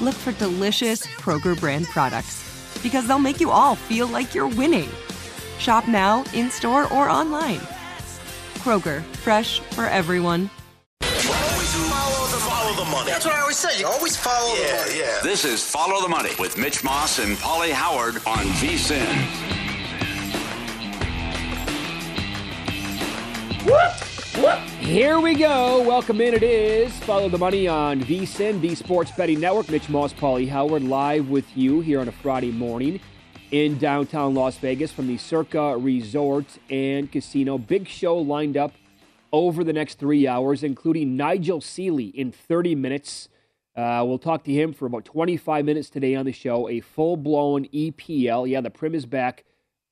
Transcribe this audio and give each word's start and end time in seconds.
look 0.00 0.14
for 0.14 0.32
delicious 0.32 1.06
Kroger 1.06 1.58
brand 1.58 1.86
products 1.86 2.44
because 2.82 3.06
they'll 3.06 3.18
make 3.18 3.40
you 3.40 3.50
all 3.50 3.74
feel 3.74 4.06
like 4.06 4.34
you're 4.34 4.48
winning. 4.48 4.88
Shop 5.58 5.88
now, 5.88 6.24
in 6.34 6.50
store, 6.50 6.84
or 6.92 7.08
online. 7.08 7.60
Kroger, 8.58 9.02
fresh 9.16 9.60
for 9.60 9.86
everyone. 9.86 10.50
Always 11.02 11.68
Follow 12.38 12.84
the 12.84 12.90
money. 12.90 13.10
That's 13.10 13.24
what 13.24 13.34
I 13.34 13.40
always 13.40 13.56
say. 13.56 13.78
You 13.80 13.86
always 13.86 14.16
follow 14.16 14.54
the 14.54 14.62
money. 14.62 14.98
yeah. 14.98 15.20
This 15.22 15.44
is 15.44 15.64
Follow 15.64 16.02
the 16.02 16.08
Money 16.08 16.30
with 16.38 16.56
Mitch 16.58 16.84
Moss 16.84 17.18
and 17.18 17.38
Polly 17.38 17.70
Howard 17.70 18.16
on 18.26 18.44
VSIN. 18.60 19.58
Here 24.88 25.20
we 25.20 25.34
go. 25.34 25.82
Welcome 25.86 26.18
in. 26.22 26.32
It 26.32 26.42
is 26.42 26.98
Follow 27.00 27.28
the 27.28 27.36
Money 27.36 27.68
on 27.68 28.00
VSIN, 28.00 28.62
the 28.62 28.74
Sports 28.74 29.10
Betting 29.10 29.38
Network. 29.38 29.68
Mitch 29.68 29.90
Moss, 29.90 30.14
Polly 30.14 30.46
Howard, 30.46 30.82
live 30.82 31.28
with 31.28 31.44
you 31.54 31.82
here 31.82 32.00
on 32.00 32.08
a 32.08 32.12
Friday 32.12 32.50
morning 32.50 32.98
in 33.50 33.76
downtown 33.76 34.34
Las 34.34 34.56
Vegas 34.56 34.90
from 34.90 35.06
the 35.06 35.18
Circa 35.18 35.76
Resort 35.76 36.46
and 36.70 37.12
Casino. 37.12 37.58
Big 37.58 37.86
show 37.86 38.16
lined 38.16 38.56
up 38.56 38.72
over 39.30 39.62
the 39.62 39.74
next 39.74 39.98
three 39.98 40.26
hours, 40.26 40.62
including 40.62 41.18
Nigel 41.18 41.60
Seeley 41.60 42.06
in 42.06 42.32
30 42.32 42.74
minutes. 42.74 43.28
Uh, 43.76 44.02
we'll 44.06 44.18
talk 44.18 44.42
to 44.44 44.52
him 44.54 44.72
for 44.72 44.86
about 44.86 45.04
25 45.04 45.66
minutes 45.66 45.90
today 45.90 46.14
on 46.14 46.24
the 46.24 46.32
show. 46.32 46.66
A 46.66 46.80
full 46.80 47.18
blown 47.18 47.66
EPL. 47.66 48.48
Yeah, 48.48 48.62
the 48.62 48.70
Prim 48.70 48.94
is 48.94 49.04
back. 49.04 49.44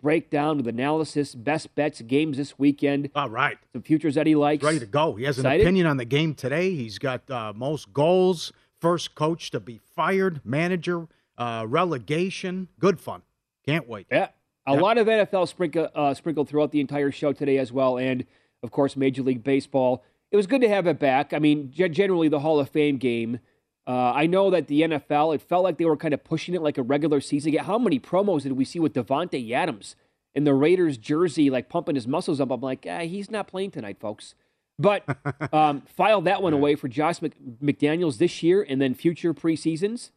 Breakdown 0.02 0.58
with 0.58 0.68
analysis, 0.68 1.34
best 1.34 1.74
bets, 1.74 2.02
games 2.02 2.36
this 2.36 2.58
weekend. 2.58 3.10
All 3.14 3.30
right. 3.30 3.56
Some 3.72 3.82
futures 3.82 4.14
that 4.14 4.26
he 4.26 4.34
likes. 4.34 4.62
Ready 4.62 4.78
to 4.78 4.86
go. 4.86 5.14
He 5.14 5.24
has 5.24 5.38
an 5.38 5.46
opinion 5.46 5.86
on 5.86 5.96
the 5.96 6.04
game 6.04 6.34
today. 6.34 6.74
He's 6.74 6.98
got 6.98 7.28
uh, 7.30 7.52
most 7.56 7.92
goals, 7.92 8.52
first 8.80 9.14
coach 9.14 9.50
to 9.52 9.60
be 9.60 9.80
fired, 9.94 10.40
manager, 10.44 11.08
uh, 11.38 11.64
relegation. 11.66 12.68
Good 12.78 13.00
fun. 13.00 13.22
Can't 13.66 13.88
wait. 13.88 14.06
Yeah. 14.10 14.28
A 14.66 14.72
Yep. 14.74 14.82
lot 14.82 14.98
of 14.98 15.06
NFL 15.06 15.46
sprinkle, 15.48 15.88
uh, 15.94 16.12
sprinkled 16.12 16.48
throughout 16.48 16.72
the 16.72 16.80
entire 16.80 17.10
show 17.10 17.32
today 17.32 17.56
as 17.58 17.72
well. 17.72 17.96
And, 17.98 18.24
of 18.62 18.70
course, 18.70 18.96
Major 18.96 19.22
League 19.22 19.44
Baseball. 19.44 20.04
It 20.30 20.36
was 20.36 20.46
good 20.46 20.60
to 20.60 20.68
have 20.68 20.86
it 20.86 20.98
back. 20.98 21.32
I 21.32 21.38
mean, 21.38 21.70
generally, 21.72 22.28
the 22.28 22.40
Hall 22.40 22.58
of 22.60 22.68
Fame 22.68 22.98
game. 22.98 23.38
Uh, 23.86 24.12
I 24.12 24.26
know 24.26 24.50
that 24.50 24.66
the 24.66 24.82
NFL, 24.82 25.34
it 25.34 25.42
felt 25.42 25.62
like 25.62 25.78
they 25.78 25.84
were 25.84 25.96
kind 25.96 26.12
of 26.12 26.24
pushing 26.24 26.54
it 26.54 26.62
like 26.62 26.76
a 26.76 26.82
regular 26.82 27.20
season. 27.20 27.56
How 27.56 27.78
many 27.78 28.00
promos 28.00 28.42
did 28.42 28.52
we 28.52 28.64
see 28.64 28.80
with 28.80 28.94
Davante 28.94 29.52
Adams 29.52 29.94
in 30.34 30.44
the 30.44 30.54
Raiders 30.54 30.98
jersey, 30.98 31.50
like 31.50 31.68
pumping 31.68 31.94
his 31.94 32.08
muscles 32.08 32.40
up? 32.40 32.50
I'm 32.50 32.60
like, 32.60 32.84
ah, 32.88 33.00
he's 33.00 33.30
not 33.30 33.46
playing 33.46 33.70
tonight, 33.70 33.98
folks. 34.00 34.34
But 34.78 35.04
um, 35.52 35.82
filed 35.82 36.24
that 36.24 36.42
one 36.42 36.52
away 36.52 36.74
for 36.74 36.88
Josh 36.88 37.22
Mc- 37.22 37.60
McDaniels 37.62 38.18
this 38.18 38.42
year 38.42 38.66
and 38.68 38.80
then 38.80 38.92
future 38.92 39.32
preseasons. 39.32 40.10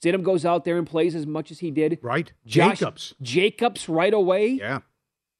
Stidham 0.00 0.22
goes 0.22 0.44
out 0.44 0.64
there 0.64 0.78
and 0.78 0.86
plays 0.86 1.16
as 1.16 1.26
much 1.26 1.50
as 1.50 1.58
he 1.58 1.72
did. 1.72 1.98
Right. 2.02 2.32
Josh 2.46 2.78
Jacobs. 2.78 3.14
Jacobs 3.20 3.88
right 3.88 4.14
away. 4.14 4.46
Yeah. 4.50 4.80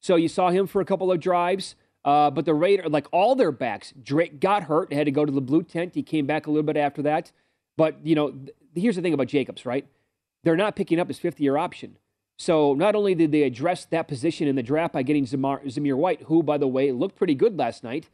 So 0.01 0.17
you 0.17 0.29
saw 0.29 0.51
him 0.51 0.67
for 0.67 0.81
a 0.81 0.85
couple 0.85 1.13
of 1.13 1.21
drives. 1.21 1.77
Uh, 2.05 2.31
but 2.31 2.45
the 2.45 2.55
Raider, 2.55 2.89
like 2.89 3.07
all 3.13 3.35
their 3.35 3.53
backs, 3.53 3.93
Drake 4.03 4.41
got 4.41 4.65
hurt, 4.65 4.93
had 4.93 5.05
to 5.05 5.11
go 5.11 5.25
to 5.25 5.33
the 5.33 5.41
blue 5.41 5.63
tent. 5.63 5.95
He 5.95 6.03
came 6.03 6.27
back 6.27 6.47
a 6.47 6.51
little 6.51 6.65
bit 6.65 6.77
after 6.77 7.03
that. 7.03 7.33
But, 7.79 8.05
you 8.05 8.15
know, 8.15 8.33
th- 8.33 8.51
here's 8.75 8.97
the 8.97 9.03
thing 9.03 9.15
about 9.15 9.29
Jacobs, 9.29 9.65
right? 9.65 9.87
They're 10.45 10.57
not 10.57 10.77
picking 10.77 11.01
up 11.01 11.09
his 11.09 11.19
fifth 11.19 11.41
year 11.41 11.57
option. 11.57 11.97
So 12.37 12.75
not 12.75 12.95
only 12.95 13.15
did 13.15 13.33
they 13.33 13.43
address 13.45 13.85
that 13.87 14.07
position 14.09 14.47
in 14.49 14.57
the 14.57 14.63
draft 14.63 14.93
by 14.93 15.03
getting 15.03 15.25
Zamar, 15.25 15.65
Zamir 15.65 15.97
White, 15.97 16.23
who, 16.23 16.43
by 16.43 16.59
the 16.59 16.69
way, 16.69 16.93
looked 16.93 17.17
pretty 17.17 17.35
good 17.35 17.57
last 17.59 17.83
night, 17.83 18.11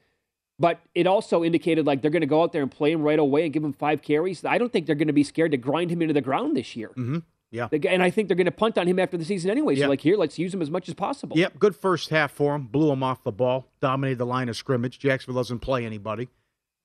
but 0.59 0.81
it 0.95 1.07
also 1.07 1.43
indicated 1.43 1.87
like 1.87 2.01
they're 2.03 2.11
going 2.11 2.21
to 2.21 2.27
go 2.27 2.43
out 2.43 2.53
there 2.53 2.63
and 2.63 2.71
play 2.71 2.93
him 2.93 3.03
right 3.03 3.19
away 3.19 3.45
and 3.45 3.53
give 3.53 3.65
him 3.65 3.73
five 3.73 4.03
carries. 4.03 4.45
I 4.45 4.57
don't 4.59 4.73
think 4.73 4.87
they're 4.87 4.95
going 4.95 5.09
to 5.09 5.13
be 5.15 5.25
scared 5.25 5.51
to 5.51 5.57
grind 5.57 5.91
him 5.91 6.01
into 6.01 6.15
the 6.15 6.21
ground 6.21 6.57
this 6.57 6.77
year. 6.77 6.91
Mm-hmm. 6.91 7.19
Yeah. 7.51 7.69
And 7.89 8.03
I 8.03 8.11
think 8.11 8.29
they're 8.29 8.37
going 8.37 8.47
to 8.47 8.51
punt 8.51 8.79
on 8.79 8.87
him 8.87 8.99
after 8.99 9.17
the 9.17 9.25
season 9.25 9.51
anyway. 9.51 9.77
So, 9.77 9.83
Yeah. 9.83 9.87
like, 9.89 10.01
here, 10.01 10.17
let's 10.17 10.39
use 10.39 10.53
him 10.53 10.61
as 10.63 10.71
much 10.71 10.89
as 10.89 10.95
possible. 10.95 11.39
Yep. 11.39 11.59
Good 11.59 11.77
first 11.77 12.11
half 12.11 12.33
for 12.33 12.55
him. 12.55 12.67
Blew 12.67 12.91
him 12.91 13.03
off 13.03 13.23
the 13.23 13.33
ball. 13.33 13.67
Dominated 13.81 14.19
the 14.19 14.27
line 14.27 14.49
of 14.49 14.57
scrimmage. 14.57 14.99
Jacksonville 14.99 15.41
doesn't 15.41 15.61
play 15.61 15.85
anybody. 15.87 16.29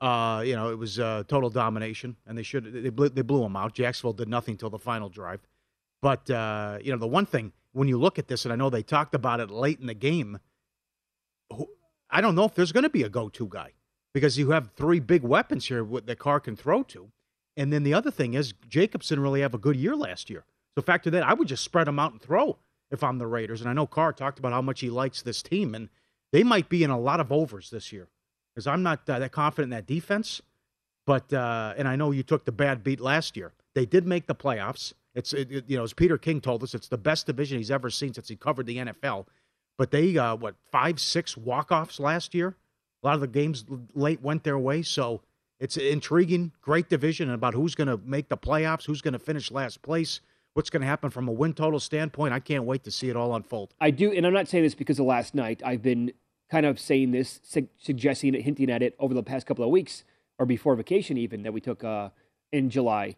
Uh, 0.02 0.42
you 0.46 0.56
know, 0.56 0.72
it 0.72 0.78
was 0.78 0.98
uh, 1.00 1.24
total 1.28 1.50
domination, 1.50 2.16
and 2.26 2.38
they 2.38 2.44
should 2.44 2.72
they 2.72 2.90
blew, 2.90 3.10
they 3.10 3.22
blew 3.22 3.44
him 3.44 3.56
out. 3.56 3.74
Jacksonville 3.74 4.14
did 4.14 4.30
nothing 4.30 4.56
till 4.56 4.70
the 4.70 4.80
final 4.80 5.10
drive. 5.10 5.42
But 6.02 6.30
uh, 6.30 6.80
you 6.82 6.92
know, 6.92 6.98
the 6.98 7.08
one 7.08 7.26
thing 7.26 7.52
when 7.74 7.88
you 7.88 8.00
look 8.00 8.18
at 8.18 8.28
this, 8.28 8.46
and 8.46 8.54
I 8.54 8.56
know 8.56 8.70
they 8.70 8.84
talked 8.84 9.14
about 9.14 9.40
it 9.40 9.52
late 9.52 9.80
in 9.80 9.88
the 9.88 9.94
game, 9.94 10.40
I 12.09 12.22
don't 12.22 12.35
know 12.35 12.46
if 12.46 12.56
there's 12.56 12.72
going 12.72 12.84
to 12.84 12.90
be 12.90 13.03
a 13.03 13.09
go-to 13.09 13.47
guy 13.47 13.73
because 14.14 14.38
you 14.38 14.52
have 14.52 14.72
three 14.76 15.00
big 15.00 15.23
weapons 15.23 15.68
here 15.68 15.85
that 16.06 16.18
Carr 16.18 16.40
can 16.40 16.56
throw 16.56 16.84
to, 16.84 17.12
and 17.58 17.73
then 17.73 17.84
the 17.84 17.94
other 17.94 18.12
thing 18.12 18.35
is 18.35 18.53
Jacobs 18.70 19.09
didn't 19.09 19.23
really 19.23 19.41
have 19.41 19.53
a 19.53 19.59
good 19.59 19.76
year 19.76 19.96
last 19.96 20.29
year. 20.29 20.46
So 20.76 20.82
factor 20.82 21.09
that, 21.09 21.23
I 21.23 21.34
would 21.34 21.50
just 21.50 21.64
spread 21.64 21.88
them 21.88 22.00
out 22.00 22.14
and 22.14 22.22
throw 22.22 22.58
if 22.90 23.03
I'm 23.03 23.18
the 23.18 23.28
Raiders. 23.28 23.59
And 23.59 23.70
I 23.70 23.73
know 23.73 23.85
Carr 23.85 24.14
talked 24.14 24.40
about 24.40 24.53
how 24.53 24.62
much 24.62 24.79
he 24.79 24.90
likes 24.90 25.22
this 25.22 25.44
team, 25.44 25.76
and 25.76 25.90
they 26.32 26.44
might 26.44 26.70
be 26.70 26.84
in 26.84 26.90
a 26.90 27.00
lot 27.00 27.20
of 27.20 27.34
overs 27.34 27.70
this 27.70 27.91
year 27.91 28.08
because 28.59 28.67
I'm 28.67 28.84
not 28.84 29.09
uh, 29.09 29.20
that 29.20 29.32
confident 29.32 29.72
in 29.72 29.78
that 29.78 29.88
defense. 29.88 30.41
But 31.06 31.32
uh, 31.34 31.73
and 31.78 31.88
I 31.88 31.96
know 31.96 32.11
you 32.11 32.23
took 32.23 32.46
the 32.46 32.52
bad 32.52 32.84
beat 32.84 33.00
last 33.00 33.35
year. 33.38 33.53
They 33.73 33.85
did 33.85 34.06
make 34.06 34.28
the 34.28 34.35
playoffs. 34.35 34.94
It's 35.16 35.34
it, 35.34 35.52
it- 35.52 35.66
you 35.67 35.78
know 35.78 35.84
as 35.84 35.94
Peter 35.94 36.17
King 36.17 36.41
told 36.41 36.61
us, 36.64 36.76
it's 36.76 36.88
the 36.90 36.97
best 36.97 37.26
division 37.26 37.58
he's 37.58 37.72
ever 37.72 37.90
seen 37.90 38.14
since 38.14 38.28
he 38.28 38.35
covered 38.35 38.66
the 38.66 38.78
NFL. 38.78 39.26
But 39.78 39.91
they 39.91 40.17
uh, 40.17 40.35
what 40.35 40.56
five 40.72 41.00
six 41.00 41.38
walk 41.38 41.72
offs 41.72 42.00
last 42.00 42.35
year. 42.35 42.56
A 43.02 43.08
lot 43.08 43.16
of 43.16 43.22
the 43.22 43.28
games 43.28 43.64
late 43.96 44.22
went 44.22 44.44
their 44.44 44.59
way, 44.59 44.82
so 44.82 45.22
it's 45.61 45.78
intriguing. 45.78 46.52
Great 46.61 46.90
division 46.90 47.29
about 47.32 47.53
who's 47.53 47.73
going 47.73 47.88
to 47.88 47.97
make 48.06 48.28
the 48.28 48.38
playoffs, 48.38 48.85
who's 48.85 49.02
going 49.02 49.14
to 49.14 49.20
finish 49.20 49.52
last 49.52 49.82
place, 49.82 50.20
what's 50.53 50.70
going 50.70 50.82
to 50.82 50.88
happen 50.88 51.09
from 51.09 51.29
a 51.29 51.32
win 51.32 51.53
total 51.53 51.79
standpoint. 51.79 52.34
I 52.34 52.41
can't 52.41 52.66
wait 52.66 52.84
to 52.84 52.91
see 52.91 53.09
it 53.09 53.16
all 53.16 53.34
unfold. 53.35 53.73
I 53.79 53.91
do, 53.91 54.11
and 54.11 54.28
I'm 54.28 54.34
not 54.34 54.50
saying 54.50 54.66
this 54.66 54.76
because 54.76 55.00
of 55.00 55.06
last 55.06 55.34
night. 55.34 55.61
I've 55.66 55.82
been 55.82 56.11
kind 56.51 56.66
of 56.66 56.79
saying 56.79 57.11
this, 57.11 57.40
su- 57.43 57.67
suggesting 57.78 58.34
it, 58.35 58.41
hinting 58.41 58.69
at 58.72 58.81
it 58.81 58.96
over 58.99 59.13
the 59.13 59.23
past 59.23 59.46
couple 59.46 59.63
of 59.63 59.72
weeks, 59.72 60.03
or 60.37 60.46
before 60.46 60.75
vacation 60.75 61.17
even 61.17 61.43
that 61.43 61.53
we 61.53 61.61
took 61.61 61.84
uh, 61.84 62.09
in 62.51 62.69
July. 62.69 63.16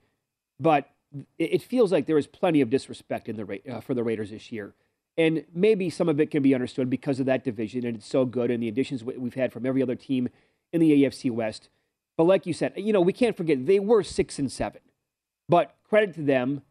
But 0.59 0.89
it, 1.37 1.53
it 1.55 1.61
feels 1.61 1.91
like 1.91 2.05
there 2.05 2.17
is 2.17 2.27
plenty 2.27 2.61
of 2.61 2.69
disrespect 2.69 3.29
in 3.29 3.35
the 3.37 3.45
Ra- 3.45 3.57
uh, 3.69 3.81
for 3.81 3.93
the 3.93 4.03
Raiders 4.03 4.31
this 4.31 4.51
year, 4.51 4.73
and 5.17 5.45
maybe 5.53 5.89
some 5.89 6.09
of 6.09 6.19
it 6.19 6.31
can 6.31 6.41
be 6.43 6.53
understood 6.55 6.89
because 6.89 7.19
of 7.19 7.25
that 7.25 7.43
division 7.43 7.85
and 7.85 7.97
it's 7.97 8.07
so 8.07 8.25
good 8.25 8.49
and 8.51 8.61
the 8.61 8.67
additions 8.67 9.03
we- 9.03 9.17
we've 9.17 9.33
had 9.35 9.51
from 9.53 9.65
every 9.65 9.81
other 9.81 9.95
team 9.95 10.29
in 10.73 10.79
the 10.81 10.91
AFC 11.03 11.29
West. 11.31 11.69
But 12.17 12.23
like 12.25 12.45
you 12.45 12.53
said, 12.53 12.73
you 12.75 12.93
know 12.93 13.01
we 13.01 13.13
can't 13.13 13.35
forget 13.37 13.65
they 13.65 13.79
were 13.79 14.03
six 14.03 14.39
and 14.39 14.51
seven, 14.51 14.81
but 15.49 15.75
credit 15.89 16.13
to 16.15 16.21
them. 16.21 16.61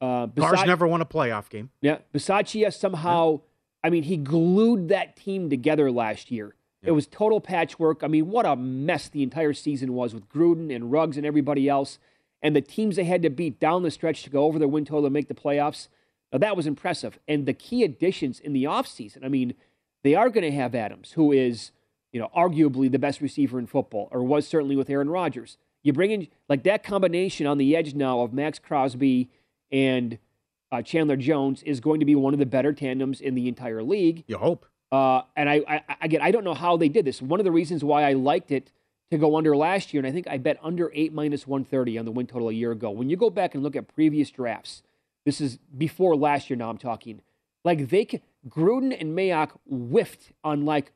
Uh, 0.00 0.28
Cars 0.28 0.52
beside- 0.52 0.66
never 0.68 0.86
won 0.86 1.00
a 1.00 1.04
playoff 1.06 1.48
game. 1.48 1.70
yeah, 1.80 1.98
Bisaccia 2.14 2.72
somehow, 2.72 3.40
I 3.88 3.90
mean, 3.90 4.02
he 4.02 4.18
glued 4.18 4.90
that 4.90 5.16
team 5.16 5.48
together 5.48 5.90
last 5.90 6.30
year. 6.30 6.54
It 6.82 6.90
was 6.90 7.06
total 7.06 7.40
patchwork. 7.40 8.04
I 8.04 8.06
mean, 8.06 8.28
what 8.28 8.44
a 8.44 8.54
mess 8.54 9.08
the 9.08 9.22
entire 9.22 9.54
season 9.54 9.94
was 9.94 10.12
with 10.12 10.28
Gruden 10.28 10.74
and 10.74 10.92
Ruggs 10.92 11.16
and 11.16 11.24
everybody 11.24 11.70
else, 11.70 11.98
and 12.42 12.54
the 12.54 12.60
teams 12.60 12.96
they 12.96 13.04
had 13.04 13.22
to 13.22 13.30
beat 13.30 13.58
down 13.58 13.84
the 13.84 13.90
stretch 13.90 14.24
to 14.24 14.30
go 14.30 14.44
over 14.44 14.58
their 14.58 14.68
win 14.68 14.84
total 14.84 15.06
and 15.06 15.14
make 15.14 15.28
the 15.28 15.34
playoffs. 15.34 15.88
Now, 16.30 16.38
that 16.38 16.54
was 16.54 16.66
impressive. 16.66 17.18
And 17.26 17.46
the 17.46 17.54
key 17.54 17.82
additions 17.82 18.40
in 18.40 18.52
the 18.52 18.64
offseason, 18.64 19.24
I 19.24 19.28
mean, 19.28 19.54
they 20.04 20.14
are 20.14 20.28
going 20.28 20.44
to 20.44 20.56
have 20.56 20.74
Adams, 20.74 21.12
who 21.12 21.32
is, 21.32 21.70
you 22.12 22.20
know, 22.20 22.28
arguably 22.36 22.92
the 22.92 22.98
best 22.98 23.22
receiver 23.22 23.58
in 23.58 23.66
football, 23.66 24.08
or 24.12 24.22
was 24.22 24.46
certainly 24.46 24.76
with 24.76 24.90
Aaron 24.90 25.08
Rodgers. 25.08 25.56
You 25.82 25.94
bring 25.94 26.10
in, 26.10 26.28
like, 26.46 26.62
that 26.64 26.84
combination 26.84 27.46
on 27.46 27.56
the 27.56 27.74
edge 27.74 27.94
now 27.94 28.20
of 28.20 28.34
Maxx 28.34 28.58
Crosby 28.58 29.30
and 29.72 30.18
uh, 30.70 30.82
Chandler 30.82 31.16
Jones 31.16 31.62
is 31.62 31.80
going 31.80 32.00
to 32.00 32.06
be 32.06 32.14
one 32.14 32.32
of 32.32 32.38
the 32.38 32.46
better 32.46 32.72
tandems 32.72 33.20
in 33.20 33.34
the 33.34 33.48
entire 33.48 33.82
league. 33.82 34.24
You 34.26 34.38
hope. 34.38 34.66
Uh, 34.90 35.22
and 35.36 35.48
I, 35.48 35.62
I, 35.68 35.96
again, 36.00 36.20
I 36.22 36.30
don't 36.30 36.44
know 36.44 36.54
how 36.54 36.76
they 36.76 36.88
did 36.88 37.04
this. 37.04 37.20
One 37.20 37.40
of 37.40 37.44
the 37.44 37.52
reasons 37.52 37.84
why 37.84 38.04
I 38.04 38.14
liked 38.14 38.50
it 38.50 38.72
to 39.10 39.18
go 39.18 39.36
under 39.36 39.56
last 39.56 39.92
year, 39.92 40.00
and 40.00 40.06
I 40.06 40.12
think 40.12 40.28
I 40.28 40.38
bet 40.38 40.58
under 40.62 40.90
eight 40.94 41.12
minus 41.12 41.46
one 41.46 41.64
thirty 41.64 41.98
on 41.98 42.04
the 42.04 42.10
win 42.10 42.26
total 42.26 42.48
a 42.48 42.52
year 42.52 42.72
ago. 42.72 42.90
When 42.90 43.08
you 43.08 43.16
go 43.16 43.30
back 43.30 43.54
and 43.54 43.62
look 43.62 43.76
at 43.76 43.88
previous 43.88 44.30
drafts, 44.30 44.82
this 45.24 45.40
is 45.40 45.58
before 45.76 46.16
last 46.16 46.50
year. 46.50 46.56
Now 46.56 46.70
I'm 46.70 46.78
talking 46.78 47.22
like 47.64 47.88
they 47.88 48.04
could, 48.04 48.22
Gruden 48.48 48.98
and 48.98 49.16
Mayock 49.16 49.50
whiffed 49.66 50.32
on 50.44 50.64
like 50.64 50.92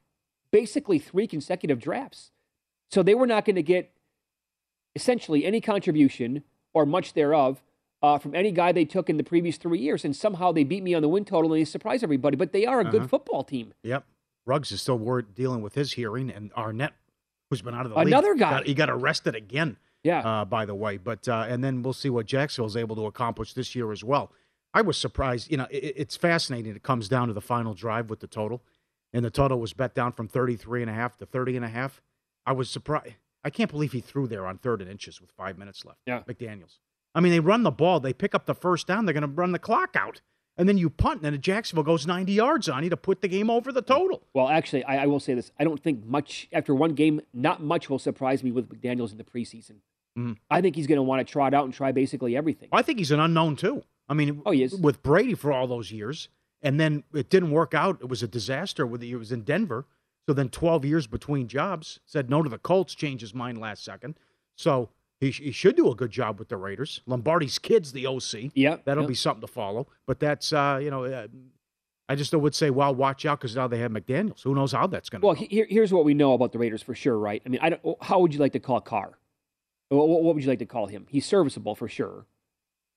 basically 0.51 0.99
three 0.99 1.27
consecutive 1.27 1.81
drafts, 1.81 2.31
so 2.91 3.03
they 3.03 3.15
were 3.15 3.27
not 3.27 3.45
going 3.47 3.57
to 3.57 3.63
get 3.63 3.91
essentially 4.95 5.47
any 5.47 5.61
contribution 5.61 6.45
or 6.75 6.85
much 6.85 7.15
thereof 7.15 7.63
uh, 8.03 8.19
from 8.19 8.35
any 8.35 8.51
guy 8.53 8.73
they 8.73 8.85
took 8.85 9.09
in 9.09 9.17
the 9.17 9.25
previous 9.25 9.57
three 9.57 9.79
years. 9.79 10.05
And 10.05 10.15
somehow 10.15 10.53
they 10.53 10.65
beat 10.65 10.83
me 10.83 10.95
on 10.95 11.03
the 11.03 11.09
win 11.09 11.25
total 11.25 11.53
and 11.53 11.61
they 11.61 11.65
surprised 11.65 12.03
everybody. 12.03 12.37
But 12.37 12.53
they 12.53 12.67
are 12.67 12.81
a 12.81 12.85
good 12.85 13.01
Uh-huh. 13.03 13.09
football 13.09 13.45
team. 13.45 13.73
Yep. 13.83 14.05
Ruggs 14.45 14.73
is 14.73 14.83
still 14.83 14.99
dealing 15.35 15.63
with 15.63 15.75
his 15.75 15.93
hearing, 15.93 16.29
and 16.31 16.53
Arnett, 16.55 16.93
who's 17.49 17.63
been 17.63 17.75
out 17.75 17.87
of 17.87 17.93
the 17.93 17.99
Another 17.99 18.31
league, 18.31 18.41
guy. 18.41 18.51
got, 18.51 18.67
he 18.67 18.75
got 18.75 18.91
arrested 18.91 19.35
again. 19.37 19.77
Yeah. 20.03 20.19
Uh, 20.19 20.45
by 20.45 20.67
the 20.67 20.75
way, 20.75 20.97
but 20.97 21.29
uh, 21.29 21.47
and 21.49 21.63
then 21.63 21.83
we'll 21.85 21.93
see 21.93 22.11
what 22.11 22.27
Jacksonville's 22.27 22.77
able 22.77 22.97
to 22.97 23.07
accomplish 23.07 23.53
this 23.55 23.77
year 23.77 23.93
as 23.93 24.03
well. 24.03 24.33
I 24.75 24.81
was 24.83 24.99
surprised. 24.99 25.49
You 25.49 25.59
know, 25.59 25.69
it, 25.71 25.95
it's 25.97 26.17
fascinating. 26.17 26.75
It 26.75 26.83
comes 26.83 27.09
down 27.09 27.29
to 27.29 27.35
the 27.35 27.41
final 27.41 27.73
drive 27.73 28.11
with 28.11 28.19
the 28.19 28.27
total, 28.27 28.63
and 29.13 29.25
the 29.25 29.31
total 29.31 29.61
was 29.61 29.75
bet 29.75 29.95
down 29.95 30.11
from 30.11 30.27
33 30.27 30.81
and 30.83 30.91
a 30.91 30.95
half 30.95 31.17
to 31.19 31.27
30 31.27 31.55
and 31.57 31.65
a 31.65 31.69
half. 31.69 32.03
I 32.45 32.51
was 32.51 32.69
surprised. 32.69 33.15
I 33.45 33.51
can't 33.51 33.71
believe 33.71 33.93
he 33.93 34.01
threw 34.01 34.27
there 34.27 34.45
on 34.45 34.59
third 34.59 34.81
and 34.83 34.91
inches 34.91 35.21
with 35.21 35.31
five 35.31 35.57
minutes 35.57 35.85
left. 35.85 36.01
Yeah. 36.05 36.23
McDaniels. 36.29 36.79
I 37.15 37.21
mean, 37.21 37.33
they 37.33 37.41
run 37.41 37.63
the 37.63 37.71
ball, 37.71 38.01
they 38.01 38.13
pick 38.13 38.35
up 38.35 38.47
the 38.47 38.55
first 38.55 38.87
down, 38.87 39.05
they're 39.05 39.13
going 39.13 39.23
to 39.23 39.29
run 39.29 39.53
the 39.53 39.59
clock 39.59 39.95
out. 39.97 40.21
And 40.57 40.69
then 40.69 40.77
you 40.77 40.91
punt, 40.91 41.23
and 41.23 41.33
then 41.35 41.41
Jacksonville 41.41 41.83
goes 41.83 42.07
90 42.07 42.31
yards 42.33 42.69
on 42.69 42.85
you 42.85 42.91
to 42.91 42.97
put 42.97 43.23
the 43.23 43.29
game 43.29 43.49
over 43.49 43.73
the 43.73 43.81
total. 43.81 44.23
Well, 44.35 44.49
actually, 44.51 44.85
I, 44.85 45.05
I 45.05 45.07
will 45.07 45.21
say 45.21 45.33
this. 45.33 45.51
I 45.59 45.65
don't 45.65 45.83
think 45.83 46.05
much, 46.05 46.47
after 46.53 46.75
one 46.75 46.93
game, 46.95 47.23
not 47.33 47.63
much 47.63 47.89
will 47.89 47.99
surprise 47.99 48.45
me 48.45 48.53
with 48.53 48.69
McDaniels 48.69 49.13
in 49.13 49.19
the 49.19 49.25
preseason. 49.25 49.77
Mhm. 50.19 50.37
I 50.51 50.61
think 50.61 50.77
he's 50.77 50.87
going 50.87 50.97
to 50.99 51.03
want 51.03 51.27
to 51.27 51.31
trot 51.33 51.55
out 51.55 51.65
and 51.65 51.73
try 51.73 51.91
basically 51.91 52.37
everything. 52.37 52.69
I 52.71 52.83
think 52.83 52.99
he's 52.99 53.11
an 53.11 53.19
unknown 53.21 53.57
too. 53.57 53.83
I 54.11 54.15
mean, 54.15 54.43
Oh, 54.45 54.51
he 54.51 54.63
is. 54.63 54.75
with 54.75 55.03
Brady 55.03 55.33
for 55.35 55.53
all 55.55 55.67
those 55.67 55.91
years, 55.91 56.29
and 56.61 56.79
then 56.79 57.05
it 57.15 57.31
didn't 57.31 57.51
work 57.51 57.73
out. 57.73 57.99
It 58.03 58.11
was 58.11 58.23
a 58.23 58.29
disaster. 58.29 58.87
With 58.87 59.03
it 59.03 59.17
was 59.17 59.33
in 59.33 59.43
Denver, 59.45 59.87
so 60.29 60.35
then 60.35 60.51
12 60.51 60.85
years 60.85 61.07
between 61.07 61.49
jobs. 61.49 61.99
Said 62.05 62.29
no 62.29 62.43
to 62.43 62.51
the 62.51 62.59
Colts, 62.59 62.95
changed 62.95 63.23
his 63.23 63.35
mind 63.35 63.57
last 63.57 63.83
second. 63.83 64.19
So 64.55 64.91
he, 65.23 65.31
sh- 65.31 65.41
he 65.41 65.53
should 65.53 65.77
do 65.77 65.91
a 65.91 65.95
good 65.95 66.11
job 66.11 66.39
with 66.39 66.49
the 66.49 66.57
Raiders. 66.57 67.01
Lombardi's 67.07 67.59
kid's 67.59 67.93
the 67.93 68.07
OC. 68.07 68.51
Yeah, 68.55 68.77
that'll 68.85 69.05
yeah. 69.05 69.09
be 69.09 69.15
something 69.15 69.41
to 69.41 69.47
follow. 69.47 69.87
But 70.07 70.21
that's 70.21 70.53
uh, 70.53 70.79
you 70.83 70.91
know, 70.91 71.05
uh, 71.05 71.27
I 72.09 72.15
just 72.17 72.35
would 72.35 72.55
say, 72.55 72.71
well, 72.71 72.95
watch 72.95 73.25
out 73.25 73.39
because 73.41 73.57
now 73.57 73.69
they 73.69 73.79
have 73.79 73.91
McDaniel's. 73.93 74.43
Who 74.43 74.55
knows 74.55 74.73
how 74.73 74.87
that's 74.87 75.09
going 75.09 75.21
to 75.23 75.27
Well, 75.27 75.35
go? 75.35 75.41
he- 75.41 75.47
here, 75.47 75.67
here's 75.71 75.93
what 75.93 76.05
we 76.05 76.13
know 76.15 76.35
about 76.35 76.53
the 76.53 76.59
Raiders 76.59 76.83
for 76.83 76.95
sure, 76.95 77.17
right? 77.19 77.41
I 77.47 77.49
mean, 77.49 77.61
I 77.63 77.71
don't, 77.71 77.97
how 78.03 78.19
would 78.21 78.35
you 78.35 78.41
like 78.41 78.53
to 78.53 78.61
call 78.61 78.81
Carr? 78.81 79.17
What, 79.89 80.09
what 80.09 80.35
would 80.35 80.43
you 80.43 80.51
like 80.51 80.59
to 80.59 80.67
call 80.67 80.87
him? 80.87 81.07
He's 81.09 81.25
serviceable 81.25 81.75
for 81.75 81.89
sure. 81.89 82.27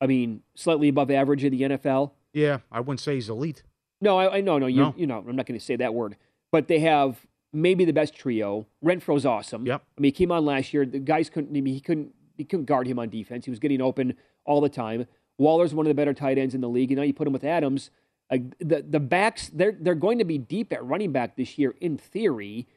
I 0.01 0.07
mean, 0.07 0.42
slightly 0.56 0.89
above 0.89 1.10
average 1.12 1.44
in 1.44 1.51
the 1.56 1.62
NFL. 1.62 2.12
yeah, 2.33 2.60
I 2.72 2.80
wouldn't 2.81 3.00
say 3.00 3.16
he's 3.16 3.30
elite. 3.30 3.63
No, 4.01 4.18
I, 4.18 4.38
I 4.38 4.42
no, 4.42 4.57
no, 4.57 4.68
you, 4.68 4.81
No. 4.81 4.94
you 4.98 5.07
know, 5.07 5.24
I'm 5.25 5.36
not 5.36 5.45
going 5.45 5.57
to 5.60 5.66
say 5.66 5.75
that 5.77 5.94
word. 5.94 6.18
But 6.51 6.68
they 6.68 6.80
have 6.80 7.18
maybe 7.54 7.86
the 7.86 7.94
best 7.94 8.16
trio. 8.16 8.68
Renfrow's 8.84 9.26
awesome. 9.26 9.66
Yep. 9.66 9.84
I 9.98 10.02
mean, 10.02 10.10
he 10.10 10.12
came 10.12 10.32
on 10.32 10.46
last 10.46 10.74
year. 10.74 10.86
The 10.86 11.00
guys 11.00 11.30
couldn't. 11.30 11.56
I 11.56 11.62
mean, 11.62 11.74
he 11.74 11.82
couldn't. 11.82 12.14
He 12.38 12.44
couldn't 12.44 12.66
guard 12.66 12.88
him 12.88 13.00
on 13.00 13.10
defense. 13.10 13.46
He 13.46 13.52
was 13.52 13.60
getting 13.60 13.82
open 13.82 14.16
all 14.46 14.62
the 14.62 14.70
time. 14.70 15.08
Waller's 15.38 15.74
one 15.74 15.86
of 15.86 15.90
the 15.90 15.96
better 15.96 16.14
tight 16.14 16.38
ends 16.38 16.54
in 16.54 16.62
the 16.62 16.70
league. 16.70 16.92
And 16.92 16.98
now 16.98 17.04
you 17.04 17.14
put 17.14 17.28
him 17.28 17.34
with 17.34 17.44
Adams. 17.44 17.92
Like 18.30 18.58
the 18.60 18.84
the 18.88 19.00
backs, 19.00 19.50
they're 19.50 19.78
they're 19.80 19.96
going 19.96 20.18
to 20.18 20.26
be 20.26 20.38
deep 20.38 20.74
at 20.74 20.84
running 20.84 21.12
back 21.12 21.36
this 21.36 21.58
year 21.58 21.76
in 21.80 21.98
theory. 21.98 22.68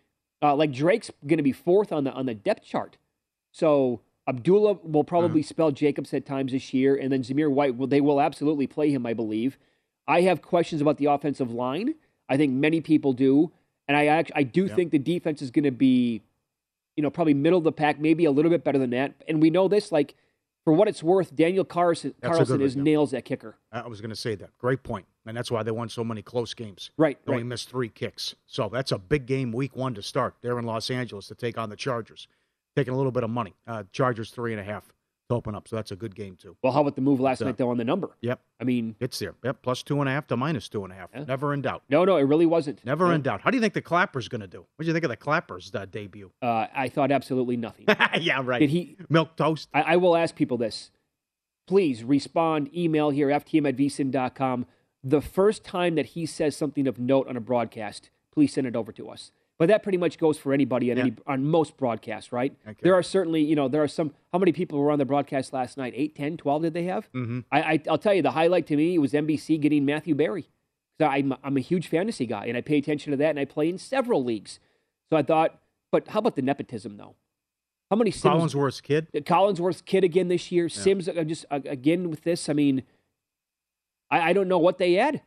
Uh, 0.41 0.55
like 0.55 0.73
Drake's 0.73 1.11
going 1.27 1.39
to 1.39 1.43
be 1.43 1.53
fourth 1.53 1.93
on 1.93 2.05
the 2.05 2.13
on 2.13 2.27
the 2.27 2.35
depth 2.35 2.65
chart. 2.65 2.99
So 3.51 4.03
Abdullah 4.29 4.75
will 4.85 5.05
probably 5.05 5.43
spell 5.43 5.71
Jacobs 5.71 6.13
at 6.13 6.27
times 6.27 6.53
this 6.53 6.75
year, 6.75 6.95
and 6.95 7.11
then 7.11 7.23
Zamir 7.23 7.51
White 7.51 7.77
will 7.77 7.87
they 7.87 8.03
will 8.03 8.21
absolutely 8.21 8.67
play 8.67 8.91
him, 8.91 9.07
I 9.07 9.15
believe. 9.15 9.59
I 10.07 10.21
have 10.23 10.43
questions 10.43 10.83
about 10.83 10.99
the 10.99 11.07
offensive 11.07 11.51
line. 11.51 11.95
I 12.29 12.37
think 12.37 12.53
many 12.53 12.83
people 12.83 13.15
do, 13.15 13.53
and 13.89 13.97
I 13.97 14.07
actually 14.07 14.37
I 14.37 14.43
do 14.45 14.69
think 14.69 14.93
the 14.93 14.99
defense 14.99 15.43
is 15.43 15.51
going 15.51 15.65
to 15.65 15.71
be, 15.73 16.23
you 16.97 17.03
know, 17.03 17.11
probably 17.11 17.35
middle 17.35 17.59
of 17.59 17.65
the 17.65 17.73
pack, 17.73 17.99
maybe 17.99 18.27
a 18.27 18.31
little 18.31 18.51
bit 18.51 18.63
better 18.63 18.79
than 18.79 18.91
that. 18.91 19.15
And 19.27 19.43
we 19.43 19.51
know 19.51 19.67
this, 19.67 19.91
like 19.91 20.15
for 20.65 20.73
what 20.73 20.87
it's 20.87 21.03
worth, 21.03 21.35
Daniel 21.35 21.65
Carlson, 21.65 22.15
Carlson 22.23 22.61
is 22.61 22.77
nails 22.77 23.15
at 23.15 23.25
kicker. 23.25 23.57
I 23.73 23.89
was 23.89 24.01
going 24.01 24.11
to 24.11 24.17
say 24.17 24.35
that. 24.35 24.57
Great 24.59 24.83
point. 24.83 25.07
And 25.27 25.37
that's 25.37 25.51
why 25.51 25.63
they 25.63 25.71
won 25.71 25.89
so 25.89 26.05
many 26.05 26.23
close 26.23 26.55
games. 26.55 26.91
Right, 26.97 27.19
They 27.25 27.33
only 27.33 27.43
right. 27.43 27.49
missed 27.49 27.71
three 27.71 27.89
kicks. 27.89 28.35
So 28.47 28.69
that's 28.73 28.93
a 28.93 28.99
big 28.99 29.27
game 29.27 29.53
week 29.53 29.77
one 29.77 29.95
to 29.95 30.03
start. 30.03 30.37
They're 30.43 30.59
in 30.59 30.65
Los 30.67 30.91
Angeles 30.91 31.27
to 31.29 31.35
take 31.35 31.59
on 31.59 31.71
the 31.71 31.77
Chargers. 31.77 32.29
Taking 32.77 32.95
a 32.95 32.97
little 32.97 33.13
bit 33.13 33.25
of 33.25 33.31
money. 33.31 33.55
Uh, 33.67 33.85
Chargers 33.93 34.31
three 34.31 34.53
and 34.53 34.61
a 34.61 34.65
half 34.65 34.93
to 35.29 35.35
open 35.35 35.55
up. 35.55 35.69
So 35.69 35.77
that's 35.77 35.91
a 35.93 35.97
good 35.97 36.15
game, 36.15 36.37
too. 36.37 36.57
Well, 36.63 36.73
how 36.73 36.81
about 36.81 36.97
the 36.97 37.03
move 37.03 37.21
last 37.21 37.39
So- 37.39 37.45
night 37.47 37.57
though 37.57 37.71
on 37.71 37.77
the 37.77 37.85
number? 37.85 38.11
Yep. 38.21 38.41
I 38.61 38.65
mean, 38.65 38.97
It's 39.01 39.19
there. 39.19 39.35
Yep. 39.45 39.63
Plus 39.63 39.83
two 39.83 40.01
and 40.01 40.09
a 40.09 40.13
half 40.13 40.27
to 40.29 40.37
minus 40.37 40.69
two 40.69 40.85
and 40.85 40.93
a 40.93 40.97
half. 40.97 41.11
Yeah. 41.15 41.25
Never 41.25 41.55
in 41.55 41.63
doubt. 41.63 41.83
no, 41.89 42.05
no, 42.05 42.17
it 42.17 42.23
really 42.23 42.47
wasn't. 42.47 42.85
Never 42.85 43.07
No. 43.09 43.13
in 43.15 43.23
doubt. 43.23 43.43
How 43.43 43.51
do 43.51 43.57
you 43.57 43.61
think 43.61 43.75
the 43.75 43.83
Clapper's 43.83 44.29
going 44.29 44.41
to 44.41 44.47
do? 44.47 44.61
What 44.61 44.83
do 44.83 44.87
you 44.87 44.93
think 44.93 45.05
of 45.05 45.11
the 45.11 45.17
Clapper's 45.17 45.71
uh, 45.75 45.87
debut? 45.87 46.31
Uh, 46.43 46.67
I 46.75 46.89
thought 46.89 47.13
absolutely 47.13 47.57
nothing. 47.57 47.87
yeah, 48.21 48.41
right. 48.45 48.59
Did 48.61 48.71
he? 48.71 48.97
Milk 49.09 49.37
toast? 49.37 49.69
I, 49.75 49.83
I 49.83 49.97
will 49.97 50.17
ask 50.17 50.35
people 50.35 50.57
this. 50.57 50.91
Please 51.67 52.03
respond, 52.03 52.75
email 52.75 53.11
here, 53.11 53.29
ftm 53.29 53.69
at 53.69 53.77
vsin.com. 53.77 54.67
The 55.05 55.21
first 55.21 55.63
time 55.65 55.95
that 55.97 56.07
he 56.07 56.25
says 56.27 56.57
something 56.57 56.87
of 56.89 56.99
note 56.99 57.29
on 57.29 57.37
a 57.37 57.41
broadcast, 57.41 58.11
please 58.33 58.53
send 58.55 58.67
it 58.67 58.75
over 58.75 58.91
to 58.93 59.09
us. 59.11 59.31
But 59.59 59.69
that 59.69 59.83
pretty 59.83 59.99
much 59.99 60.19
goes 60.19 60.39
for 60.39 60.53
anybody 60.53 60.91
on, 60.93 60.97
Yeah. 60.99 61.03
any, 61.05 61.15
on 61.27 61.45
most 61.45 61.77
broadcasts, 61.77 62.31
right? 62.33 62.55
Okay. 62.67 62.79
There 62.81 62.95
are 62.95 63.03
certainly, 63.03 63.43
you 63.43 63.57
know, 63.57 63.67
there 63.69 63.83
are 63.83 63.89
some. 63.89 64.15
How 64.33 64.39
many 64.39 64.53
people 64.53 64.79
were 64.79 64.91
on 64.93 64.99
the 65.01 65.05
broadcast 65.05 65.53
last 65.53 65.77
night? 65.77 65.93
8, 65.97 66.15
10, 66.15 66.37
12 66.37 66.63
did 66.63 66.75
they 66.75 66.85
have? 66.85 67.11
Mm-hmm. 67.13 67.41
I, 67.51 67.61
I, 67.63 67.83
I'll 67.91 67.99
tell 67.99 68.15
you, 68.15 68.23
the 68.23 68.31
highlight 68.33 68.67
to 68.69 68.77
me 68.77 68.97
was 68.99 69.13
NBC 69.13 69.61
getting 69.61 69.85
Matthew 69.85 70.15
Berry. 70.15 70.49
So 71.01 71.07
I'm, 71.07 71.35
I'm 71.43 71.57
a 71.57 71.61
huge 71.61 71.89
fantasy 71.89 72.27
guy, 72.27 72.47
and 72.47 72.57
I 72.57 72.61
pay 72.61 72.79
attention 72.79 73.11
to 73.13 73.17
that, 73.19 73.31
and 73.31 73.39
I 73.39 73.45
play 73.45 73.69
in 73.69 73.79
several 73.79 74.23
leagues. 74.25 74.61
So 75.11 75.17
I 75.17 75.23
thought, 75.23 75.59
but 75.91 76.09
how 76.09 76.19
about 76.21 76.37
the 76.37 76.43
nepotism, 76.43 76.97
though? 76.97 77.15
How 77.91 77.97
many 77.97 78.11
Sims, 78.11 78.53
Collinsworth's 78.55 78.81
kid? 78.81 79.09
uh, 79.17 79.21
Collinsworth's 79.21 79.81
kid 79.81 80.05
again 80.05 80.29
this 80.29 80.53
year. 80.53 80.69
Sims 80.69 81.09
uh, 81.09 81.25
just 81.25 81.47
uh, 81.51 81.61
again 81.65 82.11
with 82.11 82.23
this. 82.23 82.49
I 82.49 82.53
mean, 82.53 82.83
I, 84.11 84.31
I 84.31 84.33
don't 84.33 84.47
know 84.49 84.59
what 84.59 84.79
they 84.79 84.95
had. 84.95 85.23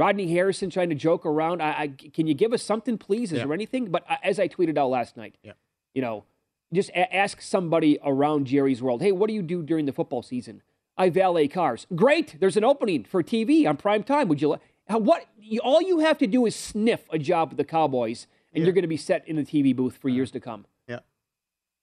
Rodney 0.00 0.32
Harrison 0.32 0.70
trying 0.70 0.88
to 0.88 0.94
joke 0.94 1.26
around. 1.26 1.60
I, 1.62 1.70
I 1.82 1.88
can 1.88 2.26
you 2.26 2.32
give 2.32 2.54
us 2.54 2.62
something, 2.62 2.96
please? 2.96 3.32
Is 3.32 3.38
Yeah. 3.38 3.44
there 3.44 3.52
anything? 3.54 3.90
But 3.90 4.04
as 4.24 4.38
I 4.40 4.48
tweeted 4.48 4.78
out 4.78 4.88
last 4.88 5.14
night, 5.16 5.34
Yeah. 5.42 5.52
you 5.94 6.00
know, 6.00 6.24
just 6.72 6.88
a- 6.90 7.14
ask 7.14 7.42
somebody 7.42 7.98
around 8.02 8.46
Jerry's 8.46 8.80
world. 8.82 9.02
Hey, 9.02 9.12
what 9.12 9.28
do 9.28 9.34
you 9.34 9.42
do 9.42 9.62
during 9.62 9.84
the 9.84 9.92
football 9.92 10.22
season? 10.22 10.62
I 10.96 11.10
valet 11.10 11.48
cars. 11.48 11.86
Great. 11.94 12.36
There's 12.40 12.56
an 12.56 12.64
opening 12.64 13.04
for 13.04 13.22
TV 13.22 13.66
on 13.66 13.76
prime 13.76 14.02
time. 14.02 14.28
Would 14.28 14.40
you? 14.40 14.48
Li- 14.50 14.58
How- 14.88 14.98
what? 14.98 15.26
You, 15.38 15.60
all 15.60 15.82
you 15.82 15.98
have 15.98 16.16
to 16.18 16.26
do 16.26 16.46
is 16.46 16.56
sniff 16.56 17.04
a 17.10 17.18
job 17.18 17.50
with 17.50 17.58
the 17.58 17.64
Cowboys, 17.64 18.26
and 18.54 18.60
Yeah. 18.62 18.66
you're 18.66 18.72
going 18.74 18.82
to 18.82 18.88
be 18.88 18.96
set 18.96 19.26
in 19.28 19.36
the 19.36 19.44
TV 19.44 19.72
booth 19.76 19.96
for 19.98 20.08
years 20.08 20.30
to 20.32 20.40
come. 20.40 20.64
Yeah. 20.88 21.00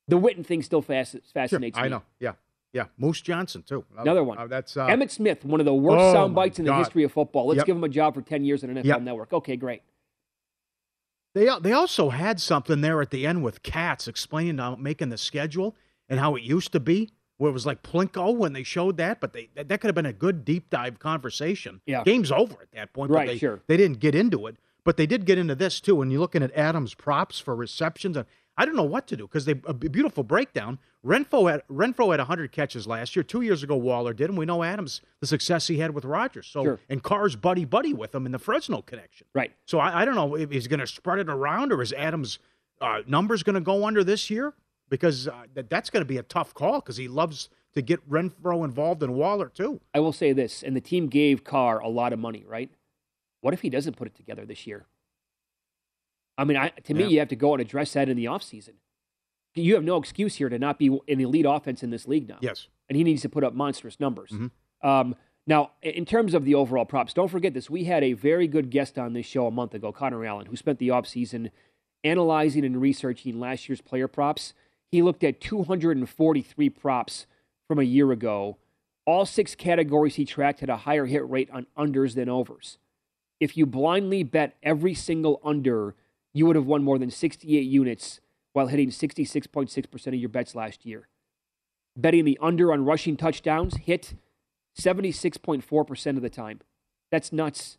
The 0.08 0.18
Witten 0.20 0.46
thing 0.46 0.62
still 0.64 0.82
fasc- 0.82 1.12
Sure. 1.12 1.22
fascinates 1.34 1.78
I 1.78 1.88
know. 1.88 2.02
Yeah. 2.20 2.34
Yeah, 2.78 2.86
Moose 2.98 3.22
Johnston 3.22 3.64
too. 3.64 3.84
Another 3.98 4.24
one. 4.24 4.38
Uh, 4.38 4.48
that's 4.48 4.78
uh, 4.78 4.88
Emmitt 4.88 5.10
Smith, 5.12 5.44
one 5.44 5.60
of 5.60 5.66
the 5.66 5.74
worst 5.74 6.00
Oh, 6.00 6.14
sound 6.14 6.36
bites 6.36 6.60
in 6.60 6.66
the 6.66 6.72
God. 6.72 6.80
history 6.80 7.04
of 7.04 7.12
football. 7.12 7.48
Let's 7.48 7.58
Yep. 7.58 7.66
give 7.66 7.76
him 7.76 7.84
a 7.84 7.90
job 7.90 8.14
for 8.14 8.22
10 8.22 8.46
years 8.46 8.64
at 8.64 8.70
an 8.70 8.78
NFL 8.78 8.86
Yep. 8.86 9.02
Network. 9.02 9.34
Okay, 9.34 9.56
great. 9.56 9.82
They 11.34 11.50
they 11.62 11.72
also 11.74 12.10
had 12.10 12.40
something 12.40 12.82
there 12.82 13.02
at 13.02 13.12
the 13.12 13.26
end 13.28 13.44
with 13.44 13.64
Katz 13.64 14.08
explaining 14.08 14.58
how 14.58 14.76
making 14.76 15.10
the 15.10 15.18
schedule 15.18 15.76
and 16.10 16.20
how 16.20 16.36
it 16.36 16.44
used 16.44 16.72
to 16.72 16.80
be, 16.80 17.10
where 17.38 17.50
it 17.50 17.54
was 17.54 17.66
like 17.66 17.84
Plinko 17.84 18.36
when 18.36 18.54
they 18.54 18.64
showed 18.64 18.98
that, 18.98 19.20
but 19.20 19.34
they 19.34 19.50
that, 19.56 19.68
that 19.70 19.82
could 19.82 19.88
have 19.88 19.96
been 19.96 20.06
a 20.06 20.14
good 20.14 20.46
deep 20.46 20.70
dive 20.70 21.00
conversation. 21.00 21.82
Yeah. 21.86 22.04
game's 22.04 22.32
over 22.32 22.54
at 22.62 22.72
that 22.74 22.94
point. 22.94 23.12
Right, 23.12 23.28
but 23.28 23.34
they, 23.34 23.38
sure. 23.38 23.62
They 23.68 23.78
didn't 23.78 24.00
get 24.00 24.16
into 24.16 24.48
it, 24.48 24.58
but 24.84 24.98
they 24.98 25.06
did 25.06 25.26
get 25.26 25.38
into 25.38 25.54
this 25.56 25.80
too. 25.80 25.96
When 25.96 26.10
you're 26.10 26.22
looking 26.22 26.42
at 26.44 26.52
Adams' 26.56 26.94
props 26.96 27.40
for 27.40 27.56
receptions, 27.56 28.18
and 28.18 28.26
I 28.58 28.66
don't 28.66 28.76
know 28.76 28.84
what 28.84 29.08
to 29.08 29.16
do 29.16 29.28
because 29.28 29.46
they 29.46 29.52
a 29.66 29.74
beautiful 29.74 30.24
breakdown. 30.24 30.80
Renfrow 31.06 31.50
had 31.52 31.62
Renfrow 31.70 32.12
had 32.12 32.20
100 32.20 32.52
catches 32.52 32.88
last 32.88 33.16
year. 33.16 33.24
Two 33.24 33.42
years 33.42 33.62
ago, 33.62 33.76
Waller 33.76 34.14
did, 34.14 34.30
and 34.30 34.38
we 34.38 34.46
know 34.46 34.64
Adams 34.64 35.02
the 35.20 35.28
success 35.28 35.68
he 35.68 35.78
had 35.78 35.92
with 35.94 36.06
Rodgers. 36.06 36.48
So 36.48 36.64
Sure. 36.64 36.80
and 36.90 37.04
Carr's 37.04 37.36
buddy 37.36 37.66
buddy 37.66 37.94
with 37.94 38.16
him 38.16 38.26
in 38.26 38.32
the 38.32 38.40
Fresno 38.40 38.82
connection. 38.82 39.28
Right. 39.36 39.54
So 39.66 39.80
I, 39.80 40.02
I 40.02 40.06
don't 40.06 40.16
know 40.16 40.36
if 40.36 40.50
he's 40.50 40.68
going 40.68 40.80
to 40.80 40.88
spread 40.88 41.20
it 41.20 41.30
around 41.30 41.72
or 41.72 41.82
is 41.82 41.94
Adams' 41.94 42.40
uh, 42.82 43.02
numbers 43.06 43.44
going 43.44 43.54
to 43.56 43.62
go 43.62 43.86
under 43.86 44.04
this 44.04 44.30
year? 44.30 44.54
Because 44.90 45.28
uh, 45.28 45.44
that, 45.54 45.70
that's 45.70 45.90
going 45.90 46.02
to 46.02 46.08
be 46.08 46.18
a 46.18 46.24
tough 46.24 46.54
call 46.54 46.80
because 46.80 46.98
he 46.98 47.08
loves 47.08 47.50
to 47.74 47.82
get 47.84 48.08
Renfrow 48.10 48.66
involved 48.66 49.04
in 49.04 49.14
Waller 49.14 49.50
too. 49.50 49.82
I 49.94 50.00
will 50.00 50.14
say 50.14 50.34
this, 50.34 50.64
and 50.64 50.76
the 50.76 50.82
team 50.82 51.08
gave 51.08 51.44
Carr 51.44 51.80
a 51.80 51.90
lot 51.90 52.12
of 52.12 52.18
money, 52.20 52.44
right? 52.48 52.72
What 53.42 53.54
if 53.54 53.62
he 53.62 53.70
doesn't 53.70 53.96
put 53.98 54.08
it 54.08 54.16
together 54.16 54.46
this 54.46 54.66
year? 54.66 54.88
I 56.38 56.44
mean, 56.44 56.58
I, 56.58 56.70
to 56.70 56.94
me, 56.94 57.04
Yeah. 57.04 57.10
you 57.10 57.20
have 57.20 57.28
to 57.30 57.36
go 57.36 57.54
and 57.54 57.62
address 57.62 57.94
that 57.94 58.10
in 58.10 58.18
the 58.18 58.26
offseason. 58.26 58.74
You 59.56 59.74
have 59.76 59.84
no 59.84 59.98
excuse 59.98 60.36
here 60.36 60.50
to 60.50 60.60
not 60.60 60.78
be 60.78 60.88
an 60.88 61.20
elite 61.20 61.46
offense 61.48 61.82
in 61.82 61.90
this 61.90 62.08
league 62.08 62.28
now. 62.30 62.38
Yes. 62.42 62.68
And 62.90 62.96
he 62.96 63.04
needs 63.04 63.24
to 63.24 63.30
put 63.30 63.44
up 63.44 63.54
monstrous 63.56 64.00
numbers. 64.00 64.30
Mhm. 64.32 64.52
Um, 64.84 65.16
now, 65.48 65.72
in 65.82 66.06
terms 66.06 66.34
of 66.34 66.46
the 66.46 66.54
overall 66.54 66.86
props, 66.86 67.14
don't 67.14 67.30
forget 67.30 67.54
this. 67.54 67.70
We 67.70 67.86
had 67.86 68.04
a 68.04 68.14
very 68.14 68.48
good 68.48 68.70
guest 68.70 69.00
on 69.00 69.14
this 69.14 69.26
show 69.26 69.48
a 69.48 69.52
month 69.52 69.74
ago, 69.74 69.92
Connor 69.92 70.24
Allen, 70.26 70.46
who 70.46 70.56
spent 70.56 70.78
the 70.78 70.90
offseason 70.90 71.50
analyzing 72.04 72.64
and 72.66 72.80
researching 72.80 73.40
last 73.40 73.68
year's 73.68 73.82
player 73.82 74.08
props. 74.08 74.54
He 74.92 75.02
looked 75.02 75.24
at 75.24 75.42
243 75.42 76.70
props 76.70 77.26
from 77.68 77.80
a 77.80 77.84
year 77.84 78.12
ago. 78.12 78.58
All 79.06 79.26
six 79.26 79.56
categories 79.56 80.16
he 80.16 80.26
tracked 80.26 80.60
had 80.60 80.70
a 80.70 80.78
higher 80.78 81.06
hit 81.06 81.28
rate 81.28 81.50
on 81.52 81.66
unders 81.78 82.14
than 82.16 82.30
overs. 82.30 82.78
If 83.40 83.56
you 83.58 83.66
blindly 83.66 84.24
bet 84.24 84.58
every 84.62 84.94
single 84.94 85.40
under, 85.44 85.96
you 86.34 86.46
would 86.46 86.56
have 86.56 86.66
won 86.66 86.84
more 86.84 87.00
than 87.00 87.10
68 87.10 87.62
units 87.62 88.20
while 88.54 88.68
hitting 88.68 88.90
66.6% 88.90 90.08
of 90.08 90.14
your 90.16 90.30
bets 90.30 90.56
last 90.56 90.86
year. 90.86 91.08
Betting 91.96 92.26
the 92.26 92.38
under 92.42 92.72
on 92.72 92.86
rushing 92.86 93.18
touchdowns 93.18 93.78
hit 93.78 94.14
76.4% 94.80 96.16
of 96.16 96.22
the 96.22 96.30
time. 96.30 96.62
That's 97.12 97.32
nuts. 97.32 97.78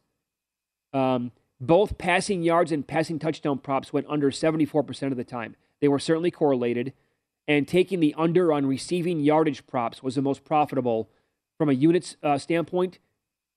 Um, 0.93 1.33
both 1.61 1.99
passing 1.99 2.43
yards 2.43 2.73
and 2.73 2.87
passing 2.87 3.19
touchdown 3.19 3.59
props 3.59 3.93
went 3.93 4.07
under 4.09 4.31
74% 4.31 5.11
of 5.11 5.17
the 5.17 5.25
time. 5.25 5.57
They 5.81 5.89
were 5.89 5.99
certainly 5.99 6.31
correlated. 6.31 6.93
And 7.47 7.67
taking 7.67 8.01
the 8.01 8.15
under 8.19 8.53
on 8.53 8.67
receiving 8.67 9.21
yardage 9.21 9.67
props 9.67 10.03
was 10.03 10.15
the 10.15 10.23
most 10.23 10.45
profitable 10.45 11.09
from 11.57 11.69
a 11.69 11.73
units 11.73 12.17
uh, 12.23 12.39
standpoint, 12.39 12.99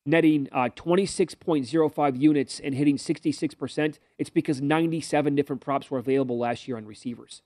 netting 0.06 0.48
uh, 0.52 0.70
26.05 0.76 2.20
units 2.20 2.60
and 2.60 2.76
hitting 2.76 2.98
66%. 2.98 4.00
It's 4.18 4.30
because 4.30 4.62
97 4.62 5.36
different 5.36 5.62
props 5.62 5.92
were 5.92 6.00
available 6.00 6.38
last 6.38 6.68
year 6.68 6.78
on 6.78 6.86
receivers. 6.86 7.42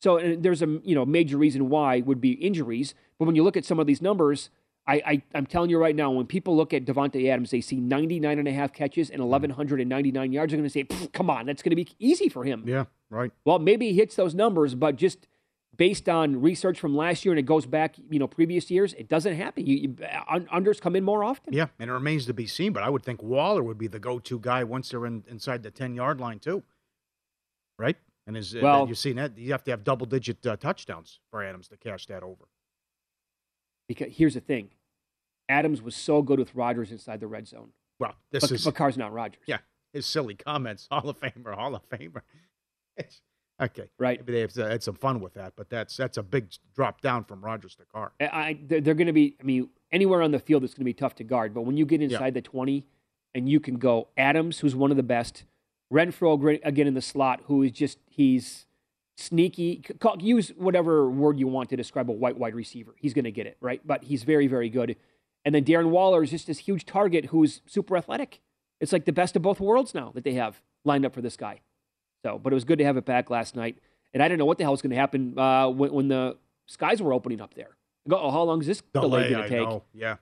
So 0.00 0.18
and 0.18 0.42
there's 0.42 0.60
a 0.60 0.66
you 0.84 0.94
know 0.94 1.06
major 1.06 1.38
reason 1.38 1.70
why 1.70 2.00
would 2.00 2.20
be 2.20 2.32
injuries. 2.32 2.94
But 3.18 3.24
when 3.24 3.36
you 3.36 3.42
look 3.42 3.56
at 3.56 3.64
some 3.64 3.78
of 3.78 3.86
these 3.86 4.02
numbers, 4.02 4.50
I, 4.86 5.02
I 5.06 5.22
I'm 5.34 5.46
telling 5.46 5.70
you 5.70 5.78
right 5.78 5.96
now, 5.96 6.10
when 6.10 6.26
people 6.26 6.54
look 6.54 6.74
at 6.74 6.84
Davante 6.84 7.26
Adams, 7.30 7.50
they 7.50 7.62
see 7.62 7.76
99 7.76 8.38
and 8.38 8.46
a 8.46 8.52
half 8.52 8.74
catches 8.74 9.08
and 9.08 9.22
1,199 9.22 10.32
yards. 10.32 10.50
They're 10.50 10.58
going 10.58 10.68
to 10.68 10.70
say, 10.70 11.08
"Come 11.14 11.30
on, 11.30 11.46
that's 11.46 11.62
going 11.62 11.70
to 11.70 11.76
be 11.76 11.88
easy 11.98 12.28
for 12.28 12.44
him." 12.44 12.64
Yeah, 12.66 12.84
right. 13.08 13.32
Well, 13.46 13.58
maybe 13.58 13.92
he 13.92 13.96
hits 13.96 14.14
those 14.14 14.34
numbers, 14.34 14.74
but 14.74 14.96
just 14.96 15.26
based 15.76 16.08
on 16.08 16.40
research 16.40 16.78
from 16.78 16.96
last 16.96 17.24
year 17.24 17.32
and 17.32 17.38
it 17.38 17.46
goes 17.46 17.66
back, 17.66 17.96
you 18.10 18.18
know, 18.18 18.26
previous 18.26 18.70
years, 18.70 18.92
it 18.94 19.08
doesn't 19.08 19.34
happen. 19.36 19.66
You, 19.66 19.76
you 19.76 19.88
unders 19.88 20.80
come 20.80 20.94
in 20.96 21.04
more 21.04 21.24
often. 21.24 21.52
Yeah, 21.52 21.66
and 21.78 21.90
it 21.90 21.92
remains 21.92 22.26
to 22.26 22.34
be 22.34 22.46
seen, 22.46 22.72
but 22.72 22.82
I 22.82 22.90
would 22.90 23.02
think 23.02 23.22
Waller 23.22 23.62
would 23.62 23.78
be 23.78 23.86
the 23.86 23.98
go-to 23.98 24.38
guy 24.38 24.64
once 24.64 24.90
they're 24.90 25.06
in, 25.06 25.24
inside 25.28 25.62
the 25.62 25.70
10-yard 25.70 26.20
line 26.20 26.38
too. 26.38 26.62
Right? 27.78 27.96
And 28.26 28.36
is 28.36 28.54
Well- 28.54 28.86
you've 28.88 28.98
seen 28.98 29.16
that 29.16 29.36
you 29.36 29.52
have 29.52 29.64
to 29.64 29.70
have 29.70 29.84
double-digit 29.84 30.46
uh, 30.46 30.56
touchdowns 30.56 31.20
for 31.30 31.42
Adams 31.42 31.68
to 31.68 31.76
cash 31.76 32.06
that 32.06 32.22
over. 32.22 32.48
Because 33.88 34.08
here's 34.16 34.34
the 34.34 34.40
thing, 34.40 34.70
Adams 35.48 35.82
was 35.82 35.94
so 35.94 36.22
good 36.22 36.38
with 36.38 36.54
Rodgers 36.54 36.90
inside 36.90 37.20
the 37.20 37.26
red 37.26 37.46
zone, 37.46 37.70
Well, 38.00 38.14
this 38.30 38.42
but, 38.44 38.50
is 38.52 38.64
but 38.64 38.74
Carr's 38.74 38.96
not 38.96 39.12
Rodgers. 39.12 39.42
yeah, 39.46 39.58
his 39.92 40.06
silly 40.06 40.34
comments, 40.34 40.86
Hall 40.90 41.08
of 41.08 41.20
Famer, 41.20 41.54
Hall 41.54 41.74
of 41.74 41.88
Famer. 41.88 42.22
It's- 42.96 43.20
okay, 43.60 43.88
Right. 43.98 44.20
Maybe 44.20 44.32
they 44.32 44.40
have 44.40 44.54
had 44.54 44.82
some 44.82 44.94
fun 44.94 45.20
with 45.20 45.34
that, 45.34 45.54
but 45.56 45.68
that's 45.68 45.96
that's 45.96 46.16
a 46.16 46.22
big 46.22 46.52
drop 46.74 47.00
down 47.00 47.24
from 47.24 47.44
Rodgers 47.44 47.74
to 47.76 47.84
Carr. 47.92 48.12
I, 48.20 48.58
they're, 48.66 48.80
going 48.80 49.06
to 49.06 49.12
be. 49.12 49.36
I 49.40 49.44
mean, 49.44 49.68
anywhere 49.92 50.22
on 50.22 50.30
the 50.30 50.38
field, 50.38 50.64
it's 50.64 50.74
going 50.74 50.82
to 50.82 50.84
be 50.84 50.94
tough 50.94 51.14
to 51.16 51.24
guard. 51.24 51.54
But 51.54 51.62
when 51.62 51.76
you 51.76 51.86
get 51.86 52.02
inside 52.02 52.34
the 52.34 52.42
twenty, 52.42 52.86
and 53.34 53.48
you 53.48 53.60
can 53.60 53.76
go 53.76 54.08
Adams, 54.16 54.60
who's 54.60 54.74
one 54.74 54.90
of 54.90 54.96
the 54.96 55.02
best, 55.02 55.44
Renfrow 55.92 56.60
again 56.64 56.86
in 56.86 56.94
the 56.94 57.02
slot, 57.02 57.42
who 57.46 57.62
is 57.62 57.72
just 57.72 57.98
he's 58.08 58.66
sneaky. 59.16 59.84
Use 60.18 60.50
whatever 60.56 61.10
word 61.10 61.38
you 61.38 61.46
want 61.46 61.68
to 61.70 61.76
describe 61.76 62.10
a 62.10 62.12
white 62.12 62.38
wide 62.38 62.54
receiver. 62.54 62.94
He's 62.98 63.14
going 63.14 63.24
to 63.24 63.32
get 63.32 63.46
it 63.46 63.56
right, 63.60 63.80
but 63.84 64.04
he's 64.04 64.22
very 64.22 64.46
very 64.46 64.68
good. 64.68 64.96
And 65.44 65.54
then 65.54 65.64
Darren 65.64 65.90
Waller 65.90 66.22
is 66.22 66.30
just 66.30 66.46
this 66.46 66.58
huge 66.58 66.86
target 66.86 67.26
who's 67.26 67.60
super 67.66 67.96
athletic. 67.96 68.40
It's 68.80 68.92
like 68.92 69.04
the 69.04 69.12
best 69.12 69.36
of 69.36 69.42
both 69.42 69.60
worlds 69.60 69.94
now 69.94 70.10
that 70.14 70.24
they 70.24 70.34
have 70.34 70.62
lined 70.84 71.04
up 71.04 71.14
for 71.14 71.20
this 71.20 71.36
guy. 71.36 71.60
So, 72.24 72.40
but 72.42 72.52
it 72.52 72.54
was 72.54 72.64
good 72.64 72.78
to 72.78 72.84
have 72.84 72.96
it 72.96 73.04
back 73.04 73.30
last 73.30 73.54
night. 73.54 73.76
And 74.14 74.22
I 74.22 74.28
didn't 74.28 74.38
know 74.38 74.46
what 74.46 74.56
the 74.58 74.64
hell 74.64 74.72
was 74.72 74.80
going 74.80 74.92
to 74.92 74.96
happen 74.96 75.38
uh, 75.38 75.68
when, 75.68 75.92
when 75.92 76.08
the 76.08 76.36
skies 76.66 77.02
were 77.02 77.12
opening 77.12 77.40
up 77.40 77.54
there. 77.54 77.76
Go, 78.08 78.18
oh, 78.18 78.30
how 78.30 78.42
long 78.42 78.60
is 78.60 78.66
this 78.66 78.82
delay, 78.92 79.28
Delay, 79.28 79.30
going 79.30 79.42
to 79.42 79.48
take? 79.48 79.68
know. 79.68 79.82
Yeah, 79.92 80.16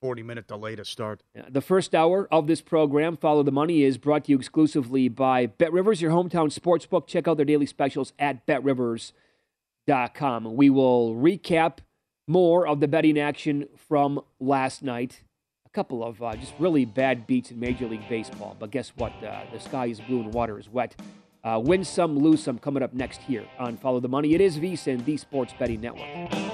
forty-minute 0.00 0.48
delay 0.48 0.74
to 0.76 0.84
start. 0.84 1.22
The 1.48 1.60
first 1.60 1.94
hour 1.94 2.28
of 2.32 2.46
this 2.48 2.60
program, 2.60 3.16
Follow 3.16 3.42
the 3.42 3.52
Money, 3.52 3.84
is 3.84 3.98
brought 3.98 4.24
to 4.24 4.32
you 4.32 4.38
exclusively 4.38 5.08
by 5.08 5.46
Bet 5.46 5.72
Rivers, 5.72 6.02
your 6.02 6.10
hometown 6.10 6.52
sportsbook. 6.56 7.06
Check 7.06 7.28
out 7.28 7.36
their 7.36 7.46
daily 7.46 7.66
specials 7.66 8.12
at 8.18 8.46
betrivers.com. 8.46 10.56
We 10.56 10.70
will 10.70 11.14
recap 11.14 11.78
more 12.26 12.66
of 12.66 12.80
the 12.80 12.88
betting 12.88 13.18
action 13.18 13.68
from 13.76 14.20
last 14.40 14.82
night. 14.82 15.22
A 15.66 15.70
couple 15.70 16.04
of 16.04 16.22
uh, 16.22 16.34
just 16.36 16.54
really 16.58 16.84
bad 16.84 17.26
beats 17.26 17.50
in 17.50 17.58
Major 17.60 17.88
League 17.88 18.08
Baseball. 18.08 18.56
But 18.58 18.70
guess 18.70 18.92
what? 18.96 19.12
Uh, 19.22 19.42
the 19.52 19.60
sky 19.60 19.86
is 19.86 20.00
blue 20.00 20.20
and 20.20 20.32
water 20.32 20.58
is 20.58 20.68
wet. 20.68 20.94
Uh, 21.44 21.60
win 21.62 21.84
some, 21.84 22.18
lose 22.18 22.42
some 22.42 22.58
coming 22.58 22.82
up 22.82 22.94
next 22.94 23.20
here 23.20 23.44
on 23.58 23.76
Follow 23.76 24.00
the 24.00 24.08
Money. 24.08 24.34
It 24.34 24.40
is 24.40 24.58
VSIN, 24.58 25.04
the 25.04 25.16
Sports 25.18 25.52
Betting 25.58 25.82
Network. 25.82 26.53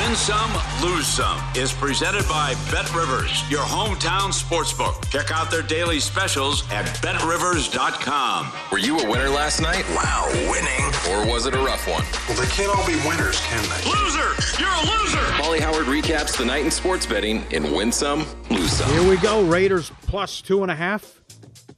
Win 0.00 0.16
some, 0.16 0.50
lose 0.82 1.06
some 1.06 1.38
is 1.54 1.74
presented 1.74 2.26
by 2.26 2.54
Bet 2.70 2.90
Rivers, 2.94 3.48
your 3.50 3.60
hometown 3.60 4.32
sportsbook. 4.32 5.06
Check 5.10 5.30
out 5.30 5.50
their 5.50 5.60
daily 5.60 6.00
specials 6.00 6.64
at 6.70 6.86
betrivers.com. 7.02 8.50
Were 8.72 8.78
you 8.78 8.98
a 8.98 9.10
winner 9.10 9.28
last 9.28 9.60
night? 9.60 9.84
Wow, 9.90 10.26
winning. 10.50 10.86
Or 11.10 11.30
was 11.30 11.44
it 11.44 11.54
a 11.54 11.58
rough 11.58 11.86
one? 11.86 12.02
Well, 12.26 12.40
they 12.40 12.50
can't 12.50 12.74
all 12.74 12.86
be 12.86 12.96
winners, 13.06 13.40
can 13.42 13.62
they? 13.68 13.90
Loser! 13.90 14.32
You're 14.58 14.72
a 14.72 14.86
loser! 14.86 15.42
Polly 15.42 15.60
Howard 15.60 15.84
recaps 15.84 16.34
the 16.34 16.46
night 16.46 16.64
in 16.64 16.70
sports 16.70 17.04
betting 17.04 17.44
in 17.50 17.70
Win 17.70 17.92
Some, 17.92 18.24
Lose 18.48 18.72
Some. 18.72 18.90
Here 18.92 19.06
we 19.06 19.18
go. 19.18 19.42
Raiders 19.42 19.92
plus 20.06 20.40
two 20.40 20.62
and 20.62 20.70
a 20.70 20.76
half 20.76 21.20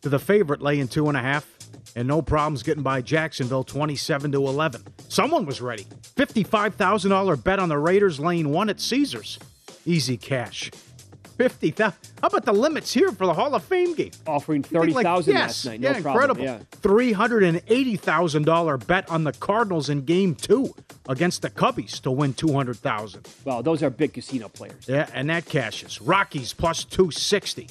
to 0.03 0.09
the 0.09 0.21
favorite 0.21 0.63
laying 0.63 0.87
two 0.87 1.09
and 1.09 1.17
a 1.17 1.21
half. 1.21 1.52
And 1.95 2.09
no 2.09 2.23
problems 2.23 2.63
getting 2.63 2.83
by 2.83 3.03
Jacksonville 3.03 3.65
27 3.65 4.33
to 4.33 4.47
11. 4.47 4.83
Someone 5.09 5.45
was 5.45 5.61
ready. 5.61 5.87
$55,000 6.17 7.45
bet 7.45 7.59
on 7.59 7.69
the 7.69 7.79
Raiders 7.79 8.19
laying 8.19 8.51
one 8.51 8.71
at 8.71 8.81
Caesars. 8.81 9.39
Easy 9.85 10.17
cash. 10.17 10.71
50000 11.39 11.95
How 12.21 12.29
about 12.29 12.45
the 12.45 12.53
limits 12.53 12.93
here 12.93 13.11
for 13.11 13.27
the 13.27 13.35
Hall 13.35 13.55
of 13.55 13.65
Fame 13.65 13.95
game? 13.95 14.11
Offering 14.27 14.65
You 14.71 14.81
think, 14.81 14.95
like, 14.95 15.05
30000 15.05 15.33
yes, 15.35 15.41
last 15.41 15.65
night. 15.65 15.81
No 15.81 15.89
yeah, 15.91 16.01
problem. 16.01 16.31
incredible. 16.31 16.45
Yeah. 16.45 16.59
$380,000 16.83 18.87
bet 18.87 19.11
on 19.11 19.25
the 19.25 19.33
Cardinals 19.33 19.89
in 19.89 20.05
game 20.05 20.35
two 20.35 20.75
against 21.09 21.43
the 21.43 21.51
Cubbies 21.51 22.01
to 22.03 22.11
win 22.11 22.35
200000 22.35 23.27
Well, 23.45 23.63
those 23.63 23.83
are 23.83 23.91
big 23.91 24.13
casino 24.13 24.49
players. 24.49 24.87
Yeah, 24.87 25.09
and 25.15 25.31
that 25.31 25.47
cashes. 25.47 26.01
Rockies 26.01 26.53
plus 26.53 26.85
260. 26.85 27.69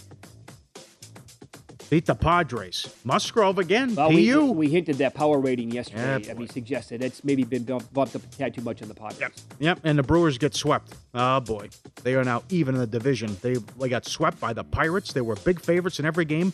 Beat 1.91 2.05
the 2.05 2.15
Padres. 2.15 2.95
Musgrove 3.03 3.59
again. 3.59 3.93
Well, 3.95 4.13
we, 4.13 4.31
PU. 4.31 4.53
we 4.53 4.69
hinted 4.69 4.95
that 4.99 5.13
power 5.13 5.37
rating 5.39 5.71
yesterday. 5.71 6.21
Yeah, 6.23 6.31
I 6.31 6.35
mean, 6.35 6.47
suggested 6.47 7.03
it's 7.03 7.21
maybe 7.25 7.43
been 7.43 7.63
bumped, 7.63 7.93
bumped 7.93 8.15
up 8.15 8.23
a 8.23 8.27
tad 8.27 8.53
too 8.55 8.61
much 8.61 8.81
on 8.81 8.87
the 8.87 8.93
Padres. 8.93 9.29
Yep, 9.59 9.81
and 9.83 9.99
the 9.99 10.03
Brewers 10.03 10.37
get 10.37 10.55
swept. 10.55 10.93
Oh 11.13 11.41
boy, 11.41 11.67
they 12.03 12.15
are 12.15 12.23
now 12.23 12.43
even 12.47 12.75
in 12.75 12.79
the 12.79 12.87
division. 12.87 13.35
They 13.41 13.55
they 13.77 13.89
got 13.89 14.05
swept 14.05 14.39
by 14.39 14.53
the 14.53 14.63
Pirates. 14.63 15.11
They 15.11 15.19
were 15.19 15.35
big 15.35 15.59
favorites 15.59 15.99
in 15.99 16.05
every 16.05 16.23
game. 16.23 16.53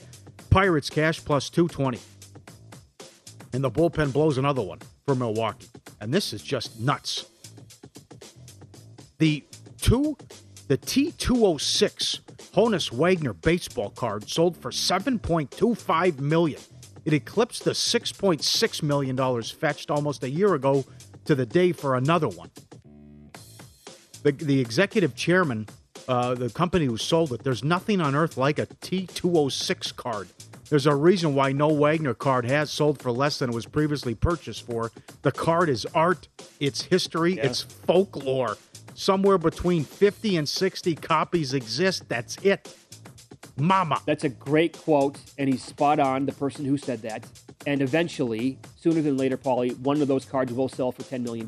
Pirates 0.49 0.89
cash 0.89 1.23
plus 1.23 1.51
two 1.51 1.67
twenty, 1.67 1.99
and 3.53 3.63
the 3.63 3.69
bullpen 3.69 4.11
blows 4.11 4.39
another 4.39 4.63
one 4.63 4.79
for 5.05 5.13
Milwaukee. 5.13 5.67
And 6.01 6.11
this 6.11 6.33
is 6.33 6.41
just 6.41 6.79
nuts. 6.79 7.27
The 9.19 9.43
two, 9.79 10.17
the 10.67 10.77
T 10.77 11.11
two 11.11 11.45
hundred 11.45 11.61
six 11.61 12.21
Honus 12.57 12.91
Wagner 12.91 13.33
baseball 13.33 13.91
card 13.91 14.27
sold 14.27 14.57
for 14.57 14.71
seven 14.71 15.19
point 15.19 15.51
two 15.51 15.75
five 15.75 16.19
million. 16.19 16.59
It 17.05 17.13
eclipsed 17.13 17.63
the 17.65 17.75
six 17.75 18.11
point 18.11 18.43
six 18.43 18.81
million 18.81 19.15
dollars 19.15 19.51
fetched 19.51 19.91
almost 19.91 20.23
a 20.23 20.29
year 20.29 20.55
ago 20.55 20.83
to 21.25 21.35
the 21.35 21.45
day 21.45 21.71
for 21.71 21.95
another 21.95 22.27
one. 22.27 22.49
The 24.23 24.31
the 24.31 24.59
executive 24.59 25.13
chairman, 25.13 25.67
uh, 26.07 26.33
the 26.33 26.49
company 26.49 26.85
who 26.85 26.97
sold 26.97 27.31
it, 27.31 27.43
there's 27.43 27.63
nothing 27.63 28.01
on 28.01 28.15
earth 28.15 28.37
like 28.37 28.57
a 28.57 28.65
T 28.65 29.05
two 29.05 29.35
hundred 29.35 29.51
six 29.51 29.91
card. 29.91 30.27
There's 30.71 30.87
a 30.87 30.95
reason 30.95 31.35
why 31.35 31.51
no 31.51 31.69
Wagner 31.69 32.15
card 32.15 32.43
has 32.45 32.71
sold 32.71 32.99
for 32.99 33.11
less 33.11 33.37
than 33.37 33.51
it 33.51 33.53
was 33.53 33.67
previously 33.67 34.15
purchased 34.15 34.65
for. 34.65 34.91
The 35.21 35.31
card 35.31 35.69
is 35.69 35.85
art, 35.93 36.27
it's 36.59 36.81
history, 36.81 37.37
it's 37.37 37.61
folklore. 37.61 38.57
Somewhere 39.01 39.37
between 39.37 39.83
50 39.83 40.37
and 40.37 40.49
60 40.49 40.95
copies 40.95 41.53
exist. 41.53 42.09
That's 42.09 42.35
it. 42.37 42.75
Mama. 43.55 44.01
That's 44.07 44.23
a 44.23 44.29
great 44.29 44.75
quote, 44.75 45.19
and 45.37 45.47
he's 45.47 45.63
spot 45.63 45.99
on, 45.99 46.25
the 46.25 46.31
person 46.31 46.65
who 46.65 46.79
said 46.79 47.03
that. 47.03 47.23
And 47.67 47.83
eventually, 47.83 48.57
sooner 48.75 49.01
than 49.01 49.15
later, 49.15 49.37
Paulie, 49.37 49.77
one 49.81 50.01
of 50.01 50.07
those 50.07 50.25
cards 50.25 50.51
will 50.51 50.67
sell 50.67 50.91
for 50.91 51.03
$10 51.03 51.21
million. 51.21 51.45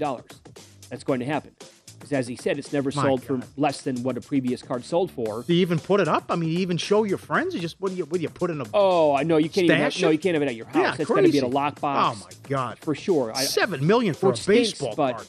That's 0.89 1.03
going 1.03 1.21
to 1.21 1.25
happen. 1.25 1.55
Because 1.97 2.13
as 2.13 2.27
he 2.27 2.35
said, 2.35 2.59
it's 2.59 2.71
never 2.71 2.91
My 2.95 3.01
sold 3.01 3.25
God. 3.27 3.43
for 3.43 3.47
less 3.59 3.81
than 3.81 4.03
what 4.03 4.15
a 4.15 4.21
previous 4.21 4.62
card 4.62 4.85
sold 4.85 5.09
for. 5.09 5.41
Do 5.41 5.51
you 5.55 5.62
even 5.62 5.79
put 5.79 5.99
it 6.01 6.07
up? 6.07 6.25
I 6.29 6.35
mean, 6.35 6.49
you 6.51 6.59
even 6.59 6.77
show 6.77 7.03
your 7.03 7.17
friends? 7.17 7.55
You 7.55 7.59
just 7.62 7.81
what 7.81 7.89
do 7.91 7.97
you 7.97 8.05
what 8.05 8.17
do 8.17 8.21
you 8.21 8.29
put 8.29 8.51
in 8.51 8.62
a 8.62 8.65
Oh, 8.75 9.13
I 9.13 9.23
know 9.23 9.35
you 9.38 9.49
can't 9.49 9.65
even 9.65 9.77
have, 9.79 9.99
no, 9.99 10.09
you 10.09 10.17
can't 10.17 10.35
have 10.35 10.41
it 10.43 10.47
at 10.47 10.55
your 10.55 10.67
house. 10.67 10.75
Yeah, 10.75 10.95
it's 10.97 11.09
got 11.09 11.15
to 11.17 11.29
be 11.29 11.38
in 11.39 11.43
a 11.43 11.49
lockbox. 11.49 11.81
Oh 11.81 12.15
my 12.23 12.31
God! 12.47 12.77
For 12.79 12.95
sure. 12.95 13.33
I- 13.35 13.43
Seven 13.43 13.85
million 13.85 14.13
for 14.13 14.31
a 14.31 14.38
stinks, 14.38 14.69
baseball 14.71 14.95
but- 14.95 15.15
card. 15.17 15.27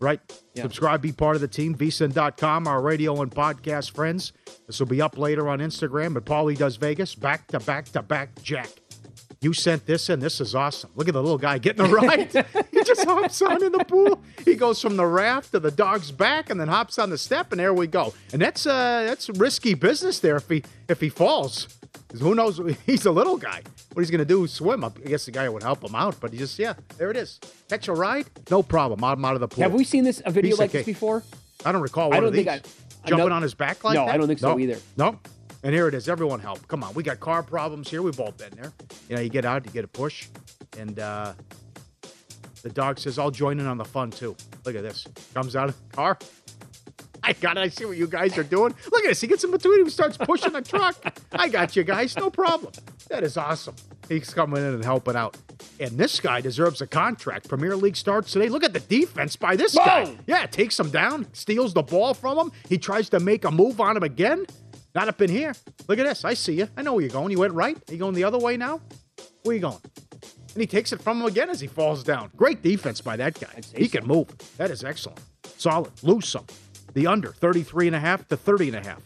Right? 0.00 0.20
Yeah. 0.54 0.62
Subscribe, 0.62 1.02
be 1.02 1.12
part 1.12 1.36
of 1.36 1.40
the 1.40 1.48
team. 1.48 1.74
VSIN.com, 1.74 2.66
our 2.66 2.80
radio 2.80 3.20
and 3.20 3.30
podcast 3.30 3.92
friends. 3.92 4.32
This 4.66 4.78
will 4.80 4.86
be 4.86 5.00
up 5.02 5.18
later 5.18 5.48
on 5.48 5.58
Instagram. 5.60 6.14
But 6.14 6.24
Paulie 6.24 6.56
does 6.56 6.76
Vegas 6.76 7.14
back 7.14 7.46
to 7.48 7.60
back 7.60 7.86
to 7.86 8.02
back 8.02 8.42
Jack. 8.42 8.68
You 9.42 9.52
sent 9.52 9.86
this 9.86 10.08
in. 10.08 10.18
This 10.20 10.40
is 10.40 10.54
awesome. 10.54 10.90
Look 10.96 11.08
at 11.08 11.14
the 11.14 11.22
little 11.22 11.38
guy 11.38 11.58
getting 11.58 11.84
a 11.84 11.88
ride. 11.88 12.32
he 12.72 12.82
just 12.82 13.04
hops 13.04 13.42
on 13.42 13.62
in 13.62 13.70
the 13.72 13.84
pool. 13.84 14.22
He 14.44 14.54
goes 14.54 14.80
from 14.80 14.96
the 14.96 15.06
raft 15.06 15.52
to 15.52 15.60
the 15.60 15.70
dog's 15.70 16.10
back, 16.10 16.48
and 16.50 16.58
then 16.58 16.68
hops 16.68 16.98
on 16.98 17.10
the 17.10 17.18
step, 17.18 17.52
and 17.52 17.60
there 17.60 17.74
we 17.74 17.86
go. 17.86 18.14
And 18.32 18.40
that's 18.40 18.66
uh 18.66 19.04
that's 19.06 19.28
risky 19.30 19.74
business 19.74 20.20
there 20.20 20.36
if 20.36 20.48
he 20.48 20.64
if 20.88 21.00
he 21.00 21.10
falls. 21.10 21.68
who 22.18 22.34
knows? 22.34 22.60
He's 22.86 23.04
a 23.04 23.10
little 23.12 23.36
guy. 23.36 23.62
What 23.92 24.00
he's 24.02 24.10
going 24.10 24.18
to 24.18 24.24
do 24.26 24.44
is 24.44 24.52
swim. 24.52 24.84
I 24.84 24.90
guess 25.06 25.24
the 25.26 25.30
guy 25.32 25.48
would 25.48 25.62
help 25.62 25.82
him 25.82 25.94
out, 25.94 26.16
but 26.20 26.30
he 26.30 26.36
just, 26.38 26.58
yeah, 26.58 26.74
there 26.98 27.10
it 27.10 27.16
is. 27.16 27.40
Catch 27.70 27.88
a 27.88 27.94
ride? 27.94 28.26
No 28.50 28.62
problem. 28.62 29.02
I'm 29.02 29.24
out 29.24 29.34
of 29.34 29.40
the 29.40 29.48
pool. 29.48 29.62
Have 29.62 29.72
we 29.72 29.84
seen 29.84 30.04
this 30.04 30.20
a 30.26 30.30
video 30.30 30.50
Piece 30.52 30.58
like 30.58 30.70
this 30.72 30.80
cake. 30.84 30.94
before? 30.94 31.22
I 31.64 31.72
don't 31.72 31.80
recall 31.80 32.12
I 32.12 32.16
don't 32.16 32.26
of 32.26 32.32
these. 32.34 32.44
think 32.44 32.62
I- 32.64 32.68
Jumping 33.08 33.20
another- 33.24 33.36
on 33.36 33.42
his 33.42 33.54
back 33.54 33.84
like 33.84 33.94
No, 33.94 34.04
that? 34.06 34.14
I 34.14 34.18
don't 34.18 34.26
think 34.26 34.38
so 34.40 34.50
No. 34.52 34.58
either. 34.58 34.78
No. 34.98 35.18
And 35.62 35.74
here 35.74 35.88
it 35.88 35.94
is. 35.94 36.08
Everyone 36.08 36.40
help. 36.40 36.66
Come 36.68 36.84
on. 36.84 36.94
We 36.94 37.02
got 37.02 37.18
car 37.20 37.42
problems 37.42 37.90
here. 37.90 38.02
We've 38.02 38.20
all 38.20 38.32
been 38.32 38.52
there. 38.54 38.72
You 39.08 39.16
know, 39.16 39.22
you 39.22 39.28
get 39.28 39.44
out, 39.44 39.64
you 39.64 39.72
get 39.72 39.84
a 39.84 39.88
push, 39.88 40.28
and 40.78 40.98
uh, 40.98 41.32
the 42.62 42.70
dog 42.70 42.98
says, 42.98 43.18
I'll 43.18 43.30
join 43.30 43.58
in 43.58 43.66
on 43.66 43.78
the 43.78 43.84
fun 43.84 44.10
too. 44.10 44.36
Look 44.64 44.76
at 44.76 44.82
this. 44.82 45.06
Comes 45.34 45.56
out 45.56 45.68
of 45.68 45.76
the 45.90 45.96
car. 45.96 46.18
I 47.22 47.32
got 47.32 47.56
it. 47.56 47.60
I 47.60 47.68
see 47.68 47.84
what 47.84 47.96
you 47.96 48.06
guys 48.06 48.38
are 48.38 48.44
doing. 48.44 48.72
Look 48.92 49.04
at 49.04 49.08
this. 49.08 49.20
He 49.20 49.26
gets 49.26 49.42
in 49.42 49.50
between. 49.50 49.84
He 49.84 49.90
starts 49.90 50.16
pushing 50.16 50.52
the 50.52 50.62
truck. 50.62 50.94
I 51.32 51.48
got 51.48 51.74
you 51.74 51.82
guys. 51.82 52.16
No 52.16 52.30
problem. 52.30 52.72
That 53.08 53.24
is 53.24 53.36
awesome. 53.36 53.74
He's 54.08 54.32
coming 54.32 54.62
in 54.62 54.74
and 54.74 54.84
helping 54.84 55.16
out. 55.16 55.36
And 55.80 55.98
this 55.98 56.20
guy 56.20 56.40
deserves 56.40 56.80
a 56.80 56.86
contract. 56.86 57.48
Premier 57.48 57.74
League 57.74 57.96
starts 57.96 58.32
today. 58.32 58.48
Look 58.48 58.62
at 58.62 58.72
the 58.72 58.80
defense 58.80 59.34
by 59.34 59.56
this 59.56 59.74
guy. 59.74 60.16
Yeah, 60.26 60.46
takes 60.46 60.78
him 60.78 60.90
down, 60.90 61.26
steals 61.32 61.74
the 61.74 61.82
ball 61.82 62.14
from 62.14 62.38
him. 62.38 62.52
He 62.68 62.78
tries 62.78 63.08
to 63.10 63.18
make 63.20 63.44
a 63.44 63.50
move 63.50 63.80
on 63.80 63.96
him 63.96 64.04
again. 64.04 64.46
Not 64.96 65.08
up 65.08 65.20
in 65.20 65.28
here. 65.28 65.52
Look 65.88 65.98
at 65.98 66.06
this. 66.06 66.24
I 66.24 66.32
see 66.32 66.54
you. 66.54 66.68
I 66.74 66.80
know 66.80 66.94
where 66.94 67.02
you're 67.02 67.10
going. 67.10 67.30
You 67.30 67.40
went 67.40 67.52
right. 67.52 67.76
Are 67.76 67.92
you 67.92 67.98
going 67.98 68.14
the 68.14 68.24
other 68.24 68.38
way 68.38 68.56
now? 68.56 68.80
Where 69.42 69.54
you 69.54 69.60
going? 69.60 69.82
And 70.22 70.60
he 70.62 70.66
takes 70.66 70.90
it 70.90 71.02
from 71.02 71.20
him 71.20 71.26
again 71.26 71.50
as 71.50 71.60
he 71.60 71.66
falls 71.66 72.02
down. 72.02 72.30
Great 72.34 72.62
defense 72.62 73.02
by 73.02 73.14
that 73.16 73.38
guy. 73.38 73.60
He 73.76 73.88
can 73.88 74.06
move. 74.06 74.28
That 74.56 74.70
is 74.70 74.82
excellent. 74.82 75.20
Solid. 75.58 75.92
Lose 76.02 76.26
some. 76.26 76.46
The 76.94 77.06
under 77.08 77.30
33 77.30 77.88
and 77.88 77.96
a 77.96 78.00
half 78.00 78.26
to 78.28 78.38
30 78.38 78.68
and 78.68 78.76
a 78.78 78.88
half. 78.88 79.02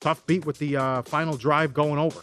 Tough 0.00 0.24
beat 0.24 0.46
with 0.46 0.58
the 0.58 0.78
uh, 0.78 1.02
final 1.02 1.36
drive 1.36 1.74
going 1.74 1.98
over. 1.98 2.22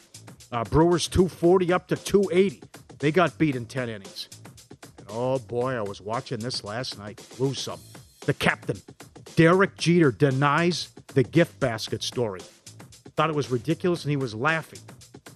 Uh, 0.51 0.63
Brewers 0.63 1.07
240 1.07 1.71
up 1.71 1.87
to 1.89 1.95
280. 1.95 2.63
They 2.97 3.11
got 3.11 3.37
beat 3.37 3.55
in 3.55 3.67
10 3.67 3.89
innings. 3.89 4.27
And 4.97 5.07
oh 5.11 5.37
boy, 5.37 5.75
I 5.75 5.83
was 5.83 6.01
watching 6.01 6.39
this 6.39 6.63
last 6.63 6.97
night. 6.97 7.23
Lose 7.37 7.59
some. 7.59 7.79
The 8.21 8.33
captain, 8.33 8.81
Derek 9.35 9.77
Jeter, 9.77 10.11
denies 10.11 10.89
the 11.13 11.21
gift 11.21 11.59
basket 11.59 12.01
story. 12.01 12.41
Thought 13.15 13.29
it 13.29 13.35
was 13.35 13.51
ridiculous 13.51 14.03
and 14.03 14.11
he 14.11 14.17
was 14.17 14.33
laughing. 14.33 14.79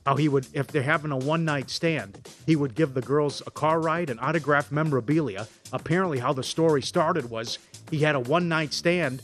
How 0.06 0.16
he 0.16 0.30
would, 0.30 0.48
if 0.54 0.68
they're 0.68 0.82
having 0.82 1.12
a 1.12 1.18
one 1.18 1.44
night 1.46 1.70
stand, 1.70 2.18
he 2.46 2.56
would 2.56 2.76
give 2.76 2.94
the 2.94 3.02
girls 3.02 3.42
a 3.46 3.52
car 3.52 3.80
ride 3.80 4.10
and 4.10 4.20
autographed 4.20 4.72
memorabilia. 4.72 5.48
Apparently, 5.74 6.18
how 6.20 6.32
the 6.34 6.44
story 6.44 6.82
started 6.82 7.30
was 7.30 7.60
he 7.92 8.00
had 8.00 8.16
a 8.16 8.20
one 8.22 8.48
night 8.48 8.74
stand, 8.74 9.22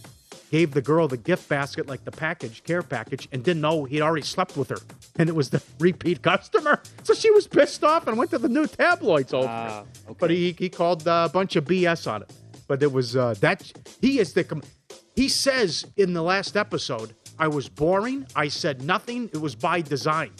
gave 0.51 0.71
the 0.73 0.81
girl 0.81 1.07
the 1.07 1.15
gift 1.17 1.47
basket, 1.47 1.87
like 1.87 2.03
the 2.03 2.11
package, 2.11 2.63
care 2.65 2.83
package, 2.83 3.29
and 3.31 3.43
didn't 3.45 3.61
know 3.61 3.85
he'd 3.85 4.01
already 4.01 4.25
slept 4.25 4.57
with 4.57 4.69
her. 4.69 4.77
And 5.15 5.29
it 5.29 5.35
was 5.35 5.49
the 5.49 5.63
repeat 5.79 6.21
customer. 6.21 6.81
So 7.03 7.13
she 7.13 7.31
was 7.31 7.47
pissed 7.47 7.83
off 7.85 8.05
and 8.07 8.17
went 8.17 8.29
to 8.31 8.37
the 8.37 8.49
new 8.49 8.67
tabloids 8.67 9.33
over 9.33 9.47
Ah, 9.49 9.83
it. 10.09 10.17
But 10.19 10.31
he, 10.31 10.51
he 10.59 10.67
called 10.69 11.07
uh, 11.07 11.27
a 11.29 11.33
bunch 11.33 11.55
of 11.55 11.63
BS 11.63 12.11
on 12.11 12.23
it. 12.23 12.31
But 12.67 12.83
it 12.83 12.91
was 12.91 13.15
uh, 13.15 13.35
that 13.39 13.71
he 14.01 14.19
is 14.19 14.33
the. 14.33 14.43
Com- 14.43 14.63
he 15.15 15.29
says 15.29 15.85
in 15.95 16.13
the 16.13 16.23
last 16.23 16.57
episode, 16.57 17.13
I 17.39 17.47
was 17.47 17.69
boring. 17.69 18.27
I 18.35 18.47
said 18.47 18.83
nothing. 18.83 19.29
It 19.33 19.41
was 19.41 19.55
by 19.55 19.81
design. 19.81 20.31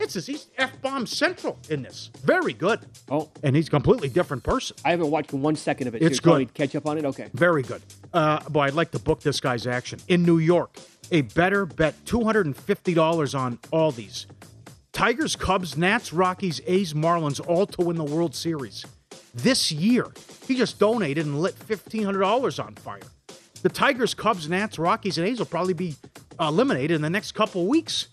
It's 0.00 0.14
just, 0.14 0.26
he's 0.26 0.46
F 0.56 0.80
bomb 0.80 1.06
central 1.06 1.58
in 1.68 1.82
this. 1.82 2.10
Very 2.24 2.54
good. 2.54 2.80
Oh. 3.10 3.30
And 3.42 3.54
he's 3.54 3.68
a 3.68 3.70
completely 3.70 4.08
different 4.08 4.42
person. 4.42 4.76
I 4.84 4.90
haven't 4.90 5.10
watched 5.10 5.32
one 5.32 5.56
second 5.56 5.88
of 5.88 5.94
it. 5.94 6.02
It's 6.02 6.24
You're 6.24 6.38
good. 6.38 6.54
Catch 6.54 6.74
up 6.74 6.86
on 6.86 6.96
it? 6.96 7.04
Okay. 7.04 7.28
Very 7.34 7.62
good. 7.62 7.82
Uh, 8.12 8.40
boy, 8.48 8.62
I'd 8.62 8.74
like 8.74 8.92
to 8.92 8.98
book 8.98 9.20
this 9.20 9.40
guy's 9.40 9.66
action. 9.66 10.00
In 10.08 10.22
New 10.22 10.38
York, 10.38 10.78
a 11.12 11.20
better 11.22 11.66
bet 11.66 12.02
$250 12.06 13.38
on 13.38 13.58
all 13.70 13.92
these. 13.92 14.26
Tigers, 14.92 15.36
Cubs, 15.36 15.76
Nats, 15.76 16.12
Rockies, 16.12 16.60
A's, 16.66 16.94
Marlins, 16.94 17.40
all 17.46 17.66
to 17.66 17.82
win 17.84 17.96
the 17.96 18.04
World 18.04 18.34
Series. 18.34 18.84
This 19.34 19.70
year, 19.70 20.06
he 20.48 20.56
just 20.56 20.78
donated 20.78 21.26
and 21.26 21.40
lit 21.40 21.56
$1,500 21.58 22.64
on 22.64 22.74
fire. 22.76 23.00
The 23.62 23.68
Tigers, 23.68 24.14
Cubs, 24.14 24.48
Nats, 24.48 24.78
Rockies, 24.78 25.18
and 25.18 25.26
A's 25.26 25.38
will 25.38 25.46
probably 25.46 25.74
be 25.74 25.94
eliminated 26.48 26.92
in 26.92 27.02
the 27.02 27.10
next 27.10 27.32
couple 27.32 27.66
weeks. 27.66 28.08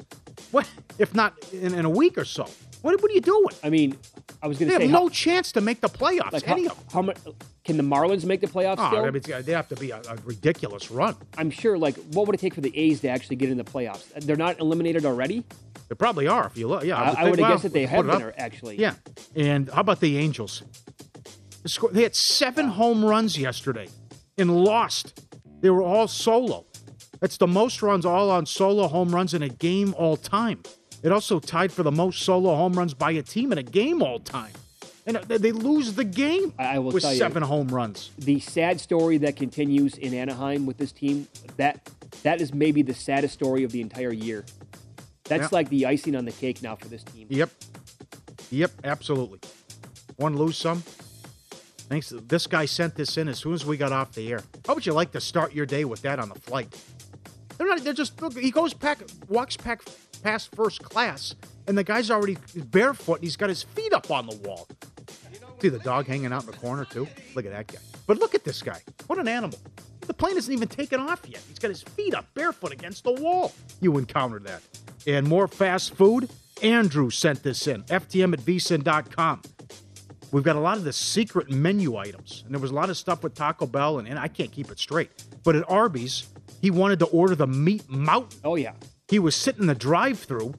What, 0.51 0.69
if 0.99 1.13
not 1.13 1.33
in, 1.53 1.73
in 1.73 1.85
a 1.85 1.89
week 1.89 2.17
or 2.17 2.25
so? 2.25 2.47
What, 2.81 3.01
what 3.01 3.11
are 3.11 3.13
you 3.13 3.21
doing? 3.21 3.47
I 3.63 3.69
mean, 3.69 3.97
I 4.41 4.47
was 4.47 4.59
going 4.59 4.69
They 4.69 4.75
to 4.75 4.81
have 4.83 4.89
say 4.89 4.91
no 4.93 5.03
how, 5.03 5.09
chance 5.09 5.51
to 5.53 5.61
make 5.61 5.81
the 5.81 5.89
playoffs. 5.89 6.31
like 6.31 6.47
any 6.47 6.65
how, 6.67 6.71
of 6.71 6.77
them. 6.77 6.85
how 6.93 7.01
much 7.01 7.17
can 7.65 7.75
the 7.77 7.83
Marlins 7.83 8.23
make 8.23 8.39
the 8.39 8.47
playoffs 8.47 8.75
Oh? 8.77 9.05
I 9.05 9.09
mean, 9.09 9.21
they 9.43 9.51
have 9.51 9.67
to 9.69 9.75
be 9.75 9.91
a, 9.91 9.97
a 9.97 10.15
ridiculous 10.23 10.91
run. 10.91 11.15
I'm 11.37 11.49
sure. 11.49 11.77
Like, 11.77 11.95
what 12.13 12.27
would 12.27 12.35
it 12.35 12.39
take 12.39 12.53
for 12.53 12.61
the 12.61 12.77
A's 12.77 13.01
to 13.01 13.09
actually 13.09 13.37
get 13.37 13.49
in 13.49 13.57
the 13.57 13.63
playoffs? 13.63 14.03
They're 14.13 14.35
not 14.35 14.59
eliminated 14.59 15.05
already. 15.05 15.43
They 15.89 15.95
probably 15.95 16.27
are 16.27 16.45
if 16.45 16.55
you 16.57 16.67
look. 16.67 16.83
Yeah, 16.83 16.97
I- 17.01 17.23
I 17.23 17.23
would 17.29 17.39
have 17.39 17.39
well, 17.39 17.49
guessed 17.51 17.63
that 17.63 17.73
they 17.73 17.85
have 17.87 18.05
been, 18.05 18.33
actually. 18.37 18.77
Yeah, 18.79 18.93
and 19.35 19.69
how 19.69 19.81
about 19.81 19.99
the 19.99 20.17
Angels? 20.17 20.63
They 21.91 22.03
had 22.03 22.15
seven 22.15 22.67
home 22.69 23.03
runs 23.03 23.37
yesterday 23.37 23.87
and 24.37 24.63
lost. 24.63 25.19
They 25.59 25.69
were 25.71 25.81
all 25.81 26.07
solo. 26.07 26.66
That's 27.19 27.38
the 27.38 27.47
most 27.47 27.82
runs 27.82 28.06
all 28.06 28.30
on 28.30 28.45
solo 28.45 28.88
home 28.88 29.10
runs 29.13 29.34
in 29.34 29.41
a 29.43 29.49
game 29.49 29.93
all 29.97 30.17
time. 30.17 30.62
It 31.03 31.12
also 31.12 31.39
tied 31.39 31.71
for 31.71 31.84
the 31.84 31.91
most 31.91 32.21
solo 32.23 32.56
home 32.56 32.73
runs 32.73 32.93
by 32.93 33.12
a 33.12 33.21
team 33.21 33.51
in 33.51 33.58
a 33.58 33.63
game 33.63 34.01
all 34.01 34.19
time. 34.19 34.51
And 35.06 35.17
uh, 35.17 35.21
they 35.27 35.38
they 35.38 35.51
lose 35.51 35.93
the 35.93 36.03
game 36.03 36.53
I 36.60 36.80
will 36.80 36.91
with 36.91 37.03
tell 37.03 37.13
you, 37.13 37.17
seven 37.19 37.41
home 37.43 37.69
runs. 37.69 38.12
the 38.17 38.39
sad 38.39 38.82
story 38.82 39.17
that 39.19 39.36
continues 39.38 39.97
in 39.97 40.13
Anaheim 40.13 40.65
with 40.65 40.77
this 40.77 40.91
team 40.91 41.27
that 41.56 41.89
that 42.23 42.41
is 42.41 42.53
maybe 42.53 42.82
the 42.82 42.93
saddest 42.93 43.34
story 43.34 43.63
of 43.63 43.71
the 43.71 43.80
entire 43.82 44.12
year. 44.12 44.43
That's 45.25 45.43
Yeah. 45.43 45.49
like 45.51 45.69
the 45.69 45.86
icing 45.86 46.15
on 46.15 46.25
the 46.25 46.32
cake 46.32 46.62
now 46.62 46.75
for 46.75 46.88
this 46.89 47.03
team. 47.03 47.27
Yep. 47.30 47.49
Yep, 48.49 48.71
absolutely. 48.84 49.39
One 50.17 50.36
lose 50.38 50.58
some. 50.58 50.84
Thanks. 51.89 52.10
This 52.27 52.47
guy 52.47 52.65
sent 52.65 52.95
this 52.95 53.17
in 53.17 53.27
as 53.30 53.39
soon 53.39 53.53
as 53.53 53.65
we 53.65 53.77
got 53.77 53.91
off 53.93 54.12
the 54.13 54.30
air. 54.32 54.41
How 54.65 54.73
would 54.73 54.86
you 54.86 54.93
like 54.93 55.12
to 55.13 55.21
start 55.21 55.53
your 55.53 55.65
day 55.65 55.86
with 55.86 56.01
that 56.01 56.19
on 56.19 56.27
the 56.30 56.36
flight? 56.36 56.67
They're 57.58 57.67
not. 57.67 57.84
They're 57.84 57.93
just. 57.93 58.22
Look, 58.22 58.38
he 58.38 58.52
goes 58.52 58.74
back, 58.74 59.00
walks 59.28 59.58
back 59.58 59.82
past 60.24 60.56
first 60.56 60.84
class, 60.84 61.36
and 61.67 61.78
the 61.78 61.84
guy's 61.84 62.12
already 62.12 62.38
barefoot. 62.56 63.15
and 63.15 63.24
He's 63.24 63.38
got 63.38 63.50
his 63.50 63.63
feet 63.63 63.93
up 63.93 64.12
on 64.12 64.28
the 64.28 64.36
wall. 64.38 64.67
See 65.62 65.70
the 65.70 65.80
dog 65.80 66.06
hanging 66.06 66.32
out 66.32 66.43
in 66.46 66.52
the 66.52 66.58
corner 66.58 66.86
too. 66.86 67.08
Look 67.36 67.46
at 67.46 67.52
that 67.52 67.67
guy. 67.67 67.80
But 68.06 68.20
look 68.20 68.36
at 68.36 68.43
this 68.43 68.62
guy. 68.62 68.80
What 69.08 69.17
an 69.17 69.28
animal. 69.28 69.58
The 70.02 70.13
plane 70.13 70.38
isn't 70.38 70.54
even 70.54 70.67
taken 70.67 71.00
off 71.00 71.22
yet. 71.28 71.41
He's 71.50 71.60
got 71.60 71.70
his 71.70 71.82
feet 71.82 72.13
up 72.13 72.26
barefoot 72.34 72.72
against 72.72 73.04
the 73.04 73.12
wall. 73.12 73.52
You 73.82 73.98
encountered 73.98 74.46
that. 74.46 74.62
And 75.06 75.28
more 75.28 75.48
fast 75.48 75.96
food. 75.96 76.30
Andrew 76.62 77.10
sent 77.10 77.43
this 77.43 77.67
in. 77.67 77.84
FTM 77.84 78.34
at 78.34 78.39
vsin.com. 78.39 79.41
We've 80.32 80.43
got 80.43 80.56
a 80.56 80.60
lot 80.60 80.78
of 80.78 80.84
the 80.84 80.93
secret 80.93 81.50
menu 81.50 81.96
items, 81.98 82.43
and 82.46 82.54
there 82.54 82.60
was 82.60 82.72
a 82.72 82.74
lot 82.74 82.89
of 82.89 82.98
stuff 82.98 83.24
with 83.24 83.34
Taco 83.34 83.65
Bell, 83.65 84.00
and, 84.00 84.08
and 84.08 84.20
I 84.20 84.28
can't 84.28 84.52
keep 84.52 84.70
it 84.72 84.80
straight. 84.80 85.10
But 85.43 85.56
at 85.56 85.70
Arby's, 85.70 86.28
he 86.62 86.72
wanted 86.72 87.00
to 87.00 87.06
order 87.06 87.36
the 87.36 87.48
meat 87.48 87.89
mountain. 87.89 88.39
Oh 88.43 88.56
yeah. 88.56 88.74
He 89.10 89.20
was 89.20 89.36
sitting 89.36 89.62
in 89.62 89.67
the 89.67 89.76
drive-through. 89.76 90.54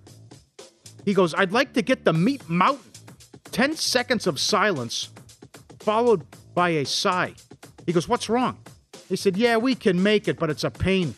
He 1.05 1.15
goes, 1.15 1.35
"I'd 1.35 1.53
like 1.53 1.73
to 1.75 1.83
get 1.83 2.05
the 2.05 2.13
meat 2.13 2.49
mountain." 2.49 2.91
Ten 3.51 3.75
seconds 3.77 4.27
of 4.27 4.39
silence, 4.39 5.11
followed 5.81 6.25
by 6.55 6.71
a 6.71 6.85
sigh. 6.85 7.35
He 7.87 7.93
goes, 7.93 8.09
"What's 8.09 8.29
wrong?" 8.29 8.59
They 9.09 9.17
said, 9.17 9.37
"Yeah, 9.37 9.57
we 9.57 9.75
can 9.75 10.03
make 10.03 10.29
it, 10.29 10.39
but 10.39 10.51
it's 10.51 10.65
a 10.65 10.71
pain." 10.71 11.15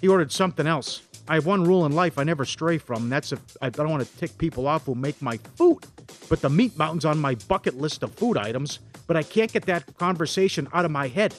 He 0.00 0.08
ordered 0.08 0.32
something 0.32 0.66
else. 0.66 1.02
I 1.26 1.36
have 1.36 1.46
one 1.46 1.64
rule 1.64 1.86
in 1.86 1.92
life 1.92 2.18
I 2.18 2.24
never 2.24 2.44
stray 2.44 2.76
from. 2.76 3.08
That's 3.08 3.32
if 3.32 3.40
I 3.62 3.70
don't 3.70 3.88
want 3.88 4.06
to 4.06 4.16
tick 4.18 4.36
people 4.36 4.66
off 4.66 4.84
who 4.84 4.94
make 4.94 5.22
my 5.22 5.38
food. 5.56 5.86
But 6.28 6.42
the 6.42 6.50
meat 6.50 6.76
mountain's 6.76 7.06
on 7.06 7.18
my 7.18 7.36
bucket 7.48 7.78
list 7.78 8.02
of 8.02 8.14
food 8.14 8.36
items, 8.36 8.80
but 9.06 9.16
I 9.16 9.22
can't 9.22 9.50
get 9.50 9.64
that 9.66 9.96
conversation 9.96 10.68
out 10.74 10.84
of 10.84 10.90
my 10.90 11.08
head. 11.08 11.34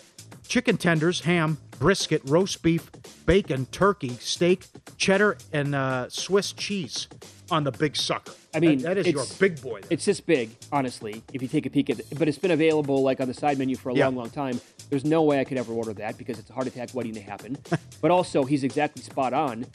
Chicken 0.48 0.78
tenders, 0.78 1.22
ham, 1.22 1.58
brisket, 1.80 2.22
roast 2.26 2.62
beef, 2.62 2.90
bacon, 3.26 3.66
turkey, 3.68 4.10
steak, 4.20 4.66
cheddar, 4.98 5.38
and 5.52 5.76
uh, 5.76 6.08
Swiss 6.10 6.54
cheese 6.54 7.08
on 7.52 7.64
the 7.64 7.72
big 7.72 7.96
sucker. 7.96 8.32
I 8.54 8.60
mean, 8.60 8.80
that, 8.80 8.96
that 8.96 8.98
is 9.08 9.08
your 9.08 9.26
big 9.40 9.62
boy. 9.62 9.82
there. 9.82 9.90
It's 9.92 10.06
this 10.06 10.22
big, 10.22 10.52
honestly. 10.72 11.24
If 11.34 11.42
you 11.42 11.48
take 11.48 11.66
a 11.66 11.70
peek 11.70 11.90
at 11.90 12.00
it, 12.00 12.08
but 12.18 12.28
it's 12.28 12.38
been 12.38 12.52
available 12.52 13.02
like 13.04 13.20
on 13.20 13.28
the 13.28 13.34
side 13.34 13.58
menu 13.58 13.76
for 13.76 13.90
a 13.90 13.96
Yeah. 13.96 14.06
long, 14.06 14.16
long 14.16 14.30
time. 14.30 14.62
There's 14.90 15.04
no 15.04 15.24
way 15.24 15.40
I 15.40 15.44
could 15.44 15.58
ever 15.58 15.74
order 15.74 15.94
that 15.96 16.18
because 16.18 16.40
it's 16.40 16.50
a 16.50 16.54
heart 16.54 16.68
attack 16.68 16.94
waiting 16.94 17.14
to 17.16 17.22
happen. 17.22 17.58
but 18.02 18.12
also, 18.12 18.44
he's 18.46 18.64
exactly 18.64 19.02
spot 19.04 19.34
on. 19.34 19.66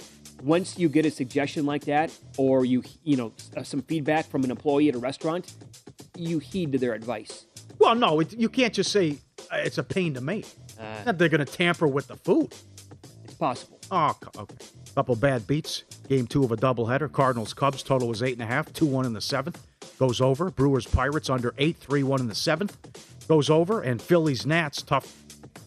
Once 0.43 0.79
you 0.79 0.89
get 0.89 1.05
a 1.05 1.11
suggestion 1.11 1.67
like 1.67 1.85
that, 1.85 2.11
or 2.39 2.65
you 2.65 2.83
you 3.05 3.17
know 3.17 3.33
some 3.63 3.83
feedback 3.83 4.25
from 4.31 4.43
an 4.45 4.51
employee 4.51 4.89
at 4.89 4.95
a 4.95 4.99
restaurant, 4.99 5.53
you 6.17 6.39
heed 6.39 6.73
to 6.73 6.79
their 6.79 6.95
advice. 6.95 7.45
Well, 7.79 7.95
no, 7.95 8.21
it, 8.21 8.33
you 8.35 8.49
can't 8.49 8.73
just 8.73 8.91
say 8.93 9.13
uh, 9.13 9.15
it's 9.53 9.79
a 9.79 9.83
pain 9.83 10.15
to 10.15 10.21
make. 10.21 10.47
Uh, 10.79 11.03
Not 11.07 11.19
they're 11.19 11.29
going 11.29 11.45
to 11.45 11.53
tamper 11.53 11.87
with 11.87 12.09
the 12.09 12.17
food. 12.17 12.55
It's 13.25 13.35
possible. 13.35 13.79
Oh, 13.91 14.17
okay. 14.37 14.57
Couple 14.95 15.15
bad 15.17 15.47
beats. 15.47 15.85
Game 16.09 16.27
two 16.27 16.43
of 16.45 16.53
a 16.53 16.57
doubleheader. 16.57 17.11
Cardinals 17.11 17.53
Cubs 17.55 17.83
total 17.83 18.09
was 18.09 18.23
eight 18.23 18.33
and 18.35 18.43
a 18.43 18.47
half. 18.47 18.73
Two 18.73 18.87
one 18.87 19.07
in 19.07 19.13
the 19.13 19.21
seventh. 19.21 19.61
Goes 19.99 20.21
over. 20.21 20.51
Brewers 20.51 20.87
Pirates 20.87 21.31
under 21.31 21.55
eight. 21.59 21.77
Three 21.77 22.03
one 22.03 22.21
in 22.21 22.27
the 22.27 22.35
seventh. 22.35 22.77
Goes 23.29 23.51
over. 23.51 23.83
And 23.83 24.01
Phillies 24.01 24.47
Nats 24.47 24.83
tough 24.83 25.13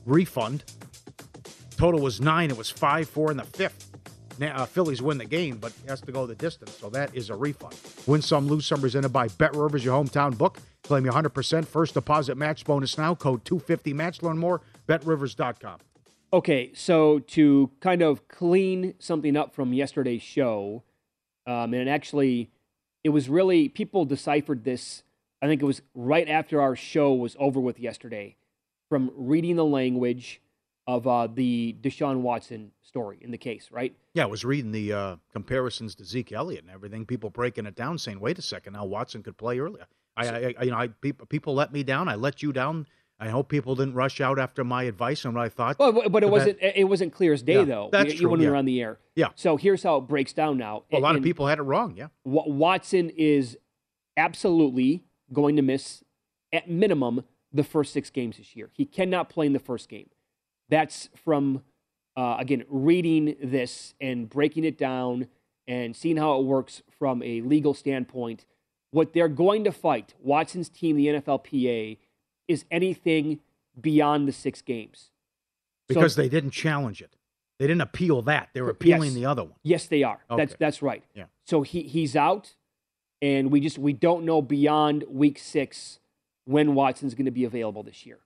refund. 0.06 0.64
Total 1.78 2.00
was 2.00 2.20
nine. 2.22 2.50
It 2.50 2.58
was 2.58 2.70
five 2.70 3.10
four 3.10 3.32
in 3.32 3.38
the 3.38 3.44
fifth. 3.44 3.90
Na- 4.40 4.48
uh, 4.48 4.66
Phillies 4.66 5.02
win 5.02 5.18
the 5.18 5.26
game, 5.26 5.58
but 5.58 5.72
has 5.88 6.02
to 6.02 6.12
go 6.12 6.26
the 6.26 6.36
distance, 6.36 6.72
so 6.78 6.90
that 6.90 7.14
is 7.16 7.30
a 7.30 7.36
refund. 7.36 7.76
Win 8.08 8.22
some, 8.22 8.48
lose 8.48 8.66
some. 8.66 8.82
Presented 8.82 9.10
by 9.10 9.28
Bet 9.28 9.56
Rivers, 9.56 9.86
your 9.86 10.02
hometown 10.02 10.38
book. 10.38 10.60
Claim 10.84 11.06
your 11.06 11.14
100% 11.14 11.66
first 11.66 11.94
deposit 11.94 12.38
match 12.38 12.66
bonus 12.66 12.98
now. 12.98 13.16
Code 13.16 13.46
250 13.46 13.94
match. 13.94 14.22
Learn 14.22 14.38
more. 14.38 14.62
BetRivers.com. 14.88 15.80
Okay, 16.34 16.72
so 16.74 17.20
to 17.20 17.70
kind 17.80 18.02
of 18.02 18.28
clean 18.28 18.96
something 19.00 19.38
up 19.38 19.54
from 19.54 19.72
yesterday's 19.72 20.24
show, 20.24 20.84
um, 21.46 21.74
and 21.74 21.88
actually, 21.88 22.50
it 23.04 23.10
was 23.10 23.30
really 23.30 23.70
people 23.70 24.04
deciphered 24.04 24.64
this. 24.64 25.04
I 25.42 25.48
think 25.48 25.62
it 25.62 25.66
was 25.66 25.84
right 25.94 26.28
after 26.28 26.60
our 26.60 26.76
show 26.76 27.14
was 27.14 27.36
over 27.40 27.60
with 27.60 27.80
yesterday, 27.80 28.36
from 28.90 29.12
reading 29.16 29.58
the 29.58 29.66
language 29.66 30.42
of 30.88 31.08
uh, 31.08 31.28
the 31.28 31.76
Deshaun 31.82 32.22
Watson 32.22 32.72
story 32.82 33.20
in 33.22 33.30
the 33.30 33.38
case, 33.38 33.70
right? 33.72 33.96
Yeah, 34.16 34.24
I 34.24 34.28
was 34.28 34.44
reading 34.44 34.72
the 34.72 34.92
uh, 34.92 35.16
comparisons 35.32 35.94
to 35.96 36.04
Zeke 36.04 36.32
Elliott 36.32 36.64
and 36.64 36.72
everything. 36.72 37.06
People 37.06 37.30
breaking 37.30 37.68
it 37.68 37.76
down, 37.76 38.00
saying, 38.00 38.20
"Wait 38.20 38.40
a 38.40 38.42
second, 38.42 38.74
now 38.74 38.86
Watson 38.86 39.22
could 39.22 39.38
play 39.38 39.60
earlier." 39.60 39.86
I, 40.16 40.28
I, 40.28 40.54
I 40.60 40.64
you 40.64 40.72
know, 40.72 40.78
I, 40.78 40.88
people, 40.88 41.26
people 41.28 41.54
let 41.56 41.72
me 41.74 41.84
down. 41.84 42.08
I 42.08 42.16
let 42.16 42.42
you 42.44 42.54
down. 42.54 42.88
I 43.20 43.30
hope 43.30 43.48
people 43.48 43.76
didn't 43.76 43.94
rush 43.94 44.20
out 44.20 44.38
after 44.38 44.64
my 44.64 44.84
advice 44.84 45.24
and 45.24 45.34
what 45.36 45.46
I 45.46 45.50
thought. 45.50 45.80
Well, 45.80 45.92
but, 45.94 46.12
but 46.12 46.24
it 46.24 46.30
wasn't. 46.30 46.58
It 46.62 46.90
wasn't 46.90 47.14
clear 47.14 47.32
as 47.32 47.42
day 47.42 47.54
Yeah, 47.60 47.64
though. 47.64 47.90
that's 47.92 48.14
y- 48.14 48.20
true, 48.20 48.30
when 48.30 48.40
we 48.40 48.48
were 48.48 48.54
yeah. 48.54 48.58
on 48.60 48.66
the 48.66 48.82
air. 48.82 49.00
Yeah. 49.16 49.28
So 49.36 49.56
here's 49.56 49.84
how 49.84 49.98
it 49.98 50.02
breaks 50.02 50.34
down 50.34 50.58
now. 50.58 50.84
a 50.92 51.00
lot 51.00 51.16
of 51.16 51.24
people 51.24 51.48
had 51.48 51.60
it 51.60 51.62
wrong. 51.64 51.96
Yeah. 51.96 52.08
Wa- 52.26 52.48
Watson 52.48 53.12
is 53.16 53.58
absolutely 54.18 55.04
going 55.32 55.56
to 55.56 55.62
miss, 55.62 56.04
at 56.52 56.70
minimum, 56.70 57.24
the 57.52 57.64
first 57.64 57.94
six 57.94 58.10
games 58.10 58.38
this 58.38 58.56
year. 58.56 58.70
He 58.74 58.86
cannot 58.86 59.30
play 59.30 59.46
in 59.46 59.54
the 59.54 59.60
first 59.60 59.90
game. 59.90 60.10
That's 60.70 61.10
from, 61.16 61.62
uh, 62.18 62.38
again, 62.40 62.64
reading 62.68 63.36
this 63.42 63.94
and 64.02 64.30
breaking 64.30 64.64
it 64.64 64.78
down 64.78 65.28
and 65.68 65.96
seeing 65.96 66.18
how 66.18 66.40
it 66.40 66.46
works 66.46 66.82
from 66.98 67.22
a 67.24 67.42
legal 67.42 67.74
standpoint. 67.74 68.46
What 68.94 69.14
they're 69.14 69.28
going 69.28 69.64
to 69.64 69.72
fight, 69.72 70.14
Watson's 70.22 70.70
team, 70.70 70.96
the 70.98 71.08
NFLPA, 71.08 71.98
is 72.48 72.64
anything 72.70 73.40
beyond 73.82 74.28
the 74.28 74.32
six 74.32 74.62
games. 74.62 75.10
So- 75.90 75.96
Because 75.96 76.16
they 76.16 76.30
didn't 76.30 76.52
challenge 76.52 77.02
it. 77.02 77.16
They 77.58 77.66
didn't 77.66 77.82
appeal 77.82 78.22
that. 78.24 78.50
They 78.54 78.62
were 78.62 78.70
appealing 78.70 79.10
Yes. 79.10 79.14
the 79.16 79.26
other 79.26 79.44
one. 79.46 79.56
Yes, 79.64 79.88
they 79.88 80.04
are. 80.04 80.20
That's 80.30 80.56
that's 80.60 80.82
right. 80.84 81.04
Yeah. 81.16 81.26
So 81.46 81.64
he 81.64 81.84
he's 81.84 82.16
out, 82.16 82.56
and 83.20 83.52
we 83.52 83.60
just 83.62 83.78
we 83.80 83.94
don't 83.94 84.26
know 84.26 84.42
beyond 84.44 85.06
week 85.10 85.40
six 85.40 86.00
when 86.46 86.76
Watson's 86.76 87.16
going 87.16 87.26
to 87.26 87.32
be 87.32 87.46
available 87.46 87.82
this 87.84 88.06
year. 88.06 88.20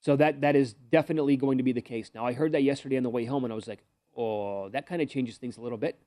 So 0.00 0.16
that 0.16 0.40
that 0.40 0.54
is 0.56 0.72
definitely 0.72 1.36
going 1.36 1.58
to 1.58 1.64
be 1.64 1.72
the 1.72 1.80
case. 1.82 2.12
Now 2.14 2.24
I 2.24 2.32
heard 2.32 2.52
that 2.52 2.62
yesterday 2.62 2.96
on 2.96 3.02
the 3.02 3.10
way 3.10 3.24
home, 3.26 3.44
and 3.44 3.52
I 3.52 3.56
was 3.56 3.68
like, 3.68 3.84
oh, 4.16 4.68
that 4.70 4.86
kind 4.86 5.02
of 5.02 5.08
changes 5.10 5.36
things 5.36 5.56
a 5.58 5.60
little 5.60 5.78
bit. 5.78 5.98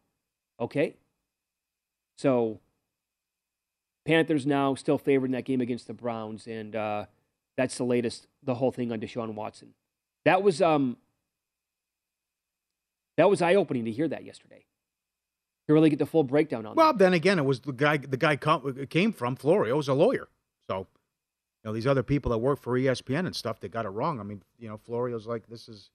Okay. 0.59 0.95
So 2.17 2.59
Panthers 4.05 4.45
now 4.45 4.75
still 4.75 4.97
favored 4.97 5.27
in 5.27 5.31
that 5.33 5.45
game 5.45 5.61
against 5.61 5.87
the 5.87 5.93
Browns, 5.93 6.47
and 6.47 6.75
uh, 6.75 7.05
that's 7.57 7.77
the 7.77 7.83
latest. 7.83 8.27
The 8.43 8.55
whole 8.55 8.71
thing 8.71 8.91
on 8.91 8.99
Deshaun 8.99 9.33
Watson. 9.35 9.73
That 10.25 10.41
was 10.43 10.61
um 10.61 10.97
that 13.17 13.29
was 13.29 13.41
eye 13.41 13.55
opening 13.55 13.85
to 13.85 13.91
hear 13.91 14.07
that 14.07 14.25
yesterday. 14.25 14.65
To 15.67 15.73
really 15.73 15.89
get 15.89 15.99
the 15.99 16.05
full 16.05 16.23
breakdown 16.23 16.65
on 16.65 16.75
Well, 16.75 16.93
then 16.93 17.13
again, 17.13 17.37
it 17.37 17.45
was 17.45 17.61
the 17.61 17.71
guy. 17.71 17.97
The 17.97 18.17
guy 18.17 18.35
com- 18.35 18.87
came 18.89 19.13
from 19.13 19.35
Florio 19.35 19.77
was 19.77 19.87
a 19.87 19.93
lawyer, 19.93 20.27
so 20.67 20.79
you 20.79 20.85
know 21.65 21.73
these 21.73 21.85
other 21.85 22.03
people 22.03 22.31
that 22.31 22.39
work 22.39 22.59
for 22.59 22.77
ESPN 22.77 23.25
and 23.27 23.35
stuff. 23.35 23.59
They 23.59 23.69
got 23.69 23.85
it 23.85 23.89
wrong. 23.89 24.19
I 24.19 24.23
mean, 24.23 24.41
you 24.57 24.67
know, 24.67 24.77
Florio's 24.77 25.27
like 25.27 25.47
this 25.47 25.69
is 25.69 25.91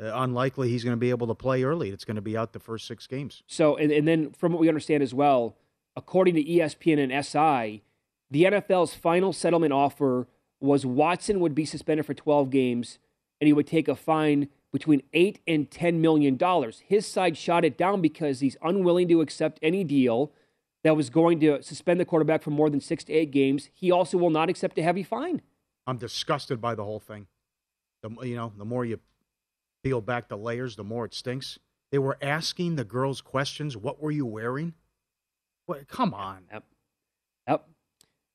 uh, 0.00 0.10
unlikely. 0.14 0.70
He's 0.70 0.84
going 0.84 0.96
to 0.96 1.00
be 1.00 1.10
able 1.10 1.26
to 1.26 1.34
play 1.34 1.62
early. 1.62 1.90
It's 1.90 2.04
going 2.04 2.16
to 2.16 2.22
be 2.22 2.36
out 2.36 2.54
the 2.54 2.60
first 2.60 2.86
six 2.86 3.06
games. 3.06 3.42
So, 3.46 3.76
and, 3.76 3.92
and 3.92 4.08
then 4.08 4.32
from 4.32 4.52
what 4.52 4.60
we 4.60 4.68
understand 4.68 5.02
as 5.02 5.12
well, 5.12 5.56
according 5.96 6.34
to 6.34 6.44
ESPN 6.44 7.02
and 7.02 7.24
SI, 7.24 7.82
the 8.30 8.44
NFL's 8.44 8.94
final 8.94 9.32
settlement 9.32 9.72
offer 9.72 10.26
was 10.60 10.86
Watson 10.86 11.40
would 11.40 11.54
be 11.54 11.64
suspended 11.64 12.06
for 12.06 12.14
12 12.14 12.50
games 12.50 12.98
and 13.40 13.46
he 13.46 13.52
would 13.52 13.66
take 13.66 13.88
a 13.88 13.96
fine 13.96 14.48
between 14.72 15.02
8 15.12 15.40
and 15.46 15.70
10 15.70 16.00
million 16.00 16.36
dollars. 16.36 16.82
His 16.86 17.06
side 17.06 17.36
shot 17.36 17.64
it 17.64 17.76
down 17.76 18.00
because 18.00 18.40
he's 18.40 18.56
unwilling 18.62 19.08
to 19.08 19.20
accept 19.20 19.58
any 19.60 19.84
deal 19.84 20.32
that 20.84 20.96
was 20.96 21.10
going 21.10 21.40
to 21.40 21.62
suspend 21.62 22.00
the 22.00 22.04
quarterback 22.04 22.42
for 22.42 22.50
more 22.50 22.70
than 22.70 22.80
6 22.80 23.04
to 23.04 23.12
8 23.12 23.30
games. 23.30 23.68
He 23.74 23.90
also 23.90 24.16
will 24.16 24.30
not 24.30 24.48
accept 24.48 24.78
a 24.78 24.82
heavy 24.82 25.02
fine. 25.02 25.42
I'm 25.86 25.98
disgusted 25.98 26.60
by 26.60 26.74
the 26.74 26.84
whole 26.84 27.00
thing. 27.00 27.26
The 28.02 28.10
you 28.22 28.36
know, 28.36 28.52
the 28.56 28.64
more 28.64 28.84
you 28.84 28.98
peel 29.82 30.00
back 30.00 30.28
the 30.28 30.36
layers, 30.36 30.76
the 30.76 30.84
more 30.84 31.04
it 31.04 31.14
stinks. 31.14 31.58
They 31.90 31.98
were 31.98 32.16
asking 32.22 32.76
the 32.76 32.84
girls 32.84 33.20
questions. 33.20 33.76
What 33.76 34.00
were 34.00 34.10
you 34.10 34.24
wearing? 34.24 34.74
What? 35.66 35.88
Come 35.88 36.14
on. 36.14 36.44
Yep. 36.52 36.64
Yep. 37.48 37.68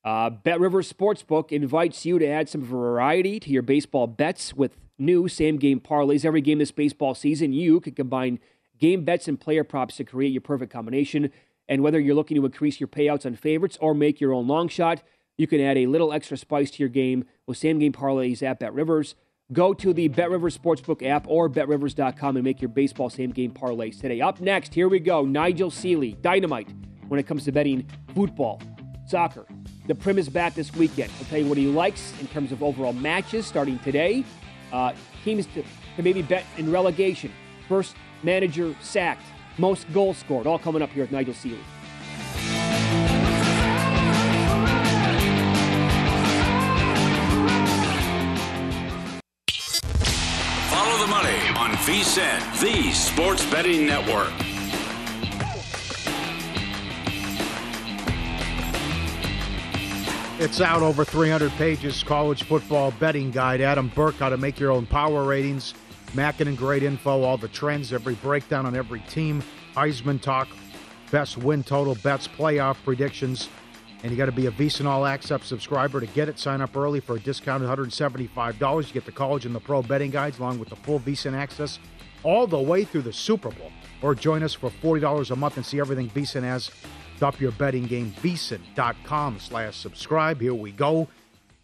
Uh, 0.04 0.30
Bet 0.30 0.60
Rivers 0.60 0.92
Sportsbook 0.92 1.52
invites 1.52 2.06
you 2.06 2.18
to 2.20 2.28
add 2.28 2.48
some 2.48 2.63
variety 2.63 3.40
to 3.42 3.50
your 3.50 3.62
baseball 3.62 4.08
bets 4.08 4.54
with 4.54 4.78
new 4.98 5.28
same 5.28 5.58
game 5.58 5.80
parlays. 5.80 6.26
Every 6.26 6.42
game 6.42 6.60
this 6.60 6.72
baseball 6.72 7.13
season, 7.13 7.54
you 7.54 7.80
can 7.80 7.94
combine 7.94 8.40
game 8.78 9.04
bets 9.04 9.28
and 9.28 9.40
player 9.40 9.63
props 9.63 9.98
to 9.98 10.04
create 10.04 10.32
your 10.32 10.42
perfect 10.42 10.72
combination. 10.72 11.32
And 11.68 11.84
whether 11.84 12.00
you're 12.00 12.16
looking 12.16 12.38
to 12.38 12.46
increase 12.46 12.80
your 12.80 12.88
payouts 12.88 13.26
on 13.26 13.36
favorites 13.36 13.78
or 13.82 13.94
make 13.94 14.22
your 14.22 14.34
own 14.34 14.48
long 14.48 14.70
shot, 14.70 15.04
you 15.38 15.46
can 15.46 15.60
add 15.60 15.78
a 15.78 15.88
little 15.88 16.13
extra 16.13 16.38
spice 16.38 16.72
to 16.72 16.80
your 16.84 16.90
game 16.90 17.26
with 17.46 17.58
same 17.58 17.80
game 17.80 17.92
parlays 17.92 18.42
at 18.42 18.60
Bet 18.60 18.74
Rivers. 18.74 19.16
Go 19.52 19.74
to 19.74 19.94
the 19.94 20.08
Bet 20.08 20.30
Rivers 20.30 20.58
Sportsbook 20.58 21.06
app 21.06 21.26
or 21.28 21.50
betrivers.com 21.50 22.38
and 22.38 22.44
make 22.44 22.62
your 22.62 22.70
baseball 22.70 23.10
same 23.10 23.32
game 23.32 23.52
parlays 23.52 24.00
today. 24.00 24.22
Up 24.22 24.42
next, 24.42 24.74
here 24.74 24.90
we 24.90 25.00
go. 25.00 25.24
Nigel 25.26 25.72
Seeley, 25.72 26.13
dynamite 26.22 26.70
when 27.08 27.20
it 27.20 27.28
comes 27.28 27.46
to 27.46 27.52
betting 27.52 27.88
football, 28.13 28.62
soccer. 29.08 29.46
The 29.88 29.96
Prim 29.96 30.17
is 30.17 30.30
back 30.30 30.54
this 30.54 30.74
weekend. 30.76 31.12
He'll 31.12 31.28
tell 31.28 31.39
you 31.39 31.48
what 31.48 31.58
he 31.58 31.67
likes 31.67 32.13
in 32.20 32.28
terms 32.28 32.52
of 32.52 32.62
overall 32.62 32.93
matches 32.93 33.46
starting 33.46 33.80
today. 33.80 34.24
Uh, 34.72 34.93
teams 35.24 35.46
to, 35.48 35.63
to 35.96 36.04
maybe 36.04 36.22
bet 36.22 36.43
in 36.58 36.72
relegation. 36.72 37.32
First 37.70 37.96
manager 38.24 38.76
sacked. 38.82 39.24
Most 39.58 39.91
goals 39.93 40.17
scored. 40.17 40.46
All 40.46 40.60
coming 40.60 40.82
up 40.82 40.89
here 40.89 41.04
with 41.04 41.12
Nigel 41.12 41.34
Seeley. 41.34 41.60
Follow 50.70 50.98
the 51.00 51.08
money 51.08 51.39
on 51.56 51.72
VSIN, 51.86 52.62
the 52.62 52.91
sports 52.91 53.50
betting 53.50 53.86
network. 53.86 54.34
It's 60.39 60.62
out 60.62 60.84
over 60.84 61.04
300 61.04 61.50
pages. 61.54 62.04
College 62.04 62.43
football 62.43 62.91
betting 63.00 63.32
guide. 63.32 63.60
Adam 63.60 63.91
Burke, 63.95 64.17
how 64.17 64.30
to 64.30 64.38
make 64.38 64.60
your 64.60 64.69
own 64.69 64.86
power 64.86 65.23
ratings. 65.23 65.73
Mackin 66.13 66.47
and 66.47 66.56
great 66.56 66.84
info, 66.84 67.23
all 67.23 67.39
the 67.39 67.47
trends, 67.47 67.91
every 67.91 68.13
breakdown 68.13 68.67
on 68.67 68.76
every 68.76 69.00
team. 69.02 69.41
Heisman 69.73 70.21
talk, 70.21 70.47
best 71.10 71.39
win 71.39 71.63
total 71.63 71.95
bets, 71.95 72.28
playoff 72.28 72.78
predictions. 72.84 73.50
And 74.04 74.12
you 74.12 74.17
got 74.17 74.28
to 74.28 74.32
be 74.32 74.45
a 74.45 74.52
VSiN 74.52 74.86
All 74.86 75.08
Access 75.08 75.43
subscriber 75.43 76.00
to 76.00 76.06
get 76.06 76.30
it. 76.30 76.38
Sign 76.38 76.62
up 76.62 76.78
early 76.78 77.00
for 77.00 77.15
a 77.15 77.19
discounted 77.19 77.67
$175. 77.67 78.88
You 78.88 78.93
get 78.93 79.06
the 79.06 79.12
college 79.12 79.47
and 79.47 79.56
the 79.56 79.60
pro 79.60 79.82
betting 79.82 80.12
guides 80.12 80.38
along 80.38 80.60
with 80.60 80.69
the 80.69 80.76
full 80.76 81.00
VSiN 81.00 81.34
access 81.34 81.80
all 82.21 82.45
the 82.45 82.62
way 82.62 82.84
through 82.84 83.02
the 83.02 83.13
Super 83.13 83.50
Bowl. 83.50 83.71
Or 84.04 84.13
join 84.13 84.43
us 84.43 84.54
for 84.54 84.69
$40 84.69 85.32
a 85.32 85.36
month 85.36 85.58
and 85.58 85.65
see 85.65 85.80
everything 85.80 86.12
VSiN 86.12 86.43
has. 86.43 86.69
Up 87.21 87.39
your 87.39 87.51
betting 87.53 87.86
game, 87.86 88.13
VSiN.com 88.21 89.39
slash 89.39 89.75
subscribe. 89.75 90.39
Here 90.39 90.53
we 90.53 90.71
go. 90.71 91.08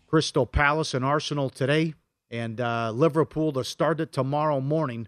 Crystal 0.07 0.45
Palace 0.45 0.93
and 0.93 1.03
Arsenal 1.03 1.49
today, 1.49 1.93
and 2.29 2.59
uh, 2.61 2.91
Liverpool 2.91 3.51
to 3.53 3.63
start 3.63 3.99
it 3.99 4.11
tomorrow 4.11 4.59
morning. 4.59 5.07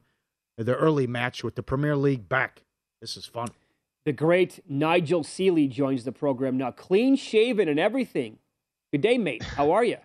The 0.58 0.75
early 0.75 1.05
match 1.05 1.43
with 1.43 1.55
the 1.55 1.63
Premier 1.63 1.95
League 1.95 2.29
back. 2.29 2.63
This 3.01 3.17
is 3.17 3.25
fun. 3.25 3.49
The 4.05 4.13
great 4.13 4.60
Nigel 4.69 5.23
Seeley 5.23 5.67
joins 5.67 6.05
the 6.05 6.12
program 6.12 6.58
now, 6.58 6.71
clean 6.71 7.15
shaven 7.15 7.67
and 7.67 7.79
everything. 7.79 8.38
Good 8.91 9.01
day, 9.01 9.17
mate. 9.17 9.43
How 9.43 9.71
are 9.71 9.84
you? 9.84 9.97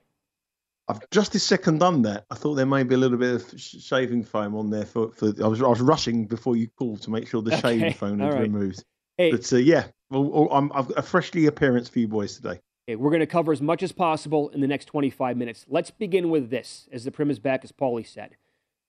I've 0.88 0.98
just 1.10 1.34
a 1.34 1.38
second 1.38 1.78
done 1.78 2.02
that. 2.02 2.24
I 2.30 2.34
thought 2.34 2.54
there 2.54 2.66
may 2.66 2.82
be 2.82 2.96
a 2.96 2.98
little 2.98 3.16
bit 3.18 3.34
of 3.36 3.60
shaving 3.60 4.24
foam 4.24 4.56
on 4.56 4.70
there 4.70 4.84
for, 4.84 5.12
for 5.12 5.32
I 5.42 5.46
was 5.46 5.62
I 5.62 5.68
was 5.68 5.80
rushing 5.80 6.26
before 6.26 6.56
you 6.56 6.66
called 6.76 7.02
to 7.02 7.10
make 7.10 7.28
sure 7.28 7.42
the 7.42 7.52
Okay, 7.58 7.78
shaving 7.78 7.92
foam 7.94 8.18
was 8.18 8.26
all 8.26 8.32
right. 8.32 8.40
removed. 8.42 8.84
Hey. 9.16 9.30
But 9.30 9.52
uh, 9.52 9.56
yeah, 9.58 9.84
well, 10.10 10.24
well, 10.24 10.48
I'm, 10.50 10.70
I've 10.74 10.88
got 10.88 10.98
a 10.98 11.02
freshly 11.02 11.46
appearance 11.46 11.88
for 11.88 12.00
you 12.00 12.08
boys 12.08 12.36
today. 12.36 12.60
Okay, 12.88 12.96
we're 12.96 13.10
going 13.10 13.20
to 13.20 13.26
cover 13.26 13.52
as 13.52 13.62
much 13.62 13.82
as 13.82 13.92
possible 13.92 14.48
in 14.50 14.60
the 14.60 14.66
next 14.66 14.86
25 14.86 15.36
minutes. 15.36 15.64
Let's 15.68 15.90
begin 15.90 16.30
with 16.30 16.50
this, 16.50 16.88
as 16.92 17.04
the 17.04 17.10
prim 17.10 17.30
is 17.30 17.38
back, 17.38 17.64
as 17.64 17.72
Paulie 17.72 18.06
said. 18.06 18.36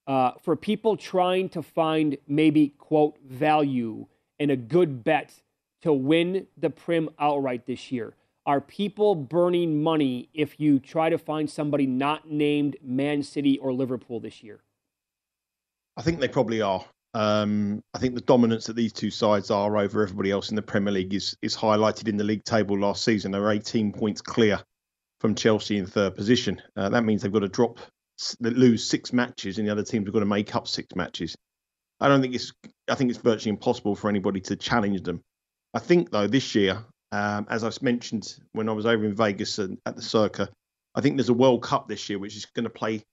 Uh, 0.08 0.32
for 0.42 0.56
people 0.56 0.98
trying 0.98 1.50
to 1.50 1.62
find 1.62 2.18
maybe, 2.28 2.70
quote, 2.70 3.18
value 3.24 4.08
in 4.40 4.50
a 4.50 4.56
good 4.56 5.04
bet 5.04 5.42
to 5.84 5.94
win 5.94 6.48
the 6.58 6.72
prim 6.72 7.10
outright 7.20 7.68
this 7.68 7.92
year, 7.92 8.16
are 8.46 8.60
people 8.60 9.14
burning 9.14 9.84
money 9.84 10.30
if 10.34 10.60
you 10.60 10.80
try 10.80 11.10
to 11.10 11.20
find 11.20 11.48
somebody 11.48 11.86
not 11.86 12.30
named 12.30 12.78
Man 12.84 13.22
City 13.22 13.60
or 13.60 13.72
Liverpool 13.72 14.20
this 14.20 14.42
year? 14.42 14.62
I 15.96 16.02
think 16.02 16.20
they 16.20 16.28
probably 16.28 16.62
are. 16.62 16.84
Um, 17.14 17.84
I 17.94 18.00
think 18.00 18.16
the 18.16 18.22
dominance 18.22 18.68
that 18.68 18.76
these 18.76 18.94
two 18.94 19.12
sides 19.12 19.52
are 19.52 19.78
over 19.78 20.02
everybody 20.02 20.32
else 20.32 20.50
in 20.50 20.56
the 20.56 20.62
Premier 20.62 20.94
League 20.94 21.14
is 21.14 21.36
is 21.42 21.56
highlighted 21.56 22.08
in 22.08 22.18
the 22.18 22.24
league 22.24 22.44
table 22.44 22.80
last 22.80 23.04
season. 23.04 23.32
They 23.32 23.40
were 23.40 23.52
18 23.52 23.92
points 23.92 24.22
clear 24.22 24.62
from 25.20 25.36
Chelsea 25.36 25.78
in 25.78 25.86
third 25.86 26.16
position. 26.16 26.62
Uh, 26.76 26.90
that 26.90 27.04
means 27.04 27.22
they've 27.22 27.32
got 27.32 27.40
to 27.40 27.50
drop, 27.50 27.80
lose 28.40 28.84
six 28.84 29.12
matches, 29.12 29.58
and 29.58 29.68
the 29.68 29.72
other 29.72 29.84
teams 29.84 30.08
have 30.08 30.14
got 30.14 30.22
to 30.22 30.26
make 30.26 30.56
up 30.56 30.68
six 30.68 30.96
matches. 30.96 31.36
I 32.00 32.08
don't 32.08 32.22
think 32.22 32.34
it's. 32.34 32.54
I 32.90 32.96
think 32.96 33.10
it's 33.10 33.20
virtually 33.20 33.52
impossible 33.52 33.96
for 33.96 34.10
anybody 34.10 34.40
to 34.42 34.56
challenge 34.56 35.04
them. 35.04 35.22
I 35.74 35.80
think 35.80 36.12
though 36.12 36.28
this 36.28 36.56
year, 36.56 36.84
um, 37.12 37.46
as 37.50 37.64
I 37.64 37.72
mentioned 37.82 38.38
when 38.54 38.70
I 38.70 38.74
was 38.74 38.86
over 38.86 39.06
in 39.06 39.16
Vegas 39.16 39.60
and 39.60 39.78
at 39.86 39.96
the 39.96 40.02
Circa, 40.02 40.50
I 40.96 41.02
think 41.02 41.18
there's 41.18 41.30
a 41.30 41.34
World 41.34 41.62
Cup 41.62 41.88
this 41.88 42.10
year 42.10 42.20
which 42.20 42.36
is 42.36 42.46
going 42.46 42.64
to 42.64 42.70
play 42.70 43.04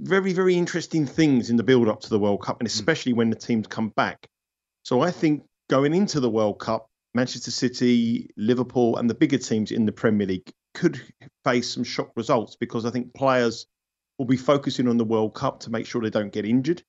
very, 0.00 0.32
very 0.32 0.54
interesting 0.54 1.06
things 1.06 1.50
in 1.50 1.56
the 1.56 1.62
build 1.62 1.88
up 1.88 2.00
to 2.02 2.10
the 2.10 2.18
World 2.18 2.42
Cup, 2.42 2.60
and 2.60 2.68
hmm. 2.68 2.74
especially 2.74 3.12
when 3.12 3.30
the 3.30 3.36
teams 3.36 3.66
come 3.66 3.88
back. 3.90 4.26
So 4.82 5.00
I 5.00 5.10
think 5.10 5.44
going 5.68 5.94
into 5.94 6.20
the 6.20 6.30
World 6.30 6.58
Cup, 6.58 6.88
Manchester 7.14 7.50
City, 7.50 8.30
Liverpool, 8.36 8.96
and 8.96 9.08
the 9.08 9.14
bigger 9.14 9.38
teams 9.38 9.72
in 9.72 9.86
the 9.86 9.92
Premier 9.92 10.26
League 10.26 10.52
could 10.74 11.00
face 11.44 11.70
some 11.72 11.84
shock 11.84 12.12
results 12.14 12.56
because 12.56 12.84
I 12.84 12.90
think 12.90 13.14
players 13.14 13.66
will 14.18 14.26
be 14.26 14.36
focusing 14.36 14.88
on 14.88 14.98
the 14.98 15.04
World 15.04 15.34
Cup 15.34 15.60
to 15.60 15.70
make 15.70 15.86
sure 15.86 16.02
they 16.02 16.10
don't 16.10 16.32
get 16.32 16.44
injured. 16.44 16.82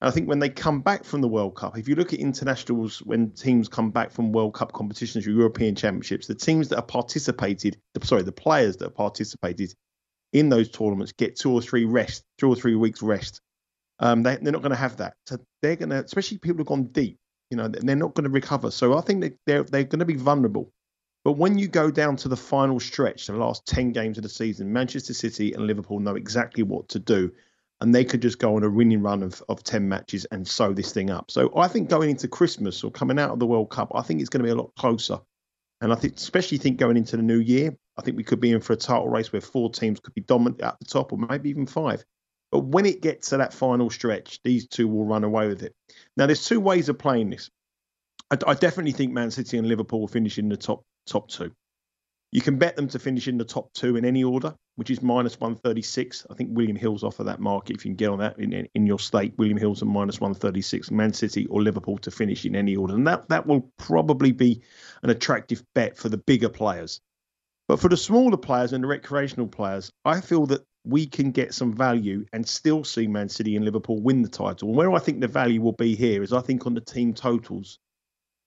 And 0.00 0.08
I 0.08 0.10
think 0.12 0.28
when 0.28 0.38
they 0.38 0.48
come 0.48 0.80
back 0.80 1.04
from 1.04 1.20
the 1.20 1.28
World 1.28 1.56
Cup, 1.56 1.76
if 1.76 1.88
you 1.88 1.94
look 1.94 2.12
at 2.12 2.20
internationals, 2.20 2.98
when 2.98 3.30
teams 3.32 3.68
come 3.68 3.90
back 3.90 4.10
from 4.10 4.32
World 4.32 4.54
Cup 4.54 4.72
competitions 4.72 5.26
or 5.26 5.30
European 5.30 5.74
Championships, 5.74 6.26
the 6.26 6.34
teams 6.34 6.68
that 6.68 6.76
have 6.76 6.88
participated, 6.88 7.78
sorry, 8.02 8.22
the 8.22 8.32
players 8.32 8.76
that 8.78 8.86
have 8.86 8.94
participated 8.94 9.74
in 10.32 10.48
those 10.48 10.70
tournaments 10.70 11.12
get 11.12 11.36
two 11.36 11.52
or 11.52 11.60
three 11.60 11.84
rest, 11.84 12.24
two 12.38 12.48
or 12.48 12.56
three 12.56 12.74
weeks 12.74 13.02
rest. 13.02 13.40
Um, 13.98 14.22
they, 14.22 14.36
are 14.36 14.40
not 14.40 14.62
going 14.62 14.70
to 14.70 14.76
have 14.76 14.96
that. 14.98 15.14
So 15.26 15.38
they're 15.60 15.76
going 15.76 15.90
to, 15.90 16.02
especially 16.02 16.38
people 16.38 16.58
who've 16.58 16.66
gone 16.66 16.84
deep, 16.84 17.18
you 17.50 17.56
know, 17.56 17.68
they're 17.68 17.96
not 17.96 18.14
going 18.14 18.24
to 18.24 18.30
recover. 18.30 18.70
So 18.70 18.96
I 18.96 19.00
think 19.02 19.34
they're 19.46 19.64
they're 19.64 19.84
going 19.84 19.98
to 19.98 20.04
be 20.04 20.16
vulnerable. 20.16 20.72
But 21.24 21.32
when 21.32 21.58
you 21.58 21.68
go 21.68 21.90
down 21.90 22.16
to 22.16 22.28
the 22.28 22.36
final 22.36 22.80
stretch, 22.80 23.26
the 23.26 23.34
last 23.34 23.66
10 23.66 23.92
games 23.92 24.16
of 24.16 24.22
the 24.22 24.28
season, 24.30 24.72
Manchester 24.72 25.12
City 25.12 25.52
and 25.52 25.66
Liverpool 25.66 26.00
know 26.00 26.14
exactly 26.14 26.62
what 26.62 26.88
to 26.88 26.98
do. 26.98 27.30
And 27.82 27.94
they 27.94 28.04
could 28.04 28.22
just 28.22 28.38
go 28.38 28.56
on 28.56 28.62
a 28.62 28.70
winning 28.70 29.02
run 29.02 29.22
of, 29.22 29.42
of 29.48 29.62
10 29.62 29.88
matches 29.88 30.26
and 30.26 30.46
sew 30.46 30.72
this 30.72 30.92
thing 30.92 31.10
up. 31.10 31.30
So 31.30 31.50
I 31.56 31.68
think 31.68 31.88
going 31.88 32.10
into 32.10 32.28
Christmas 32.28 32.84
or 32.84 32.90
coming 32.90 33.18
out 33.18 33.30
of 33.30 33.38
the 33.38 33.46
World 33.46 33.70
Cup, 33.70 33.92
I 33.94 34.02
think 34.02 34.20
it's 34.20 34.28
going 34.28 34.42
to 34.42 34.46
be 34.46 34.50
a 34.50 34.54
lot 34.54 34.74
closer. 34.76 35.18
And 35.80 35.92
I 35.92 35.96
think, 35.96 36.16
especially 36.16 36.58
think 36.58 36.78
going 36.78 36.96
into 36.96 37.16
the 37.16 37.22
new 37.22 37.38
year, 37.38 37.74
I 37.96 38.02
think 38.02 38.16
we 38.16 38.24
could 38.24 38.40
be 38.40 38.52
in 38.52 38.60
for 38.60 38.74
a 38.74 38.76
title 38.76 39.08
race 39.08 39.32
where 39.32 39.40
four 39.40 39.70
teams 39.70 40.00
could 40.00 40.14
be 40.14 40.20
dominant 40.22 40.60
at 40.60 40.78
the 40.78 40.84
top 40.84 41.12
or 41.12 41.18
maybe 41.18 41.50
even 41.50 41.66
five. 41.66 42.04
But 42.52 42.60
when 42.60 42.84
it 42.84 43.00
gets 43.00 43.30
to 43.30 43.38
that 43.38 43.54
final 43.54 43.90
stretch, 43.90 44.40
these 44.42 44.66
two 44.66 44.88
will 44.88 45.04
run 45.04 45.24
away 45.24 45.48
with 45.48 45.62
it. 45.62 45.74
Now, 46.16 46.26
there's 46.26 46.44
two 46.44 46.60
ways 46.60 46.88
of 46.88 46.98
playing 46.98 47.30
this. 47.30 47.50
I, 48.30 48.36
I 48.46 48.54
definitely 48.54 48.92
think 48.92 49.12
Man 49.12 49.30
City 49.30 49.56
and 49.56 49.68
Liverpool 49.68 50.00
will 50.00 50.08
finish 50.08 50.38
in 50.38 50.48
the 50.48 50.56
top 50.56 50.84
top 51.06 51.28
two. 51.28 51.52
You 52.32 52.40
can 52.40 52.58
bet 52.58 52.76
them 52.76 52.86
to 52.88 52.98
finish 52.98 53.26
in 53.26 53.38
the 53.38 53.44
top 53.44 53.72
two 53.72 53.96
in 53.96 54.04
any 54.04 54.22
order, 54.22 54.54
which 54.76 54.90
is 54.90 55.02
minus 55.02 55.40
136. 55.40 56.26
I 56.30 56.34
think 56.34 56.50
William 56.52 56.76
Hill's 56.76 57.02
offer 57.02 57.24
that 57.24 57.40
market 57.40 57.76
if 57.76 57.84
you 57.84 57.90
can 57.90 57.96
get 57.96 58.10
on 58.10 58.18
that 58.20 58.38
in, 58.38 58.68
in 58.72 58.86
your 58.86 59.00
state. 59.00 59.34
William 59.36 59.58
Hill's 59.58 59.82
at 59.82 59.88
minus 59.88 60.20
136. 60.20 60.92
Man 60.92 61.12
City 61.12 61.46
or 61.46 61.60
Liverpool 61.60 61.98
to 61.98 62.10
finish 62.10 62.44
in 62.44 62.54
any 62.54 62.76
order. 62.76 62.94
And 62.94 63.06
that, 63.06 63.28
that 63.30 63.46
will 63.46 63.68
probably 63.78 64.30
be 64.30 64.62
an 65.02 65.10
attractive 65.10 65.64
bet 65.74 65.96
for 65.96 66.08
the 66.08 66.18
bigger 66.18 66.48
players. 66.48 67.00
But 67.66 67.80
for 67.80 67.88
the 67.88 67.96
smaller 67.96 68.36
players 68.36 68.72
and 68.72 68.84
the 68.84 68.88
recreational 68.88 69.48
players, 69.48 69.90
I 70.04 70.20
feel 70.20 70.46
that 70.46 70.64
we 70.84 71.06
can 71.06 71.32
get 71.32 71.52
some 71.52 71.72
value 71.72 72.24
and 72.32 72.48
still 72.48 72.84
see 72.84 73.08
Man 73.08 73.28
City 73.28 73.56
and 73.56 73.64
Liverpool 73.64 74.00
win 74.00 74.22
the 74.22 74.28
title. 74.28 74.68
And 74.68 74.76
where 74.76 74.92
I 74.92 75.00
think 75.00 75.20
the 75.20 75.28
value 75.28 75.60
will 75.60 75.72
be 75.72 75.96
here 75.96 76.22
is 76.22 76.32
I 76.32 76.40
think 76.40 76.66
on 76.66 76.74
the 76.74 76.80
team 76.80 77.12
totals 77.12 77.78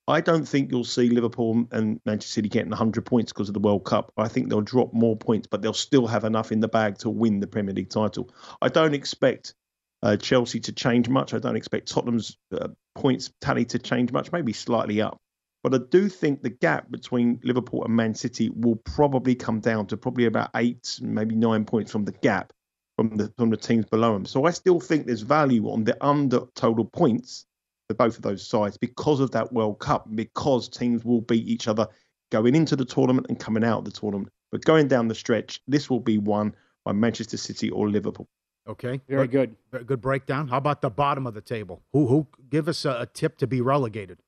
I 0.08 0.20
don't 0.20 0.46
think 0.46 0.70
you'll 0.70 0.84
see 0.84 1.10
Liverpool 1.10 1.66
and 1.72 2.00
Manchester 2.06 2.34
City 2.34 2.50
getting 2.50 2.72
100 2.72 3.06
points 3.06 3.32
because 3.32 3.48
of 3.48 3.54
the 3.54 3.62
World 3.62 3.86
Cup. 3.86 4.12
I 4.18 4.28
think 4.28 4.50
they'll 4.50 4.62
drop 4.62 4.94
more 4.94 5.16
points, 5.16 5.48
but 5.48 5.62
they'll 5.62 5.74
still 5.74 6.08
have 6.08 6.26
enough 6.26 6.52
in 6.52 6.60
the 6.60 6.68
bag 6.68 6.98
to 7.00 7.10
win 7.10 7.40
the 7.40 7.48
Premier 7.48 7.74
League 7.74 7.90
title. 7.90 8.30
I 8.62 8.68
don't 8.68 8.94
expect 8.94 9.54
uh, 10.02 10.18
Chelsea 10.18 10.60
to 10.60 10.74
change 10.74 11.08
much. 11.08 11.34
I 11.34 11.40
don't 11.40 11.56
expect 11.56 11.88
Tottenham's 11.88 12.38
uh, 12.52 12.68
points 12.96 13.32
tally 13.40 13.64
to 13.66 13.80
change 13.80 14.12
much, 14.12 14.32
maybe 14.34 14.52
slightly 14.52 15.02
up. 15.02 15.18
But 15.64 15.74
I 15.74 15.78
do 15.90 16.10
think 16.10 16.42
the 16.42 16.50
gap 16.50 16.92
between 16.92 17.40
Liverpool 17.44 17.86
and 17.86 17.96
Man 17.96 18.14
City 18.14 18.50
will 18.54 18.76
probably 18.76 19.36
come 19.36 19.62
down 19.62 19.88
to 19.88 19.98
probably 19.98 20.26
about 20.26 20.50
eight, 20.56 21.00
maybe 21.02 21.36
nine 21.36 21.64
points 21.64 21.90
from 21.90 22.04
the 22.04 22.12
gap 22.12 22.52
from 22.98 23.16
the 23.16 23.32
from 23.38 23.50
the 23.50 23.58
teams 23.58 23.86
below 23.86 24.14
them. 24.14 24.26
So 24.26 24.44
I 24.44 24.52
still 24.52 24.82
think 24.82 25.06
there's 25.06 25.22
value 25.22 25.70
on 25.70 25.86
the 25.86 25.98
under 26.06 26.42
total 26.56 26.84
points 26.84 27.46
for 27.94 28.06
both 28.06 28.16
of 28.16 28.24
those 28.24 28.46
sides 28.46 28.78
because 28.78 29.20
of 29.20 29.32
that 29.32 29.54
World 29.54 29.80
Cup, 29.80 30.08
because 30.16 30.68
teams 30.68 31.06
will 31.06 31.22
beat 31.22 31.48
each 31.48 31.68
other 31.68 31.88
going 32.32 32.56
into 32.56 32.76
the 32.76 32.86
tournament 32.86 33.28
and 33.30 33.40
coming 33.40 33.64
out 33.64 33.80
of 33.80 33.86
the 33.86 33.92
tournament. 33.92 34.30
But 34.52 34.66
going 34.66 34.88
down 34.88 35.08
the 35.08 35.16
stretch, 35.16 35.62
this 35.68 35.90
will 35.90 36.00
be 36.00 36.18
won 36.18 36.56
by 36.84 36.92
Manchester 36.92 37.38
City 37.38 37.70
or 37.70 37.90
Liverpool. 37.90 38.28
Okay, 38.68 39.02
very 39.10 39.28
good. 39.28 39.56
Very 39.72 39.84
good 39.84 40.00
breakdown. 40.00 40.48
How 40.48 40.58
about 40.58 40.82
the 40.82 40.90
bottom 40.90 41.28
of 41.28 41.34
the 41.34 41.42
table? 41.42 41.84
Who 41.92 42.08
who 42.08 42.28
give 42.50 42.70
us 42.70 42.86
a, 42.86 43.02
a 43.02 43.06
tip 43.06 43.38
to 43.40 43.48
be 43.48 43.62
relegated? 43.62 44.20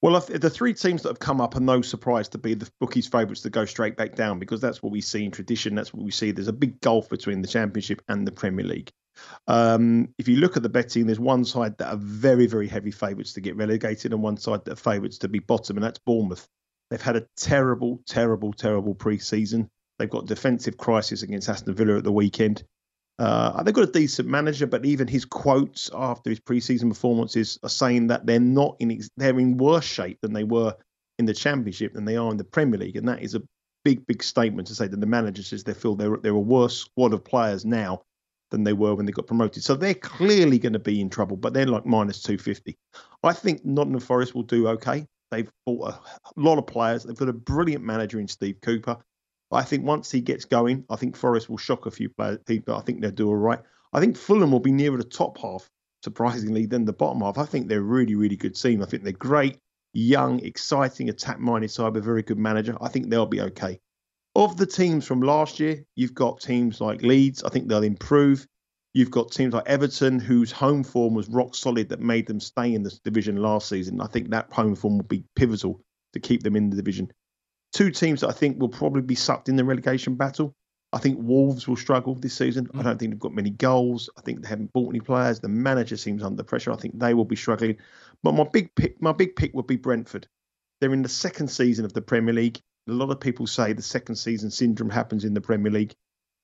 Well, 0.00 0.18
the 0.20 0.50
three 0.50 0.74
teams 0.74 1.02
that 1.02 1.10
have 1.10 1.20
come 1.20 1.40
up 1.40 1.54
are 1.54 1.60
no 1.60 1.80
surprise 1.80 2.28
to 2.30 2.38
be 2.38 2.54
the 2.54 2.68
bookies' 2.80 3.06
favourites 3.06 3.42
to 3.42 3.50
go 3.50 3.64
straight 3.64 3.96
back 3.96 4.16
down 4.16 4.40
because 4.40 4.60
that's 4.60 4.82
what 4.82 4.90
we 4.90 5.00
see 5.00 5.24
in 5.24 5.30
tradition. 5.30 5.76
That's 5.76 5.94
what 5.94 6.04
we 6.04 6.10
see. 6.10 6.32
There's 6.32 6.48
a 6.48 6.52
big 6.52 6.80
gulf 6.80 7.08
between 7.08 7.40
the 7.40 7.48
Championship 7.48 8.02
and 8.08 8.26
the 8.26 8.32
Premier 8.32 8.64
League. 8.64 8.90
Um, 9.46 10.08
if 10.18 10.28
you 10.28 10.36
look 10.36 10.56
at 10.56 10.62
the 10.62 10.68
betting, 10.68 11.06
there's 11.06 11.20
one 11.20 11.44
side 11.44 11.78
that 11.78 11.92
are 11.92 11.96
very, 11.96 12.46
very 12.46 12.68
heavy 12.68 12.90
favourites 12.90 13.32
to 13.34 13.40
get 13.40 13.56
relegated, 13.56 14.12
and 14.12 14.22
one 14.22 14.36
side 14.36 14.64
that 14.64 14.72
are 14.72 14.76
favourites 14.76 15.18
to 15.18 15.28
be 15.28 15.38
bottom, 15.38 15.76
and 15.76 15.84
that's 15.84 15.98
Bournemouth. 15.98 16.46
They've 16.90 17.00
had 17.00 17.16
a 17.16 17.26
terrible, 17.36 18.00
terrible, 18.06 18.52
terrible 18.52 18.94
pre-season. 18.94 19.70
They've 19.98 20.10
got 20.10 20.26
defensive 20.26 20.76
crisis 20.76 21.22
against 21.22 21.48
Aston 21.48 21.74
Villa 21.74 21.96
at 21.96 22.04
the 22.04 22.12
weekend. 22.12 22.64
Uh, 23.18 23.62
they've 23.62 23.74
got 23.74 23.88
a 23.88 23.92
decent 23.92 24.28
manager, 24.28 24.66
but 24.66 24.84
even 24.84 25.06
his 25.06 25.24
quotes 25.24 25.90
after 25.94 26.30
his 26.30 26.40
pre-season 26.40 26.88
performances 26.88 27.58
are 27.62 27.68
saying 27.68 28.08
that 28.08 28.26
they're 28.26 28.40
not 28.40 28.76
in 28.80 29.00
they're 29.16 29.38
in 29.38 29.56
worse 29.56 29.84
shape 29.84 30.18
than 30.22 30.32
they 30.32 30.44
were 30.44 30.74
in 31.18 31.26
the 31.26 31.34
Championship 31.34 31.92
than 31.92 32.04
they 32.04 32.16
are 32.16 32.30
in 32.30 32.36
the 32.36 32.44
Premier 32.44 32.80
League, 32.80 32.96
and 32.96 33.08
that 33.08 33.22
is 33.22 33.34
a 33.34 33.42
big, 33.84 34.06
big 34.06 34.22
statement 34.22 34.68
to 34.68 34.74
say 34.74 34.86
that 34.86 35.00
the 35.00 35.06
manager 35.06 35.42
says 35.42 35.62
they 35.62 35.74
feel 35.74 35.94
they're 35.94 36.16
they're 36.16 36.32
a 36.32 36.40
worse 36.40 36.76
squad 36.76 37.12
of 37.12 37.24
players 37.24 37.64
now 37.64 38.02
than 38.52 38.62
they 38.62 38.72
were 38.72 38.94
when 38.94 39.06
they 39.06 39.12
got 39.12 39.26
promoted. 39.26 39.64
So 39.64 39.74
they're 39.74 39.94
clearly 39.94 40.60
going 40.60 40.74
to 40.74 40.78
be 40.78 41.00
in 41.00 41.10
trouble, 41.10 41.36
but 41.36 41.52
they're 41.52 41.66
like 41.66 41.84
minus 41.84 42.22
250. 42.22 42.78
I 43.24 43.32
think 43.32 43.64
Nottingham 43.64 44.00
Forest 44.00 44.34
will 44.34 44.44
do 44.44 44.68
okay. 44.68 45.06
They've 45.32 45.50
bought 45.66 45.94
a 45.94 46.00
lot 46.36 46.58
of 46.58 46.66
players. 46.66 47.02
They've 47.02 47.16
got 47.16 47.28
a 47.28 47.32
brilliant 47.32 47.82
manager 47.82 48.20
in 48.20 48.28
Steve 48.28 48.60
Cooper. 48.62 48.98
I 49.50 49.62
think 49.62 49.84
once 49.84 50.10
he 50.10 50.20
gets 50.20 50.44
going, 50.44 50.84
I 50.88 50.96
think 50.96 51.16
Forest 51.16 51.50
will 51.50 51.58
shock 51.58 51.86
a 51.86 51.90
few 51.90 52.08
players, 52.08 52.38
people. 52.46 52.76
I 52.76 52.82
think 52.82 53.00
they'll 53.00 53.10
do 53.10 53.28
all 53.28 53.36
right. 53.36 53.58
I 53.92 54.00
think 54.00 54.16
Fulham 54.16 54.50
will 54.50 54.60
be 54.60 54.72
nearer 54.72 54.96
the 54.96 55.04
top 55.04 55.38
half, 55.38 55.68
surprisingly, 56.02 56.66
than 56.66 56.84
the 56.84 56.92
bottom 56.92 57.20
half. 57.20 57.38
I 57.38 57.44
think 57.44 57.68
they're 57.68 57.80
a 57.80 57.82
really, 57.82 58.14
really 58.14 58.36
good 58.36 58.54
team. 58.54 58.82
I 58.82 58.86
think 58.86 59.02
they're 59.02 59.12
great, 59.12 59.58
young, 59.92 60.40
exciting, 60.40 61.10
attack 61.10 61.38
minded 61.38 61.70
side 61.70 61.94
with 61.94 62.02
a 62.02 62.06
very 62.06 62.22
good 62.22 62.38
manager. 62.38 62.76
I 62.80 62.88
think 62.88 63.08
they'll 63.08 63.26
be 63.26 63.42
okay. 63.42 63.80
Of 64.34 64.56
the 64.56 64.66
teams 64.66 65.06
from 65.06 65.20
last 65.20 65.60
year, 65.60 65.84
you've 65.94 66.14
got 66.14 66.40
teams 66.40 66.80
like 66.80 67.02
Leeds. 67.02 67.42
I 67.44 67.50
think 67.50 67.68
they'll 67.68 67.82
improve. 67.82 68.46
You've 68.94 69.10
got 69.10 69.30
teams 69.30 69.54
like 69.54 69.66
Everton, 69.66 70.18
whose 70.18 70.52
home 70.52 70.84
form 70.84 71.14
was 71.14 71.28
rock 71.28 71.54
solid, 71.54 71.88
that 71.90 72.00
made 72.00 72.26
them 72.26 72.40
stay 72.40 72.74
in 72.74 72.82
this 72.82 72.98
division 72.98 73.36
last 73.36 73.68
season. 73.68 74.00
I 74.00 74.06
think 74.06 74.30
that 74.30 74.52
home 74.52 74.74
form 74.74 74.98
will 74.98 75.04
be 75.04 75.24
pivotal 75.36 75.80
to 76.12 76.20
keep 76.20 76.42
them 76.42 76.56
in 76.56 76.70
the 76.70 76.76
division. 76.76 77.10
Two 77.72 77.90
teams 77.90 78.20
that 78.20 78.28
I 78.28 78.32
think 78.32 78.60
will 78.60 78.68
probably 78.68 79.02
be 79.02 79.14
sucked 79.14 79.48
in 79.48 79.56
the 79.56 79.64
relegation 79.64 80.14
battle. 80.14 80.54
I 80.92 80.98
think 80.98 81.18
Wolves 81.20 81.66
will 81.66 81.76
struggle 81.76 82.14
this 82.14 82.34
season. 82.34 82.66
Mm. 82.66 82.80
I 82.80 82.82
don't 82.82 82.98
think 82.98 83.12
they've 83.12 83.20
got 83.20 83.32
many 83.34 83.50
goals. 83.50 84.10
I 84.18 84.20
think 84.20 84.42
they 84.42 84.48
haven't 84.48 84.72
bought 84.74 84.90
any 84.90 85.00
players. 85.00 85.40
The 85.40 85.48
manager 85.48 85.96
seems 85.96 86.22
under 86.22 86.42
pressure. 86.42 86.70
I 86.70 86.76
think 86.76 86.98
they 86.98 87.14
will 87.14 87.24
be 87.24 87.36
struggling. 87.36 87.78
But 88.22 88.32
my 88.32 88.44
big 88.44 88.74
pick, 88.74 89.00
my 89.00 89.12
big 89.12 89.36
pick 89.36 89.54
would 89.54 89.66
be 89.66 89.76
Brentford. 89.76 90.26
They're 90.80 90.92
in 90.92 91.02
the 91.02 91.08
second 91.08 91.48
season 91.48 91.86
of 91.86 91.94
the 91.94 92.02
Premier 92.02 92.34
League 92.34 92.60
a 92.88 92.92
lot 92.92 93.10
of 93.10 93.20
people 93.20 93.46
say 93.46 93.72
the 93.72 93.82
second 93.82 94.16
season 94.16 94.50
syndrome 94.50 94.90
happens 94.90 95.24
in 95.24 95.34
the 95.34 95.40
Premier 95.40 95.70
League. 95.70 95.94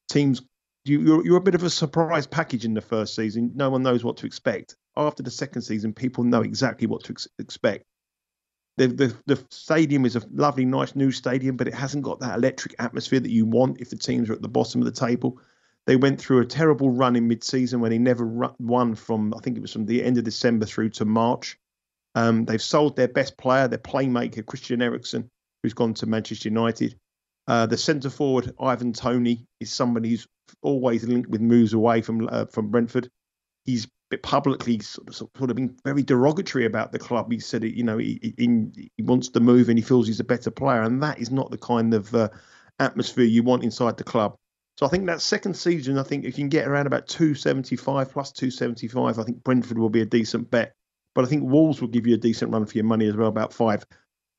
Teams, 0.09 0.43
you, 0.85 1.01
you're, 1.01 1.25
you're 1.25 1.37
a 1.37 1.43
bit 1.43 1.55
of 1.55 1.65
a 1.65 1.71
surprise 1.71 2.27
package 2.27 2.65
in 2.65 2.75
the 2.75 2.81
first 2.81 3.15
season. 3.15 3.53
No 3.55 3.71
one 3.71 3.83
knows 3.83 4.05
what 4.05 4.17
to 4.19 4.27
expect. 4.27 4.77
After 4.97 5.23
the 5.23 5.31
second 5.31 5.63
season, 5.63 5.93
people 5.93 6.25
know 6.25 6.43
exactly 6.43 6.87
what 6.87 7.05
to 7.05 7.13
ex- 7.13 7.29
expect. 7.39 7.85
The, 8.77 8.87
the, 8.87 9.17
the 9.27 9.45
stadium 9.51 10.07
is 10.07 10.15
a 10.15 10.23
lovely, 10.31 10.65
nice 10.65 10.95
new 10.95 11.11
stadium, 11.11 11.57
but 11.57 11.67
it 11.67 11.75
hasn't 11.75 12.05
got 12.05 12.21
that 12.21 12.37
electric 12.37 12.77
atmosphere 12.79 13.21
that 13.21 13.31
you 13.31 13.45
want 13.45 13.81
if 13.81 13.91
the 13.91 13.97
teams 13.97 14.31
are 14.31 14.35
at 14.35 14.43
the 14.43 14.49
bottom 14.49 14.81
of 14.81 14.85
the 14.85 14.93
table. 14.93 15.41
They 15.87 15.97
went 15.97 16.21
through 16.21 16.41
a 16.41 16.47
terrible 16.47 16.91
run 16.91 17.17
in 17.17 17.27
mid-season 17.27 17.81
when 17.81 17.91
they 17.91 17.99
never 17.99 18.53
won 18.59 18.95
from 18.95 19.35
I 19.35 19.41
think 19.41 19.57
it 19.57 19.63
was 19.63 19.73
from 19.73 19.87
the 19.87 20.05
end 20.05 20.19
of 20.19 20.25
December 20.25 20.67
through 20.67 20.91
to 20.91 21.05
March. 21.05 21.59
Um, 22.15 22.45
they've 22.45 22.63
sold 22.63 22.95
their 22.95 23.09
best 23.09 23.37
player, 23.37 23.69
their 23.69 23.79
playmaker 23.79 24.45
Christian 24.45 24.83
Eriksen, 24.83 25.31
who's 25.69 25.75
gone 25.75 25.95
to 25.95 26.07
Manchester 26.07 26.49
United. 26.49 26.99
Uh, 27.47 27.67
the 27.67 27.77
centre 27.77 28.11
forward 28.11 28.55
Ivan 28.59 28.95
Toney 28.95 29.47
is 29.61 29.71
somebody 29.71 30.11
who's 30.11 30.27
always 30.63 31.05
linked 31.05 31.29
with 31.29 31.43
moves 31.43 31.75
away 31.75 32.01
from 32.01 32.27
uh, 32.31 32.47
from 32.47 32.71
Brentford. 32.71 33.11
He's 33.65 33.87
publicly 34.23 34.79
sort 34.79 35.09
of, 35.09 35.15
sort 35.15 35.51
of 35.51 35.57
been 35.57 35.77
very 35.85 36.03
derogatory 36.03 36.65
about 36.65 36.93
the 36.93 36.99
club. 36.99 37.31
He 37.31 37.41
said, 37.41 37.63
you 37.65 37.85
know, 37.85 37.99
he, 37.99 38.35
he, 38.39 38.91
he 38.97 39.03
wants 39.03 39.29
to 39.29 39.41
move 39.41 39.69
and 39.69 39.79
he 39.79 39.85
feels 39.85 40.07
he's 40.07 40.21
a 40.21 40.25
better 40.25 40.51
player, 40.51 40.83
and 40.83 41.03
that 41.03 41.19
is 41.19 41.31
not 41.31 41.51
the 41.51 41.59
kind 41.59 41.93
of 41.93 42.15
uh, 42.15 42.31
atmosphere 42.79 43.25
you 43.25 43.43
want 43.43 43.65
inside 43.65 43.99
the 43.99 44.05
club. 44.05 44.37
So 44.79 44.87
I 44.87 44.89
think 44.89 45.07
that 45.07 45.21
second 45.21 45.55
season, 45.55 45.99
I 45.99 46.05
think 46.05 46.25
if 46.25 46.39
you 46.39 46.45
can 46.45 46.49
get 46.49 46.69
around 46.69 46.87
about 46.87 47.09
275 47.09 48.13
plus 48.13 48.33
275, 48.33 49.19
I 49.19 49.23
think 49.25 49.43
Brentford 49.43 49.77
will 49.77 49.91
be 49.91 50.03
a 50.03 50.07
decent 50.07 50.51
bet. 50.51 50.73
But 51.15 51.25
I 51.25 51.29
think 51.29 51.43
Wolves 51.43 51.81
will 51.81 51.89
give 51.89 52.07
you 52.07 52.15
a 52.15 52.19
decent 52.19 52.53
run 52.53 52.65
for 52.65 52.79
your 52.79 52.85
money 52.85 53.07
as 53.09 53.17
well, 53.17 53.29
about 53.29 53.53
five. 53.53 53.85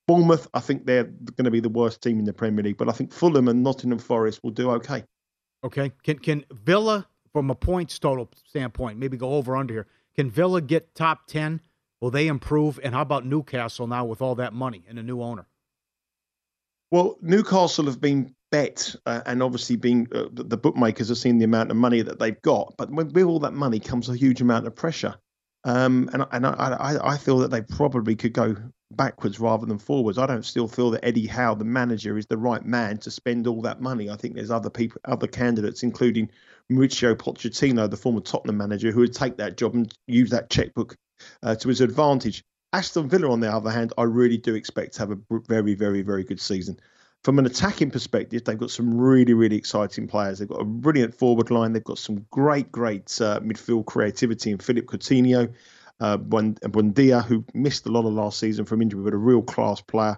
Bournemouth, 0.09 0.47
I 0.55 0.59
think 0.59 0.87
they're 0.87 1.03
going 1.03 1.45
to 1.45 1.51
be 1.51 1.59
the 1.59 1.69
worst 1.69 2.01
team 2.01 2.17
in 2.17 2.25
the 2.25 2.33
Premier 2.33 2.63
League, 2.63 2.77
but 2.77 2.89
I 2.89 2.93
think 2.93 3.13
Fulham 3.13 3.47
and 3.47 3.61
Nottingham 3.61 3.99
Forest 3.99 4.39
will 4.41 4.49
do 4.49 4.71
okay. 4.71 5.03
Okay. 5.63 5.91
Can 6.01 6.17
can 6.17 6.45
Villa 6.51 7.07
from 7.31 7.51
a 7.51 7.55
points 7.55 7.99
total 7.99 8.27
standpoint, 8.43 8.97
maybe 8.97 9.17
go 9.17 9.35
over 9.35 9.55
under 9.55 9.71
here. 9.71 9.87
Can 10.15 10.31
Villa 10.31 10.61
get 10.61 10.95
top 10.95 11.27
10? 11.27 11.61
Will 12.01 12.09
they 12.09 12.25
improve? 12.25 12.79
And 12.83 12.95
how 12.95 13.01
about 13.01 13.23
Newcastle 13.23 13.85
now 13.85 14.03
with 14.03 14.19
all 14.19 14.33
that 14.33 14.51
money 14.51 14.83
and 14.89 14.97
a 14.97 15.03
new 15.03 15.21
owner? 15.21 15.45
Well, 16.89 17.19
Newcastle 17.21 17.85
have 17.85 18.01
been 18.01 18.33
bet, 18.49 18.95
uh, 19.05 19.21
and 19.27 19.43
obviously 19.43 19.75
being 19.75 20.07
uh, 20.11 20.25
the 20.31 20.57
bookmakers 20.57 21.09
have 21.09 21.19
seen 21.19 21.37
the 21.37 21.45
amount 21.45 21.69
of 21.69 21.77
money 21.77 22.01
that 22.01 22.17
they've 22.17 22.41
got. 22.41 22.73
But 22.79 22.89
with 22.89 23.15
all 23.15 23.37
that 23.41 23.53
money 23.53 23.79
comes 23.79 24.09
a 24.09 24.15
huge 24.15 24.41
amount 24.41 24.65
of 24.65 24.75
pressure, 24.75 25.13
um, 25.65 26.09
and 26.13 26.25
and 26.31 26.47
I, 26.47 26.77
I, 26.79 27.11
I 27.13 27.17
feel 27.17 27.37
that 27.39 27.51
they 27.51 27.61
probably 27.61 28.15
could 28.15 28.33
go 28.33 28.55
backwards 28.91 29.39
rather 29.39 29.65
than 29.65 29.77
forwards. 29.77 30.17
I 30.17 30.25
don't 30.25 30.45
still 30.45 30.67
feel 30.67 30.91
that 30.91 31.05
Eddie 31.05 31.27
Howe, 31.27 31.55
the 31.55 31.65
manager, 31.65 32.17
is 32.17 32.25
the 32.25 32.37
right 32.37 32.65
man 32.65 32.97
to 32.99 33.11
spend 33.11 33.47
all 33.47 33.61
that 33.61 33.81
money. 33.81 34.09
I 34.09 34.15
think 34.15 34.35
there's 34.35 34.51
other 34.51 34.69
people, 34.69 35.01
other 35.05 35.27
candidates, 35.27 35.83
including 35.83 36.29
Mauricio 36.71 37.15
Pochettino, 37.15 37.89
the 37.89 37.97
former 37.97 38.21
Tottenham 38.21 38.57
manager, 38.57 38.91
who 38.91 39.01
would 39.01 39.13
take 39.13 39.37
that 39.37 39.57
job 39.57 39.75
and 39.75 39.93
use 40.07 40.31
that 40.31 40.49
checkbook 40.49 40.95
uh, 41.43 41.55
to 41.55 41.67
his 41.69 41.81
advantage. 41.81 42.43
Aston 42.71 43.09
Villa, 43.09 43.31
on 43.31 43.39
the 43.39 43.51
other 43.51 43.71
hand, 43.71 43.93
I 43.97 44.03
really 44.03 44.37
do 44.37 44.53
expect 44.55 44.93
to 44.93 44.99
have 44.99 45.11
a 45.11 45.17
very, 45.47 45.73
very, 45.73 46.01
very 46.01 46.23
good 46.23 46.39
season. 46.39 46.79
From 47.23 47.37
an 47.37 47.45
attacking 47.45 47.91
perspective, 47.91 48.43
they've 48.43 48.57
got 48.57 48.71
some 48.71 48.97
really, 48.97 49.33
really 49.33 49.57
exciting 49.57 50.07
players. 50.07 50.39
They've 50.39 50.47
got 50.47 50.61
a 50.61 50.65
brilliant 50.65 51.13
forward 51.13 51.51
line. 51.51 51.73
They've 51.73 51.83
got 51.83 51.97
some 51.97 52.25
great, 52.31 52.71
great 52.71 53.05
uh, 53.19 53.41
midfield 53.41 53.87
creativity 53.87 54.51
in 54.51 54.57
Philip 54.59 54.85
Coutinho, 54.85 55.53
uh, 55.99 56.17
Buendia, 56.17 57.23
who 57.23 57.45
missed 57.53 57.85
a 57.85 57.91
lot 57.91 58.05
of 58.05 58.13
last 58.13 58.39
season 58.39 58.65
from 58.65 58.81
injury, 58.81 59.03
but 59.03 59.13
a 59.13 59.17
real 59.17 59.41
class 59.41 59.81
player. 59.81 60.17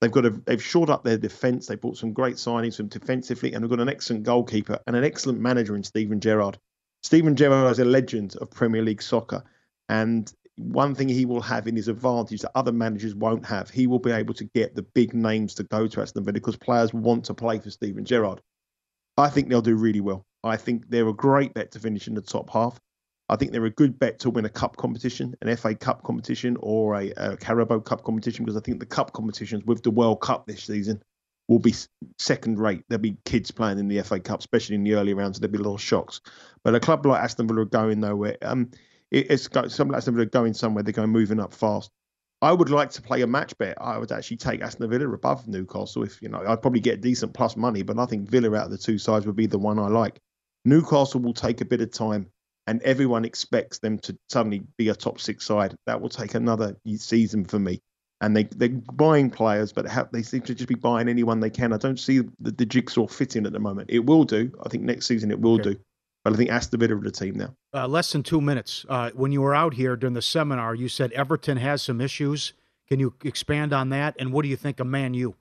They've 0.00 0.10
got 0.10 0.24
a, 0.24 0.30
they've 0.30 0.62
shored 0.62 0.90
up 0.90 1.04
their 1.04 1.18
defence. 1.18 1.66
They 1.66 1.76
brought 1.76 1.98
some 1.98 2.12
great 2.12 2.36
signings 2.36 2.76
from 2.76 2.88
defensively, 2.88 3.52
and 3.52 3.62
they've 3.62 3.70
got 3.70 3.80
an 3.80 3.88
excellent 3.88 4.22
goalkeeper 4.22 4.78
and 4.86 4.96
an 4.96 5.04
excellent 5.04 5.40
manager 5.40 5.76
in 5.76 5.82
Steven 5.82 6.20
Gerrard. 6.20 6.58
Steven 7.02 7.36
Gerrard 7.36 7.70
is 7.70 7.78
a 7.78 7.84
legend 7.84 8.36
of 8.36 8.50
Premier 8.50 8.82
League 8.82 9.02
soccer, 9.02 9.44
and 9.88 10.32
one 10.56 10.94
thing 10.94 11.08
he 11.08 11.24
will 11.24 11.40
have 11.40 11.66
in 11.66 11.76
his 11.76 11.88
advantage 11.88 12.42
that 12.42 12.52
other 12.54 12.72
managers 12.72 13.14
won't 13.14 13.46
have, 13.46 13.70
he 13.70 13.86
will 13.86 13.98
be 13.98 14.10
able 14.10 14.34
to 14.34 14.44
get 14.44 14.74
the 14.74 14.82
big 14.82 15.14
names 15.14 15.54
to 15.54 15.64
go 15.64 15.86
to 15.86 16.02
Aston 16.02 16.24
Villa 16.24 16.34
because 16.34 16.56
players 16.56 16.92
want 16.92 17.24
to 17.26 17.34
play 17.34 17.58
for 17.58 17.70
Steven 17.70 18.04
Gerrard. 18.04 18.40
I 19.16 19.28
think 19.28 19.48
they'll 19.48 19.62
do 19.62 19.76
really 19.76 20.00
well. 20.00 20.26
I 20.44 20.56
think 20.56 20.88
they're 20.88 21.08
a 21.08 21.14
great 21.14 21.54
bet 21.54 21.72
to 21.72 21.80
finish 21.80 22.08
in 22.08 22.14
the 22.14 22.22
top 22.22 22.50
half. 22.50 22.78
I 23.30 23.36
think 23.36 23.52
they're 23.52 23.64
a 23.64 23.70
good 23.70 23.96
bet 23.98 24.18
to 24.20 24.30
win 24.30 24.44
a 24.44 24.50
cup 24.50 24.76
competition, 24.76 25.36
an 25.40 25.56
FA 25.56 25.74
Cup 25.76 26.02
competition, 26.02 26.56
or 26.60 26.96
a, 26.96 27.10
a 27.16 27.36
Carabao 27.36 27.78
Cup 27.78 28.02
competition 28.02 28.44
because 28.44 28.56
I 28.56 28.60
think 28.60 28.80
the 28.80 28.86
cup 28.86 29.12
competitions 29.12 29.64
with 29.64 29.84
the 29.84 29.90
World 29.92 30.20
Cup 30.20 30.46
this 30.46 30.64
season 30.64 31.00
will 31.46 31.60
be 31.60 31.72
second 32.18 32.58
rate. 32.58 32.82
There'll 32.88 33.00
be 33.00 33.16
kids 33.24 33.52
playing 33.52 33.78
in 33.78 33.86
the 33.86 34.02
FA 34.02 34.18
Cup, 34.18 34.40
especially 34.40 34.74
in 34.74 34.82
the 34.82 34.94
early 34.94 35.14
rounds. 35.14 35.36
So 35.36 35.40
there'll 35.40 35.52
be 35.52 35.58
little 35.58 35.78
shocks. 35.78 36.20
But 36.64 36.74
a 36.74 36.80
club 36.80 37.06
like 37.06 37.22
Aston 37.22 37.46
Villa 37.46 37.62
are 37.62 37.66
going 37.66 38.00
nowhere. 38.00 38.36
Um, 38.42 38.70
it's 39.12 39.46
got 39.46 39.70
some 39.70 39.94
Aston 39.94 40.14
Villa 40.14 40.26
are 40.26 40.30
going 40.30 40.54
somewhere. 40.54 40.82
They're 40.82 40.92
going 40.92 41.10
moving 41.10 41.40
up 41.40 41.54
fast. 41.54 41.90
I 42.42 42.52
would 42.52 42.70
like 42.70 42.90
to 42.92 43.02
play 43.02 43.22
a 43.22 43.26
match 43.28 43.56
bet. 43.58 43.76
I 43.80 43.98
would 43.98 44.10
actually 44.10 44.38
take 44.38 44.60
Aston 44.60 44.90
Villa 44.90 45.08
above 45.08 45.46
Newcastle. 45.46 46.02
If 46.02 46.20
you 46.20 46.28
know, 46.28 46.42
I'd 46.46 46.62
probably 46.62 46.80
get 46.80 47.00
decent 47.00 47.34
plus 47.34 47.56
money, 47.56 47.82
but 47.82 47.98
I 47.98 48.06
think 48.06 48.28
Villa 48.28 48.56
out 48.56 48.66
of 48.66 48.70
the 48.72 48.78
two 48.78 48.98
sides 48.98 49.24
would 49.26 49.36
be 49.36 49.46
the 49.46 49.58
one 49.58 49.78
I 49.78 49.88
like. 49.88 50.18
Newcastle 50.64 51.20
will 51.20 51.34
take 51.34 51.60
a 51.60 51.64
bit 51.64 51.80
of 51.80 51.92
time, 51.92 52.26
and 52.70 52.80
everyone 52.82 53.24
expects 53.24 53.80
them 53.80 53.98
to 53.98 54.16
suddenly 54.28 54.62
be 54.76 54.90
a 54.90 54.94
top 54.94 55.20
six 55.20 55.44
side. 55.44 55.74
That 55.86 56.00
will 56.00 56.08
take 56.08 56.34
another 56.34 56.76
season 56.94 57.44
for 57.44 57.58
me. 57.58 57.80
And 58.20 58.36
they 58.36 58.44
they're 58.44 58.68
buying 58.68 59.28
players, 59.28 59.72
but 59.72 59.88
have, 59.88 60.12
they 60.12 60.22
seem 60.22 60.42
to 60.42 60.54
just 60.54 60.68
be 60.68 60.76
buying 60.76 61.08
anyone 61.08 61.40
they 61.40 61.50
can. 61.50 61.72
I 61.72 61.78
don't 61.78 61.98
see 61.98 62.20
the, 62.38 62.52
the 62.52 62.64
jigsaw 62.64 63.08
fitting 63.08 63.44
at 63.44 63.52
the 63.52 63.58
moment. 63.58 63.90
It 63.90 64.06
will 64.06 64.22
do. 64.22 64.52
I 64.64 64.68
think 64.68 64.84
next 64.84 65.06
season 65.06 65.32
it 65.32 65.40
will 65.40 65.54
okay. 65.54 65.70
do. 65.70 65.80
But 66.22 66.34
I 66.34 66.36
think 66.36 66.50
Aston 66.50 66.78
Villa 66.78 66.96
are 66.96 67.00
the 67.00 67.10
team 67.10 67.34
now. 67.34 67.56
Uh, 67.74 67.88
less 67.88 68.12
than 68.12 68.22
two 68.22 68.40
minutes. 68.40 68.86
Uh, 68.88 69.10
when 69.14 69.32
you 69.32 69.40
were 69.40 69.54
out 69.54 69.74
here 69.74 69.96
during 69.96 70.14
the 70.14 70.22
seminar, 70.22 70.76
you 70.76 70.88
said 70.88 71.10
Everton 71.12 71.56
has 71.56 71.82
some 71.82 72.00
issues. 72.00 72.52
Can 72.88 73.00
you 73.00 73.14
expand 73.24 73.72
on 73.72 73.88
that? 73.88 74.14
And 74.16 74.32
what 74.32 74.42
do 74.42 74.48
you 74.48 74.56
think 74.56 74.78
of 74.78 74.86
Man 74.86 75.12
U? 75.14 75.34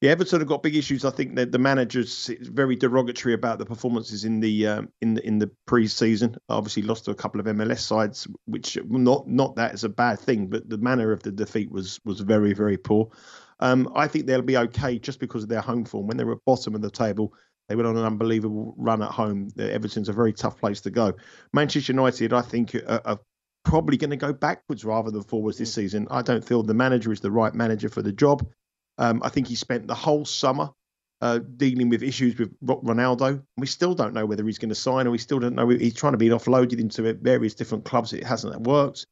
Yeah, 0.00 0.12
Everton 0.12 0.40
have 0.40 0.48
got 0.48 0.62
big 0.62 0.76
issues. 0.76 1.04
I 1.04 1.10
think 1.10 1.36
that 1.36 1.52
the 1.52 1.58
manager's 1.58 2.30
very 2.40 2.74
derogatory 2.74 3.34
about 3.34 3.58
the 3.58 3.66
performances 3.66 4.24
in 4.24 4.40
the 4.40 4.66
um, 4.66 4.88
in 5.02 5.12
the 5.12 5.26
in 5.26 5.38
the 5.38 5.50
pre-season. 5.66 6.36
Obviously, 6.48 6.82
lost 6.82 7.04
to 7.04 7.10
a 7.10 7.14
couple 7.14 7.38
of 7.38 7.46
MLS 7.46 7.80
sides, 7.80 8.26
which 8.46 8.78
not 8.88 9.28
not 9.28 9.56
that 9.56 9.74
is 9.74 9.84
a 9.84 9.90
bad 9.90 10.18
thing, 10.18 10.46
but 10.46 10.68
the 10.70 10.78
manner 10.78 11.12
of 11.12 11.22
the 11.22 11.30
defeat 11.30 11.70
was 11.70 12.00
was 12.06 12.20
very 12.20 12.54
very 12.54 12.78
poor. 12.78 13.10
Um, 13.60 13.92
I 13.94 14.08
think 14.08 14.24
they'll 14.24 14.40
be 14.40 14.56
okay 14.56 14.98
just 14.98 15.20
because 15.20 15.42
of 15.42 15.50
their 15.50 15.60
home 15.60 15.84
form. 15.84 16.06
When 16.06 16.16
they 16.16 16.24
were 16.24 16.32
at 16.32 16.44
bottom 16.46 16.74
of 16.74 16.80
the 16.80 16.90
table, 16.90 17.34
they 17.68 17.76
went 17.76 17.86
on 17.86 17.98
an 17.98 18.04
unbelievable 18.04 18.74
run 18.78 19.02
at 19.02 19.10
home. 19.10 19.48
Everton's 19.58 20.08
a 20.08 20.14
very 20.14 20.32
tough 20.32 20.58
place 20.58 20.80
to 20.82 20.90
go. 20.90 21.12
Manchester 21.52 21.92
United, 21.92 22.32
I 22.32 22.40
think, 22.40 22.74
are, 22.74 23.02
are 23.04 23.20
probably 23.64 23.98
going 23.98 24.10
to 24.10 24.16
go 24.16 24.32
backwards 24.32 24.82
rather 24.82 25.10
than 25.10 25.22
forwards 25.22 25.58
this 25.58 25.70
mm. 25.72 25.74
season. 25.74 26.08
I 26.10 26.22
don't 26.22 26.42
feel 26.42 26.62
the 26.62 26.72
manager 26.72 27.12
is 27.12 27.20
the 27.20 27.30
right 27.30 27.54
manager 27.54 27.90
for 27.90 28.00
the 28.00 28.12
job. 28.12 28.46
Um, 29.00 29.20
I 29.24 29.30
think 29.30 29.48
he 29.48 29.56
spent 29.56 29.88
the 29.88 29.94
whole 29.94 30.24
summer 30.24 30.70
uh, 31.22 31.40
dealing 31.56 31.88
with 31.88 32.02
issues 32.02 32.38
with 32.38 32.54
Ronaldo. 32.62 33.42
We 33.56 33.66
still 33.66 33.94
don't 33.94 34.14
know 34.14 34.26
whether 34.26 34.44
he's 34.44 34.58
going 34.58 34.68
to 34.68 34.74
sign, 34.74 35.06
or 35.06 35.10
we 35.10 35.18
still 35.18 35.38
don't 35.38 35.54
know. 35.54 35.68
He's 35.68 35.94
trying 35.94 36.12
to 36.12 36.18
be 36.18 36.28
offloaded 36.28 36.78
into 36.78 37.12
various 37.14 37.54
different 37.54 37.84
clubs. 37.84 38.12
It 38.12 38.24
hasn't 38.24 38.60
worked. 38.60 39.06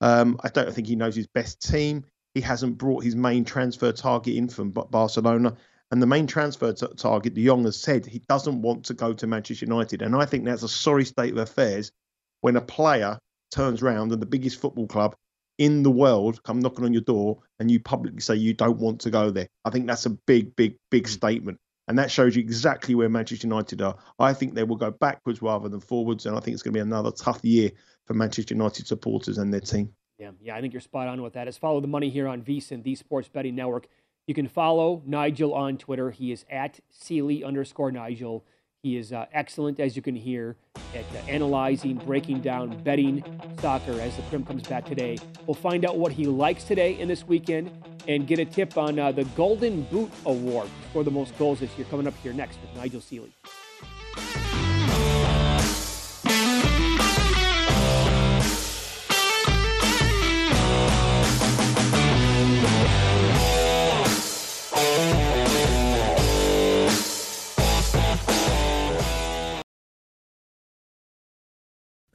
Um, 0.00 0.40
I 0.42 0.48
don't 0.48 0.72
think 0.72 0.88
he 0.88 0.96
knows 0.96 1.14
his 1.14 1.26
best 1.28 1.62
team. 1.62 2.04
He 2.34 2.40
hasn't 2.40 2.76
brought 2.76 3.04
his 3.04 3.16
main 3.16 3.44
transfer 3.44 3.92
target 3.92 4.34
in 4.34 4.48
from 4.48 4.70
Barcelona. 4.70 5.56
And 5.90 6.02
the 6.02 6.06
main 6.06 6.26
transfer 6.26 6.72
t- 6.72 6.86
target, 6.96 7.34
De 7.34 7.46
Jong, 7.46 7.64
has 7.64 7.80
said 7.80 8.04
he 8.04 8.22
doesn't 8.28 8.60
want 8.60 8.84
to 8.86 8.94
go 8.94 9.12
to 9.12 9.26
Manchester 9.26 9.66
United. 9.66 10.02
And 10.02 10.16
I 10.16 10.24
think 10.24 10.44
that's 10.44 10.62
a 10.62 10.68
sorry 10.68 11.04
state 11.04 11.32
of 11.32 11.38
affairs 11.38 11.92
when 12.40 12.56
a 12.56 12.60
player 12.60 13.18
turns 13.50 13.82
around 13.82 14.12
and 14.12 14.20
the 14.20 14.26
biggest 14.26 14.60
football 14.60 14.86
club 14.86 15.14
in 15.58 15.82
the 15.82 15.90
world 15.90 16.42
come 16.42 16.60
knocking 16.60 16.84
on 16.84 16.92
your 16.92 17.02
door 17.02 17.38
and 17.58 17.70
you 17.70 17.80
publicly 17.80 18.20
say 18.20 18.36
you 18.36 18.54
don't 18.54 18.78
want 18.78 19.00
to 19.00 19.10
go 19.10 19.30
there. 19.30 19.48
I 19.64 19.70
think 19.70 19.86
that's 19.86 20.06
a 20.06 20.10
big, 20.10 20.54
big, 20.56 20.76
big 20.90 21.04
mm. 21.04 21.08
statement. 21.10 21.58
And 21.88 21.98
that 21.98 22.10
shows 22.10 22.34
you 22.34 22.40
exactly 22.40 22.94
where 22.96 23.08
Manchester 23.08 23.46
United 23.46 23.80
are. 23.80 23.96
I 24.18 24.32
think 24.32 24.54
they 24.54 24.64
will 24.64 24.76
go 24.76 24.90
backwards 24.90 25.40
rather 25.40 25.68
than 25.68 25.80
forwards. 25.80 26.26
And 26.26 26.36
I 26.36 26.40
think 26.40 26.54
it's 26.54 26.62
going 26.62 26.72
to 26.72 26.78
be 26.78 26.82
another 26.82 27.12
tough 27.12 27.44
year 27.44 27.70
for 28.06 28.14
Manchester 28.14 28.54
United 28.54 28.88
supporters 28.88 29.38
and 29.38 29.52
their 29.52 29.60
team. 29.60 29.92
Yeah, 30.18 30.30
yeah, 30.40 30.56
I 30.56 30.60
think 30.60 30.72
you're 30.72 30.80
spot 30.80 31.08
on 31.08 31.22
with 31.22 31.34
that. 31.34 31.46
Is 31.46 31.56
follow 31.56 31.80
the 31.80 31.86
money 31.86 32.08
here 32.10 32.26
on 32.26 32.42
VSIN, 32.42 32.82
the 32.82 32.94
Sports 32.94 33.28
Betting 33.28 33.54
Network. 33.54 33.86
You 34.26 34.34
can 34.34 34.48
follow 34.48 35.02
Nigel 35.06 35.54
on 35.54 35.78
Twitter. 35.78 36.10
He 36.10 36.32
is 36.32 36.44
at 36.50 36.80
Seeley 36.90 37.44
underscore 37.44 37.92
Nigel. 37.92 38.44
He 38.86 38.96
is 38.96 39.12
uh, 39.12 39.26
excellent, 39.32 39.80
as 39.80 39.96
you 39.96 40.00
can 40.00 40.14
hear, 40.14 40.54
at 40.94 41.04
uh, 41.12 41.18
analyzing, 41.28 41.96
breaking 41.96 42.40
down, 42.40 42.80
betting 42.84 43.24
soccer 43.60 44.00
as 44.00 44.14
the 44.14 44.22
Prem 44.22 44.44
comes 44.44 44.62
back 44.62 44.84
today. 44.84 45.18
We'll 45.44 45.54
find 45.54 45.84
out 45.84 45.98
what 45.98 46.12
he 46.12 46.24
likes 46.26 46.62
today 46.62 46.96
and 47.00 47.10
this 47.10 47.26
weekend 47.26 47.72
and 48.06 48.28
get 48.28 48.38
a 48.38 48.44
tip 48.44 48.78
on 48.78 48.96
uh, 48.96 49.10
the 49.10 49.24
Golden 49.34 49.82
Boot 49.90 50.12
Award 50.24 50.68
for 50.92 51.02
the 51.02 51.10
most 51.10 51.36
goals 51.36 51.58
this 51.58 51.76
year 51.76 51.84
coming 51.90 52.06
up 52.06 52.14
here 52.22 52.32
next 52.32 52.60
with 52.60 52.76
Nigel 52.76 53.00
Seeley. 53.00 53.32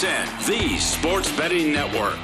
the 0.00 0.76
Sports 0.78 1.34
Betting 1.38 1.72
Network. 1.72 2.18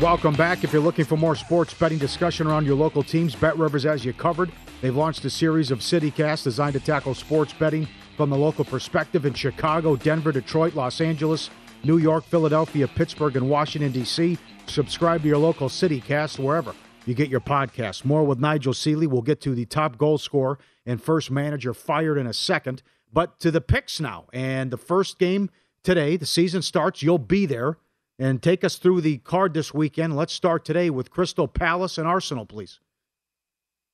Welcome 0.00 0.34
back. 0.34 0.62
If 0.62 0.72
you're 0.72 0.80
looking 0.80 1.04
for 1.04 1.16
more 1.16 1.34
sports 1.34 1.74
betting 1.74 1.98
discussion 1.98 2.46
around 2.46 2.66
your 2.66 2.76
local 2.76 3.02
teams, 3.02 3.34
Bet 3.34 3.58
Rivers 3.58 3.82
has 3.82 4.04
you 4.04 4.12
covered. 4.12 4.52
They've 4.82 4.94
launched 4.94 5.24
a 5.24 5.30
series 5.30 5.72
of 5.72 5.80
CityCasts 5.80 6.44
designed 6.44 6.74
to 6.74 6.80
tackle 6.80 7.14
sports 7.14 7.52
betting 7.52 7.88
from 8.16 8.30
the 8.30 8.38
local 8.38 8.64
perspective 8.64 9.26
in 9.26 9.34
Chicago, 9.34 9.96
Denver, 9.96 10.30
Detroit, 10.30 10.74
Los 10.74 11.00
Angeles, 11.00 11.50
New 11.82 11.98
York, 11.98 12.22
Philadelphia, 12.24 12.86
Pittsburgh, 12.86 13.34
and 13.34 13.50
Washington, 13.50 13.90
D.C. 13.90 14.38
Subscribe 14.66 15.22
to 15.22 15.28
your 15.28 15.38
local 15.38 15.68
CityCast 15.68 16.38
wherever 16.38 16.72
you 17.04 17.14
get 17.14 17.28
your 17.28 17.40
podcasts. 17.40 18.04
More 18.04 18.24
with 18.24 18.38
Nigel 18.38 18.74
Seeley. 18.74 19.06
We'll 19.08 19.22
get 19.22 19.40
to 19.40 19.54
the 19.54 19.66
top 19.66 19.98
goal 19.98 20.18
scorer 20.18 20.58
and 20.90 21.00
first 21.00 21.30
manager 21.30 21.72
fired 21.72 22.18
in 22.18 22.26
a 22.26 22.34
second. 22.34 22.82
But 23.12 23.38
to 23.40 23.50
the 23.50 23.60
picks 23.60 24.00
now. 24.00 24.26
And 24.32 24.70
the 24.70 24.76
first 24.76 25.18
game 25.18 25.50
today, 25.84 26.16
the 26.16 26.26
season 26.26 26.62
starts. 26.62 27.02
You'll 27.02 27.18
be 27.18 27.46
there 27.46 27.78
and 28.18 28.42
take 28.42 28.64
us 28.64 28.76
through 28.76 29.00
the 29.00 29.18
card 29.18 29.54
this 29.54 29.72
weekend. 29.72 30.16
Let's 30.16 30.32
start 30.32 30.64
today 30.64 30.90
with 30.90 31.10
Crystal 31.10 31.48
Palace 31.48 31.96
and 31.96 32.06
Arsenal, 32.08 32.44
please. 32.44 32.80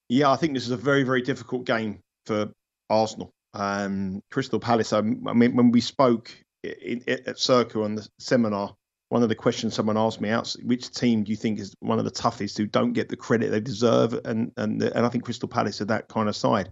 Yeah, 0.09 0.31
I 0.31 0.37
think 0.37 0.55
this 0.55 0.65
is 0.65 0.71
a 0.71 0.77
very, 0.77 1.03
very 1.03 1.21
difficult 1.21 1.65
game 1.65 2.01
for 2.25 2.51
Arsenal. 2.89 3.31
Um, 3.53 4.23
Crystal 4.31 4.61
Palace. 4.61 4.93
I, 4.93 4.99
I 4.99 5.03
mean, 5.03 5.55
when 5.55 5.71
we 5.71 5.81
spoke 5.81 6.31
in, 6.63 7.03
in, 7.07 7.21
at 7.27 7.39
Circa 7.39 7.83
on 7.83 7.95
the 7.95 8.09
seminar, 8.19 8.75
one 9.09 9.23
of 9.23 9.29
the 9.29 9.35
questions 9.35 9.75
someone 9.75 9.97
asked 9.97 10.21
me 10.21 10.31
out: 10.31 10.55
which 10.63 10.91
team 10.91 11.25
do 11.25 11.31
you 11.31 11.37
think 11.37 11.59
is 11.59 11.75
one 11.81 11.99
of 11.99 12.05
the 12.05 12.11
toughest 12.11 12.59
who 12.59 12.67
don't 12.67 12.93
get 12.93 13.09
the 13.09 13.17
credit 13.17 13.51
they 13.51 13.61
deserve? 13.61 14.13
And 14.25 14.53
and 14.57 14.83
and 14.83 15.07
I 15.07 15.09
think 15.09 15.25
Crystal 15.25 15.49
Palace 15.49 15.81
are 15.81 15.87
that 15.87 16.09
kind 16.09 16.29
of 16.29 16.37
side. 16.37 16.71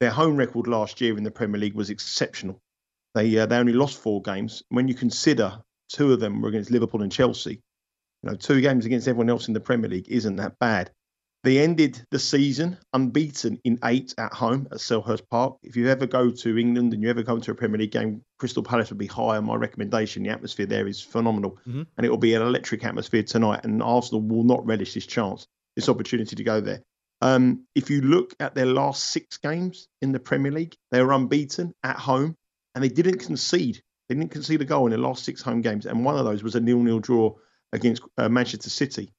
Their 0.00 0.10
home 0.10 0.36
record 0.36 0.66
last 0.66 1.00
year 1.00 1.16
in 1.18 1.24
the 1.24 1.30
Premier 1.30 1.60
League 1.60 1.74
was 1.74 1.90
exceptional. 1.90 2.60
They 3.14 3.38
uh, 3.38 3.46
they 3.46 3.56
only 3.56 3.74
lost 3.74 3.98
four 3.98 4.22
games. 4.22 4.62
When 4.70 4.88
you 4.88 4.94
consider 4.94 5.62
two 5.90 6.12
of 6.12 6.20
them 6.20 6.40
were 6.40 6.48
against 6.48 6.70
Liverpool 6.70 7.02
and 7.02 7.12
Chelsea, 7.12 7.60
you 8.22 8.30
know, 8.30 8.34
two 8.36 8.60
games 8.60 8.86
against 8.86 9.08
everyone 9.08 9.28
else 9.30 9.48
in 9.48 9.54
the 9.54 9.60
Premier 9.60 9.90
League 9.90 10.08
isn't 10.08 10.36
that 10.36 10.58
bad. 10.58 10.90
They 11.42 11.58
ended 11.58 12.02
the 12.10 12.18
season 12.18 12.76
unbeaten 12.92 13.58
in 13.64 13.78
eight 13.84 14.14
at 14.18 14.32
home 14.34 14.68
at 14.70 14.78
Selhurst 14.78 15.26
Park. 15.30 15.56
If 15.62 15.74
you 15.74 15.88
ever 15.88 16.06
go 16.06 16.30
to 16.30 16.58
England 16.58 16.92
and 16.92 17.02
you 17.02 17.08
ever 17.08 17.22
come 17.22 17.40
to 17.40 17.50
a 17.50 17.54
Premier 17.54 17.78
League 17.78 17.92
game, 17.92 18.22
Crystal 18.38 18.62
Palace 18.62 18.90
would 18.90 18.98
be 18.98 19.06
high 19.06 19.38
on 19.38 19.46
my 19.46 19.54
recommendation. 19.54 20.22
The 20.22 20.28
atmosphere 20.28 20.66
there 20.66 20.86
is 20.86 21.00
phenomenal, 21.00 21.58
Mhm. 21.66 21.86
and 21.96 22.06
it 22.06 22.10
will 22.10 22.18
be 22.18 22.34
an 22.34 22.42
electric 22.42 22.84
atmosphere 22.84 23.22
tonight. 23.22 23.64
And 23.64 23.82
Arsenal 23.82 24.20
will 24.20 24.44
not 24.44 24.64
relish 24.66 24.92
this 24.92 25.06
chance, 25.06 25.46
this 25.76 25.88
opportunity 25.88 26.36
to 26.36 26.44
go 26.44 26.60
there. 26.60 26.82
Um, 27.22 27.66
if 27.74 27.90
you 27.90 28.00
look 28.00 28.34
at 28.40 28.54
their 28.54 28.66
last 28.66 29.04
six 29.04 29.36
games 29.36 29.88
in 30.00 30.12
the 30.12 30.20
Premier 30.20 30.52
League, 30.52 30.76
they 30.90 31.02
were 31.02 31.12
unbeaten 31.12 31.74
at 31.82 31.96
home, 31.96 32.36
and 32.74 32.82
they 32.82 32.88
didn't 32.88 33.18
concede. 33.18 33.82
They 34.08 34.14
didn't 34.14 34.30
concede 34.30 34.62
a 34.62 34.64
goal 34.64 34.86
in 34.86 34.90
their 34.90 34.98
last 34.98 35.24
six 35.24 35.42
home 35.42 35.60
games, 35.60 35.86
and 35.86 36.04
one 36.04 36.16
of 36.16 36.24
those 36.24 36.42
was 36.42 36.54
a 36.54 36.60
nil-nil 36.60 37.00
draw 37.00 37.34
against 37.72 38.02
uh, 38.18 38.28
Manchester 38.28 38.70
City. 38.70 39.12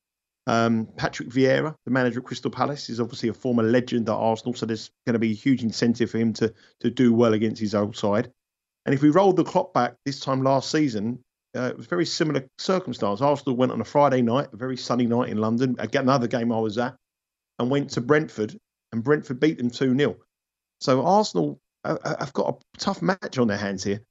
Um, 0.47 0.87
Patrick 0.97 1.29
Vieira, 1.29 1.75
the 1.85 1.91
manager 1.91 2.19
of 2.19 2.25
Crystal 2.25 2.49
Palace, 2.49 2.89
is 2.89 2.99
obviously 2.99 3.29
a 3.29 3.33
former 3.33 3.63
legend 3.63 4.09
at 4.09 4.15
Arsenal, 4.15 4.55
so 4.55 4.65
there's 4.65 4.89
going 5.05 5.13
to 5.13 5.19
be 5.19 5.31
a 5.31 5.35
huge 5.35 5.63
incentive 5.63 6.09
for 6.09 6.17
him 6.17 6.33
to 6.33 6.53
to 6.79 6.89
do 6.89 7.13
well 7.13 7.33
against 7.33 7.61
his 7.61 7.75
old 7.75 7.95
side. 7.95 8.31
And 8.85 8.95
if 8.95 9.03
we 9.03 9.09
roll 9.11 9.33
the 9.33 9.43
clock 9.43 9.73
back 9.73 9.95
this 10.03 10.19
time 10.19 10.41
last 10.41 10.71
season, 10.71 11.23
uh, 11.55 11.69
it 11.69 11.77
was 11.77 11.85
very 11.85 12.05
similar 12.05 12.47
circumstance. 12.57 13.21
Arsenal 13.21 13.55
went 13.55 13.71
on 13.71 13.81
a 13.81 13.85
Friday 13.85 14.23
night, 14.23 14.47
a 14.51 14.57
very 14.57 14.77
sunny 14.77 15.05
night 15.05 15.29
in 15.29 15.37
London, 15.37 15.75
again 15.77 16.03
another 16.03 16.27
game 16.27 16.51
I 16.51 16.59
was 16.59 16.79
at, 16.79 16.95
and 17.61 17.69
went 17.69 17.91
to 17.91 18.01
Brentford, 18.01 18.57
and 18.91 19.03
Brentford 19.03 19.39
beat 19.39 19.57
them 19.57 19.69
two 19.69 19.95
0 19.95 20.17
So 20.79 21.05
Arsenal 21.05 21.59
uh, 21.85 21.97
uh, 22.03 22.15
have 22.19 22.33
got 22.33 22.55
a 22.55 22.79
tough 22.79 23.01
match 23.01 23.37
on 23.37 23.47
their 23.47 23.57
hands 23.57 23.83
here. 23.83 24.01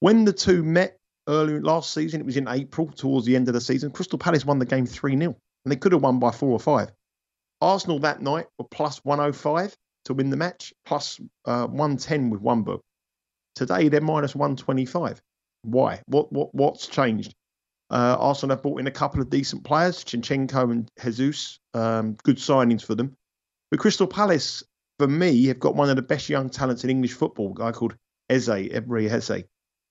When 0.00 0.24
the 0.24 0.32
two 0.32 0.62
met 0.62 0.98
earlier 1.28 1.60
last 1.60 1.94
season, 1.94 2.20
it 2.20 2.26
was 2.26 2.36
in 2.36 2.48
April 2.48 2.88
towards 2.88 3.24
the 3.24 3.36
end 3.36 3.48
of 3.48 3.54
the 3.54 3.60
season. 3.60 3.90
Crystal 3.92 4.18
Palace 4.18 4.44
won 4.44 4.58
the 4.58 4.66
game 4.66 4.86
3 4.86 5.16
0, 5.16 5.36
and 5.64 5.72
they 5.72 5.76
could 5.76 5.92
have 5.92 6.02
won 6.02 6.18
by 6.18 6.32
four 6.32 6.50
or 6.50 6.60
five. 6.60 6.90
Arsenal 7.60 8.00
that 8.00 8.20
night 8.20 8.46
were 8.58 8.66
plus 8.70 8.98
105 9.04 9.74
to 10.06 10.14
win 10.14 10.30
the 10.30 10.36
match, 10.36 10.74
plus 10.84 11.20
uh, 11.46 11.66
110 11.66 12.30
with 12.30 12.40
one 12.40 12.62
book. 12.62 12.82
Today 13.54 13.88
they're 13.88 14.00
minus 14.00 14.34
125. 14.34 15.22
Why? 15.62 16.02
What 16.06 16.32
what 16.32 16.54
what's 16.54 16.88
changed? 16.88 17.34
Uh, 17.90 18.16
Arsenal 18.18 18.56
have 18.56 18.62
brought 18.62 18.80
in 18.80 18.86
a 18.86 18.92
couple 18.92 19.20
of 19.20 19.30
decent 19.30 19.64
players, 19.64 20.02
Zinchenko 20.04 20.72
and 20.72 20.90
Jesus, 21.02 21.60
um, 21.74 22.16
good 22.24 22.36
signings 22.36 22.84
for 22.84 22.94
them. 22.94 23.16
But 23.70 23.80
Crystal 23.80 24.06
Palace, 24.06 24.64
for 24.98 25.06
me, 25.06 25.46
have 25.46 25.60
got 25.60 25.76
one 25.76 25.88
of 25.88 25.96
the 25.96 26.02
best 26.02 26.28
young 26.28 26.50
talents 26.50 26.84
in 26.84 26.90
English 26.90 27.12
football, 27.12 27.52
a 27.52 27.54
guy 27.54 27.72
called 27.72 27.96
Eze, 28.28 28.48
Ebery 28.48 29.08
Eze. 29.08 29.44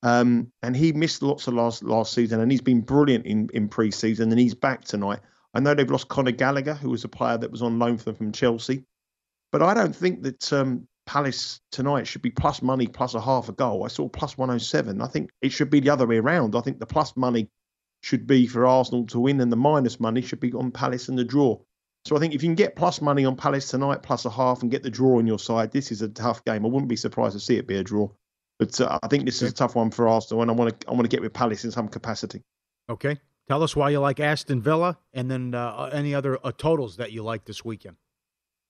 Um, 0.04 0.52
and 0.62 0.76
he 0.76 0.92
missed 0.92 1.24
lots 1.24 1.48
of 1.48 1.54
last 1.54 1.84
last 1.84 2.14
season, 2.14 2.40
and 2.40 2.52
he's 2.52 2.62
been 2.62 2.82
brilliant 2.82 3.26
in, 3.26 3.50
in 3.54 3.70
pre-season, 3.70 4.30
and 4.30 4.40
he's 4.40 4.54
back 4.54 4.84
tonight. 4.84 5.20
I 5.54 5.62
know 5.62 5.74
they've 5.74 5.90
lost 5.90 6.10
Conor 6.10 6.32
Gallagher, 6.32 6.74
who 6.76 6.90
was 6.90 7.06
a 7.06 7.10
player 7.10 7.38
that 7.38 7.50
was 7.50 7.62
on 7.62 7.80
loan 7.80 7.98
for 7.98 8.06
them 8.06 8.16
from 8.16 8.32
Chelsea, 8.34 8.84
but 9.52 9.64
I 9.64 9.74
don't 9.74 9.96
think 9.96 10.22
that 10.24 10.54
um, 10.54 10.88
Palace 11.06 11.62
tonight 11.72 12.08
should 12.08 12.22
be 12.22 12.30
plus 12.30 12.62
money 12.62 12.88
plus 12.88 13.14
a 13.14 13.22
half 13.22 13.48
a 13.48 13.54
goal. 13.54 13.84
I 13.84 13.88
saw 13.88 14.10
plus 14.10 14.38
107. 14.38 15.02
I 15.02 15.08
think 15.08 15.30
it 15.42 15.52
should 15.52 15.70
be 15.70 15.80
the 15.80 15.92
other 15.92 16.06
way 16.06 16.18
around. 16.18 16.56
I 16.56 16.62
think 16.62 16.80
the 16.80 16.86
plus 16.86 17.16
money 17.16 17.50
should 18.06 18.28
be 18.28 18.46
for 18.46 18.68
Arsenal 18.68 19.04
to 19.08 19.20
win, 19.20 19.42
and 19.42 19.52
the 19.52 19.56
minus 19.56 20.00
money 20.00 20.22
should 20.22 20.40
be 20.40 20.54
on 20.54 20.70
Palace 20.70 21.10
and 21.10 21.18
the 21.18 21.24
draw. 21.24 21.58
So 22.06 22.16
I 22.16 22.20
think 22.20 22.36
if 22.36 22.44
you 22.44 22.50
can 22.50 22.56
get 22.56 22.76
plus 22.76 23.02
money 23.02 23.26
on 23.26 23.36
Palace 23.36 23.68
tonight, 23.68 24.04
plus 24.04 24.26
a 24.26 24.30
half, 24.30 24.62
and 24.62 24.70
get 24.70 24.84
the 24.84 24.92
draw 24.92 25.18
on 25.18 25.26
your 25.26 25.40
side, 25.40 25.72
this 25.72 25.92
is 25.92 26.04
a 26.04 26.08
tough 26.08 26.46
game. 26.46 26.64
I 26.64 26.70
wouldn't 26.70 26.88
be 26.88 26.96
surprised 26.96 27.34
to 27.34 27.40
see 27.40 27.58
it 27.58 27.66
be 27.66 27.78
a 27.78 27.84
draw. 27.84 28.08
But 28.60 28.80
uh, 28.80 29.00
I 29.02 29.08
think 29.08 29.26
this 29.26 29.42
is 29.42 29.50
a 29.50 29.54
tough 29.54 29.74
one 29.74 29.90
for 29.90 30.08
Arsenal, 30.08 30.44
and 30.44 30.52
I 30.52 30.54
want 30.54 30.80
to 30.80 30.88
I 30.88 30.92
want 30.92 31.06
to 31.06 31.10
get 31.10 31.22
with 31.24 31.34
Palace 31.34 31.66
in 31.66 31.72
some 31.72 31.88
capacity. 31.88 32.44
Okay. 32.90 33.20
Tell 33.48 33.64
us 33.64 33.76
why 33.76 33.90
you 33.90 34.00
like 34.00 34.20
Aston 34.20 34.62
Villa, 34.62 35.00
and 35.14 35.30
then 35.30 35.56
uh, 35.56 35.90
any 35.92 36.14
other 36.14 36.38
uh, 36.46 36.52
totals 36.56 36.98
that 36.98 37.12
you 37.12 37.24
like 37.24 37.44
this 37.46 37.66
weekend. 37.66 37.98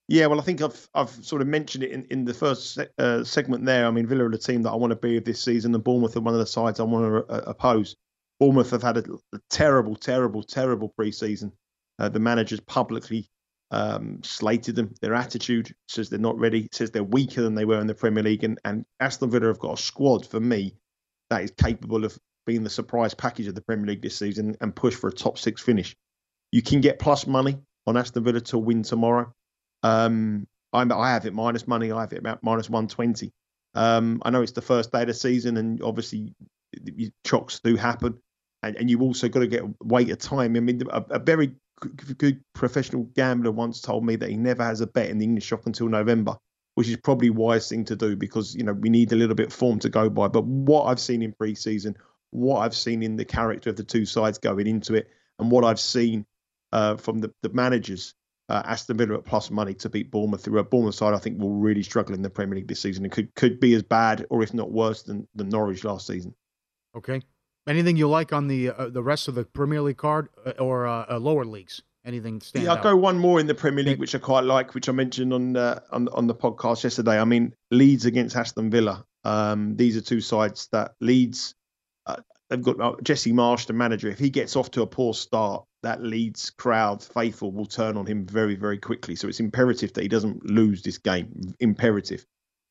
Yeah, 0.07 0.27
well, 0.27 0.39
I 0.39 0.43
think 0.43 0.61
I've 0.61 0.89
I've 0.93 1.09
sort 1.09 1.41
of 1.41 1.49
mentioned 1.49 1.83
it 1.83 1.91
in, 1.91 2.05
in 2.05 2.23
the 2.23 2.33
first 2.33 2.75
se- 2.75 2.87
uh, 2.97 3.25
segment 3.25 3.65
there. 3.65 3.85
I 3.85 3.91
mean, 3.91 4.07
Villa 4.07 4.27
are 4.27 4.31
the 4.31 4.37
team 4.37 4.61
that 4.61 4.71
I 4.71 4.75
want 4.75 4.91
to 4.91 4.95
be 4.95 5.17
of 5.17 5.25
this 5.25 5.41
season, 5.41 5.75
and 5.75 5.83
Bournemouth 5.83 6.15
are 6.15 6.21
one 6.21 6.33
of 6.33 6.39
the 6.39 6.45
sides 6.45 6.79
I 6.79 6.83
want 6.83 7.27
to 7.27 7.33
uh, 7.33 7.41
oppose. 7.47 7.97
Bournemouth 8.39 8.71
have 8.71 8.83
had 8.83 8.97
a, 8.97 9.03
a 9.33 9.39
terrible, 9.49 9.95
terrible, 9.95 10.43
terrible 10.43 10.89
pre-season. 10.89 11.51
Uh, 11.99 12.09
the 12.09 12.19
managers 12.19 12.59
publicly 12.59 13.29
um, 13.71 14.21
slated 14.23 14.75
them. 14.75 14.93
Their 15.01 15.13
attitude 15.13 15.73
says 15.87 16.09
they're 16.09 16.19
not 16.19 16.37
ready. 16.37 16.67
Says 16.71 16.91
they're 16.91 17.03
weaker 17.03 17.41
than 17.41 17.55
they 17.55 17.65
were 17.65 17.79
in 17.79 17.87
the 17.87 17.95
Premier 17.95 18.23
League. 18.23 18.43
And, 18.43 18.59
and 18.65 18.85
Aston 18.99 19.31
Villa 19.31 19.47
have 19.47 19.59
got 19.59 19.79
a 19.79 19.81
squad 19.81 20.25
for 20.25 20.39
me 20.39 20.75
that 21.29 21.43
is 21.43 21.51
capable 21.51 22.05
of 22.05 22.17
being 22.45 22.63
the 22.63 22.69
surprise 22.69 23.13
package 23.13 23.47
of 23.47 23.55
the 23.55 23.61
Premier 23.61 23.87
League 23.87 24.01
this 24.01 24.17
season 24.17 24.55
and 24.61 24.75
push 24.75 24.93
for 24.93 25.07
a 25.07 25.13
top 25.13 25.37
six 25.37 25.61
finish. 25.61 25.95
You 26.51 26.61
can 26.61 26.81
get 26.81 26.99
plus 26.99 27.25
money 27.25 27.57
on 27.87 27.97
Aston 27.97 28.23
Villa 28.23 28.41
to 28.41 28.57
win 28.57 28.83
tomorrow. 28.83 29.33
Um, 29.83 30.47
I 30.73 31.11
have 31.11 31.25
it 31.25 31.33
minus 31.33 31.67
money. 31.67 31.91
I 31.91 32.01
have 32.01 32.13
it 32.13 32.19
about 32.19 32.43
minus 32.43 32.69
120. 32.69 33.31
Um, 33.75 34.21
I 34.25 34.29
know 34.29 34.41
it's 34.41 34.51
the 34.51 34.61
first 34.61 34.91
day 34.91 35.01
of 35.01 35.07
the 35.07 35.13
season, 35.13 35.57
and 35.57 35.81
obviously 35.81 36.33
chocks 37.25 37.59
do 37.63 37.75
happen. 37.75 38.19
And, 38.65 38.75
and 38.77 38.89
you 38.89 39.01
also 39.01 39.29
got 39.29 39.41
to 39.41 39.47
get 39.47 39.63
weight 39.83 40.09
of 40.09 40.17
time. 40.17 40.55
I 40.55 40.59
mean, 40.59 40.81
a, 40.89 41.05
a 41.11 41.19
very 41.19 41.55
good 42.17 42.41
professional 42.53 43.03
gambler 43.15 43.51
once 43.51 43.79
told 43.79 44.05
me 44.05 44.15
that 44.15 44.29
he 44.29 44.37
never 44.37 44.63
has 44.63 44.81
a 44.81 44.87
bet 44.87 45.09
in 45.09 45.19
the 45.19 45.25
English 45.25 45.45
shop 45.45 45.67
until 45.67 45.87
November, 45.87 46.35
which 46.73 46.87
is 46.87 46.97
probably 46.97 47.29
wise 47.29 47.69
thing 47.69 47.85
to 47.85 47.95
do 47.95 48.15
because 48.15 48.55
you 48.55 48.63
know 48.63 48.73
we 48.73 48.89
need 48.89 49.11
a 49.11 49.15
little 49.15 49.35
bit 49.35 49.47
of 49.47 49.53
form 49.53 49.77
to 49.79 49.89
go 49.89 50.09
by. 50.09 50.27
But 50.27 50.45
what 50.45 50.85
I've 50.85 50.99
seen 50.99 51.21
in 51.21 51.33
pre-season, 51.33 51.95
what 52.31 52.59
I've 52.59 52.75
seen 52.75 53.03
in 53.03 53.17
the 53.17 53.25
character 53.25 53.69
of 53.69 53.75
the 53.75 53.83
two 53.83 54.05
sides 54.05 54.39
going 54.39 54.65
into 54.65 54.95
it, 54.95 55.09
and 55.37 55.51
what 55.51 55.63
I've 55.63 55.79
seen 55.79 56.25
uh, 56.71 56.97
from 56.97 57.19
the, 57.19 57.31
the 57.43 57.49
managers, 57.49 58.15
uh, 58.49 58.63
Aston 58.65 58.97
Villa 58.97 59.15
at 59.15 59.25
plus 59.25 59.51
money 59.51 59.75
to 59.75 59.89
beat 59.89 60.09
Bournemouth 60.09 60.43
through 60.43 60.59
a 60.59 60.63
Bournemouth 60.63 60.95
side, 60.95 61.13
I 61.13 61.19
think 61.19 61.39
will 61.39 61.53
really 61.53 61.83
struggle 61.83 62.15
in 62.15 62.23
the 62.23 62.31
Premier 62.31 62.55
League 62.55 62.67
this 62.67 62.79
season 62.79 63.03
and 63.03 63.11
could 63.11 63.35
could 63.35 63.59
be 63.59 63.75
as 63.75 63.83
bad 63.83 64.25
or 64.29 64.41
if 64.41 64.53
not 64.53 64.71
worse 64.71 65.03
than, 65.03 65.27
than 65.35 65.49
Norwich 65.49 65.83
last 65.83 66.07
season. 66.07 66.33
Okay. 66.95 67.21
Anything 67.67 67.97
you 67.97 68.07
like 68.07 68.31
on 68.31 68.47
the 68.47 68.69
uh, 68.69 68.89
the 68.89 69.01
rest 69.01 69.27
of 69.27 69.35
the 69.35 69.43
Premier 69.43 69.81
League 69.81 69.97
card 69.97 70.29
uh, 70.45 70.51
or 70.59 70.85
uh, 70.85 71.05
uh, 71.09 71.17
lower 71.17 71.45
leagues? 71.45 71.81
Anything 72.05 72.39
stand 72.39 72.65
yeah, 72.65 72.71
out? 72.71 72.77
I'll 72.77 72.83
go 72.83 72.95
one 72.95 73.17
more 73.17 73.39
in 73.39 73.47
the 73.47 73.55
Premier 73.55 73.83
League, 73.83 73.99
which 73.99 74.13
I 74.13 74.19
quite 74.19 74.43
like, 74.43 74.75
which 74.75 74.87
I 74.87 74.91
mentioned 74.91 75.33
on 75.33 75.57
uh, 75.57 75.79
on 75.91 76.07
on 76.09 76.27
the 76.27 76.35
podcast 76.35 76.83
yesterday. 76.83 77.19
I 77.19 77.25
mean, 77.25 77.55
Leeds 77.71 78.05
against 78.05 78.35
Aston 78.35 78.69
Villa. 78.69 79.03
Um, 79.23 79.75
these 79.75 79.97
are 79.97 80.01
two 80.01 80.21
sides 80.21 80.67
that 80.71 80.93
Leeds. 81.01 81.55
Uh, 82.05 82.17
they've 82.51 82.61
got 82.61 82.79
uh, 82.79 82.93
Jesse 83.01 83.33
Marsch, 83.33 83.65
the 83.65 83.73
manager. 83.73 84.09
If 84.09 84.19
he 84.19 84.29
gets 84.29 84.55
off 84.55 84.69
to 84.71 84.83
a 84.83 84.87
poor 84.87 85.15
start, 85.15 85.65
that 85.81 86.03
Leeds 86.03 86.51
crowd, 86.51 87.03
faithful, 87.03 87.51
will 87.51 87.65
turn 87.65 87.97
on 87.97 88.05
him 88.05 88.27
very, 88.27 88.55
very 88.55 88.77
quickly. 88.77 89.15
So 89.15 89.27
it's 89.27 89.39
imperative 89.39 89.93
that 89.93 90.03
he 90.03 90.07
doesn't 90.07 90.45
lose 90.45 90.83
this 90.83 90.99
game. 90.99 91.55
Imperative 91.59 92.23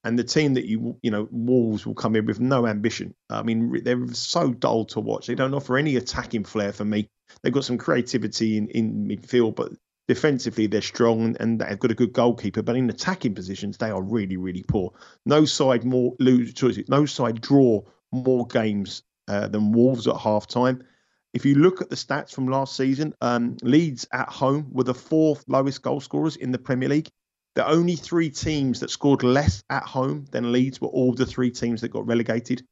and 0.05 0.19
the 0.19 0.25
team 0.25 0.55
that 0.55 0.67
you 0.67 0.97
you 1.03 1.11
know 1.11 1.29
Wolves 1.31 1.87
will 1.87 1.95
come 1.95 2.15
in 2.15 2.27
with 2.27 2.39
no 2.39 2.67
ambition. 2.67 3.15
I 3.31 3.43
mean 3.43 3.83
they're 3.83 4.07
so 4.13 4.53
dull 4.53 4.85
to 4.87 5.01
watch. 5.01 5.27
They 5.27 5.35
don't 5.35 5.55
offer 5.55 5.77
any 5.77 5.97
attacking 5.97 6.45
flair 6.45 6.73
for 6.73 6.85
me. 6.85 7.09
They've 7.43 7.53
got 7.53 7.65
some 7.65 7.79
creativity 7.79 8.57
in, 8.57 8.69
in 8.69 9.09
midfield, 9.09 9.57
but 9.57 9.73
defensively 10.07 10.67
they're 10.67 10.83
strong 10.83 11.37
and 11.41 11.61
they've 11.61 11.79
got 11.79 11.91
a 11.91 11.95
good 11.95 12.13
goalkeeper. 12.13 12.63
But 12.63 12.77
in 12.77 12.91
attacking 12.91 13.35
positions 13.35 13.79
they 13.79 13.91
are 13.91 14.03
really 14.03 14.37
really 14.37 14.65
poor. 14.69 14.93
No 15.25 15.45
side 15.47 15.85
more 15.85 16.15
lose 16.21 16.53
choices. 16.53 16.89
No 16.89 17.07
side 17.07 17.41
draw 17.41 17.83
more 18.13 18.47
games 18.47 19.03
uh, 19.27 19.49
than 19.49 19.73
Wolves 19.73 20.07
at 20.07 20.17
half 20.17 20.47
time. 20.47 20.85
If 21.33 21.45
you 21.45 21.57
look 21.57 21.81
at 21.81 21.91
the 21.91 21.97
stats 21.97 22.33
from 22.33 22.47
last 22.47 22.77
season, 22.77 23.13
um, 23.21 23.57
Leeds 23.63 24.07
at 24.13 24.29
home 24.29 24.69
were 24.71 24.85
the 24.85 24.95
fourth 24.95 25.45
lowest 25.49 25.83
goal 25.83 26.01
scorers 26.01 26.37
in 26.37 26.53
the 26.53 26.59
Premier 26.59 26.89
League. 26.89 27.11
The 27.55 27.67
only 27.69 27.95
three 27.95 28.31
teams 28.31 28.81
that 28.81 28.91
scored 28.91 29.23
less 29.23 29.63
at 29.71 29.85
home 29.85 30.27
than 30.33 30.53
Leeds 30.53 30.81
were 30.81 30.89
all 30.89 31.15
the 31.15 31.27
three 31.27 31.51
teams 31.51 31.81
that 31.83 31.91
got 31.91 32.07
relegated. 32.07 32.63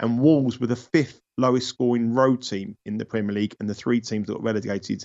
And 0.00 0.20
Wolves 0.20 0.60
were 0.60 0.68
the 0.68 0.76
fifth 0.76 1.20
lowest 1.36 1.68
scoring 1.68 2.14
road 2.14 2.42
team 2.42 2.76
in 2.86 2.98
the 2.98 3.04
Premier 3.04 3.34
League, 3.34 3.56
and 3.58 3.68
the 3.68 3.74
three 3.74 4.00
teams 4.00 4.26
that 4.26 4.34
got 4.34 4.42
relegated 4.42 5.04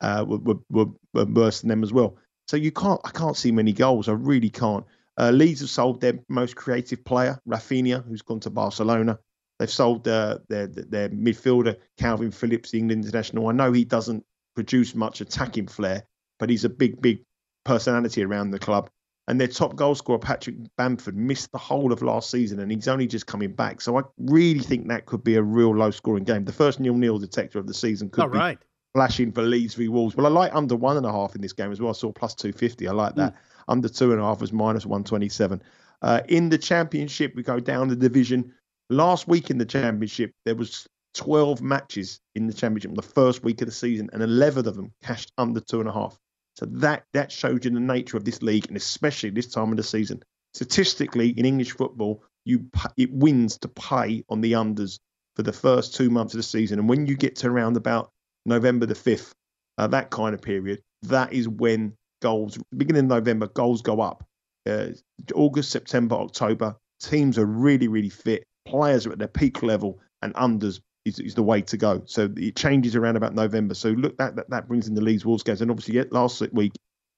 uh, 0.00 0.24
were, 0.26 0.56
were, 0.68 0.86
were, 1.14 1.24
worse 1.24 1.60
than 1.60 1.68
them 1.68 1.84
as 1.84 1.92
well. 1.92 2.16
So 2.48 2.56
you 2.56 2.72
can't, 2.72 3.00
I 3.04 3.10
can't 3.10 3.36
see 3.36 3.52
many 3.52 3.72
goals. 3.72 4.08
I 4.08 4.12
really 4.12 4.50
can't. 4.50 4.84
Uh, 5.16 5.30
Leeds 5.30 5.60
have 5.60 5.70
sold 5.70 6.00
their 6.00 6.18
most 6.28 6.56
creative 6.56 7.04
player, 7.04 7.38
Raphinha, 7.48 8.04
who's 8.04 8.22
gone 8.22 8.40
to 8.40 8.50
Barcelona. 8.50 9.18
They've 9.58 9.70
sold 9.70 10.08
uh, 10.08 10.38
their 10.48 10.66
their 10.66 11.08
midfielder, 11.10 11.76
Calvin 11.98 12.32
Phillips, 12.32 12.72
the 12.72 12.78
England 12.78 13.04
international. 13.04 13.48
I 13.48 13.52
know 13.52 13.70
he 13.70 13.84
doesn't 13.84 14.24
produce 14.56 14.94
much 14.96 15.20
attacking 15.20 15.68
flair, 15.68 16.04
but 16.40 16.50
he's 16.50 16.64
a 16.64 16.68
big, 16.68 17.00
big 17.00 17.24
personality 17.64 18.24
around 18.24 18.50
the 18.50 18.58
club. 18.58 18.90
And 19.28 19.40
their 19.40 19.48
top 19.48 19.76
goal 19.76 19.94
scorer, 19.94 20.18
Patrick 20.18 20.56
Bamford, 20.76 21.16
missed 21.16 21.52
the 21.52 21.58
whole 21.58 21.92
of 21.92 22.02
last 22.02 22.28
season 22.28 22.58
and 22.58 22.72
he's 22.72 22.88
only 22.88 23.06
just 23.06 23.26
coming 23.26 23.52
back. 23.52 23.80
So 23.80 23.96
I 23.96 24.02
really 24.18 24.60
think 24.60 24.88
that 24.88 25.06
could 25.06 25.22
be 25.22 25.36
a 25.36 25.42
real 25.42 25.74
low 25.74 25.92
scoring 25.92 26.24
game. 26.24 26.44
The 26.44 26.52
first 26.52 26.80
nil 26.80 26.94
nil 26.94 27.18
detector 27.18 27.58
of 27.60 27.66
the 27.68 27.74
season 27.74 28.10
could 28.10 28.22
All 28.22 28.28
be 28.28 28.38
right. 28.38 28.58
flashing 28.94 29.30
for 29.30 29.42
Leeds 29.42 29.74
v 29.74 29.88
Wolves. 29.88 30.16
But 30.16 30.24
I 30.24 30.28
like 30.28 30.52
under 30.54 30.74
one 30.74 30.96
and 30.96 31.06
a 31.06 31.12
half 31.12 31.36
in 31.36 31.40
this 31.40 31.52
game 31.52 31.70
as 31.70 31.80
well. 31.80 31.90
I 31.90 31.92
saw 31.92 32.10
plus 32.10 32.34
250. 32.34 32.88
I 32.88 32.92
like 32.92 33.14
that. 33.14 33.34
Mm. 33.34 33.36
Under 33.68 33.88
two 33.88 34.10
and 34.10 34.20
a 34.20 34.24
half 34.24 34.40
was 34.40 34.52
minus 34.52 34.84
127. 34.84 35.62
Uh, 36.02 36.20
in 36.28 36.48
the 36.48 36.58
championship, 36.58 37.34
we 37.36 37.44
go 37.44 37.60
down 37.60 37.86
the 37.86 37.96
division. 37.96 38.52
Last 38.90 39.28
week 39.28 39.50
in 39.50 39.58
the 39.58 39.64
championship, 39.64 40.32
there 40.44 40.56
was 40.56 40.86
12 41.14 41.62
matches 41.62 42.20
in 42.34 42.48
the 42.48 42.52
championship 42.52 42.94
the 42.94 43.02
first 43.02 43.44
week 43.44 43.60
of 43.60 43.66
the 43.66 43.72
season, 43.72 44.10
and 44.12 44.22
11 44.22 44.66
of 44.66 44.74
them 44.74 44.92
cashed 45.02 45.32
under 45.38 45.60
two 45.60 45.78
and 45.78 45.88
a 45.88 45.92
half. 45.92 46.18
So 46.56 46.66
that 46.66 47.04
that 47.12 47.32
shows 47.32 47.64
you 47.64 47.70
the 47.70 47.80
nature 47.80 48.16
of 48.16 48.24
this 48.24 48.42
league, 48.42 48.66
and 48.68 48.76
especially 48.76 49.30
this 49.30 49.48
time 49.48 49.70
of 49.70 49.76
the 49.76 49.82
season. 49.82 50.22
Statistically, 50.54 51.30
in 51.30 51.46
English 51.46 51.72
football, 51.72 52.22
you 52.44 52.66
it 52.96 53.12
wins 53.12 53.56
to 53.58 53.68
pay 53.68 54.24
on 54.28 54.40
the 54.40 54.52
unders 54.52 54.98
for 55.36 55.42
the 55.42 55.52
first 55.52 55.94
two 55.94 56.10
months 56.10 56.34
of 56.34 56.38
the 56.38 56.42
season, 56.42 56.78
and 56.78 56.88
when 56.88 57.06
you 57.06 57.16
get 57.16 57.36
to 57.36 57.48
around 57.48 57.76
about 57.76 58.10
November 58.44 58.84
the 58.84 58.94
fifth, 58.94 59.34
uh, 59.78 59.86
that 59.86 60.10
kind 60.10 60.34
of 60.34 60.42
period, 60.42 60.82
that 61.02 61.32
is 61.32 61.48
when 61.48 61.94
goals 62.20 62.58
beginning 62.76 63.04
of 63.04 63.08
November 63.08 63.48
goals 63.48 63.82
go 63.82 64.00
up. 64.00 64.24
Uh, 64.68 64.88
August, 65.34 65.70
September, 65.70 66.16
October, 66.16 66.76
teams 67.00 67.38
are 67.38 67.46
really 67.46 67.88
really 67.88 68.10
fit. 68.10 68.44
Players 68.66 69.06
are 69.06 69.12
at 69.12 69.18
their 69.18 69.28
peak 69.28 69.62
level, 69.62 70.00
and 70.20 70.34
unders 70.34 70.80
is, 71.04 71.18
is 71.18 71.34
the 71.34 71.42
way 71.42 71.62
to 71.62 71.76
go. 71.76 72.02
So 72.06 72.32
it 72.36 72.56
changes 72.56 72.96
around 72.96 73.16
about 73.16 73.34
November. 73.34 73.74
So 73.74 73.90
look, 73.90 74.16
that 74.18 74.36
that, 74.36 74.50
that 74.50 74.68
brings 74.68 74.88
in 74.88 74.94
the 74.94 75.00
Leeds 75.00 75.24
Wolves 75.24 75.42
games. 75.42 75.60
And 75.60 75.70
obviously, 75.70 76.02
last 76.10 76.42
week, 76.52 76.72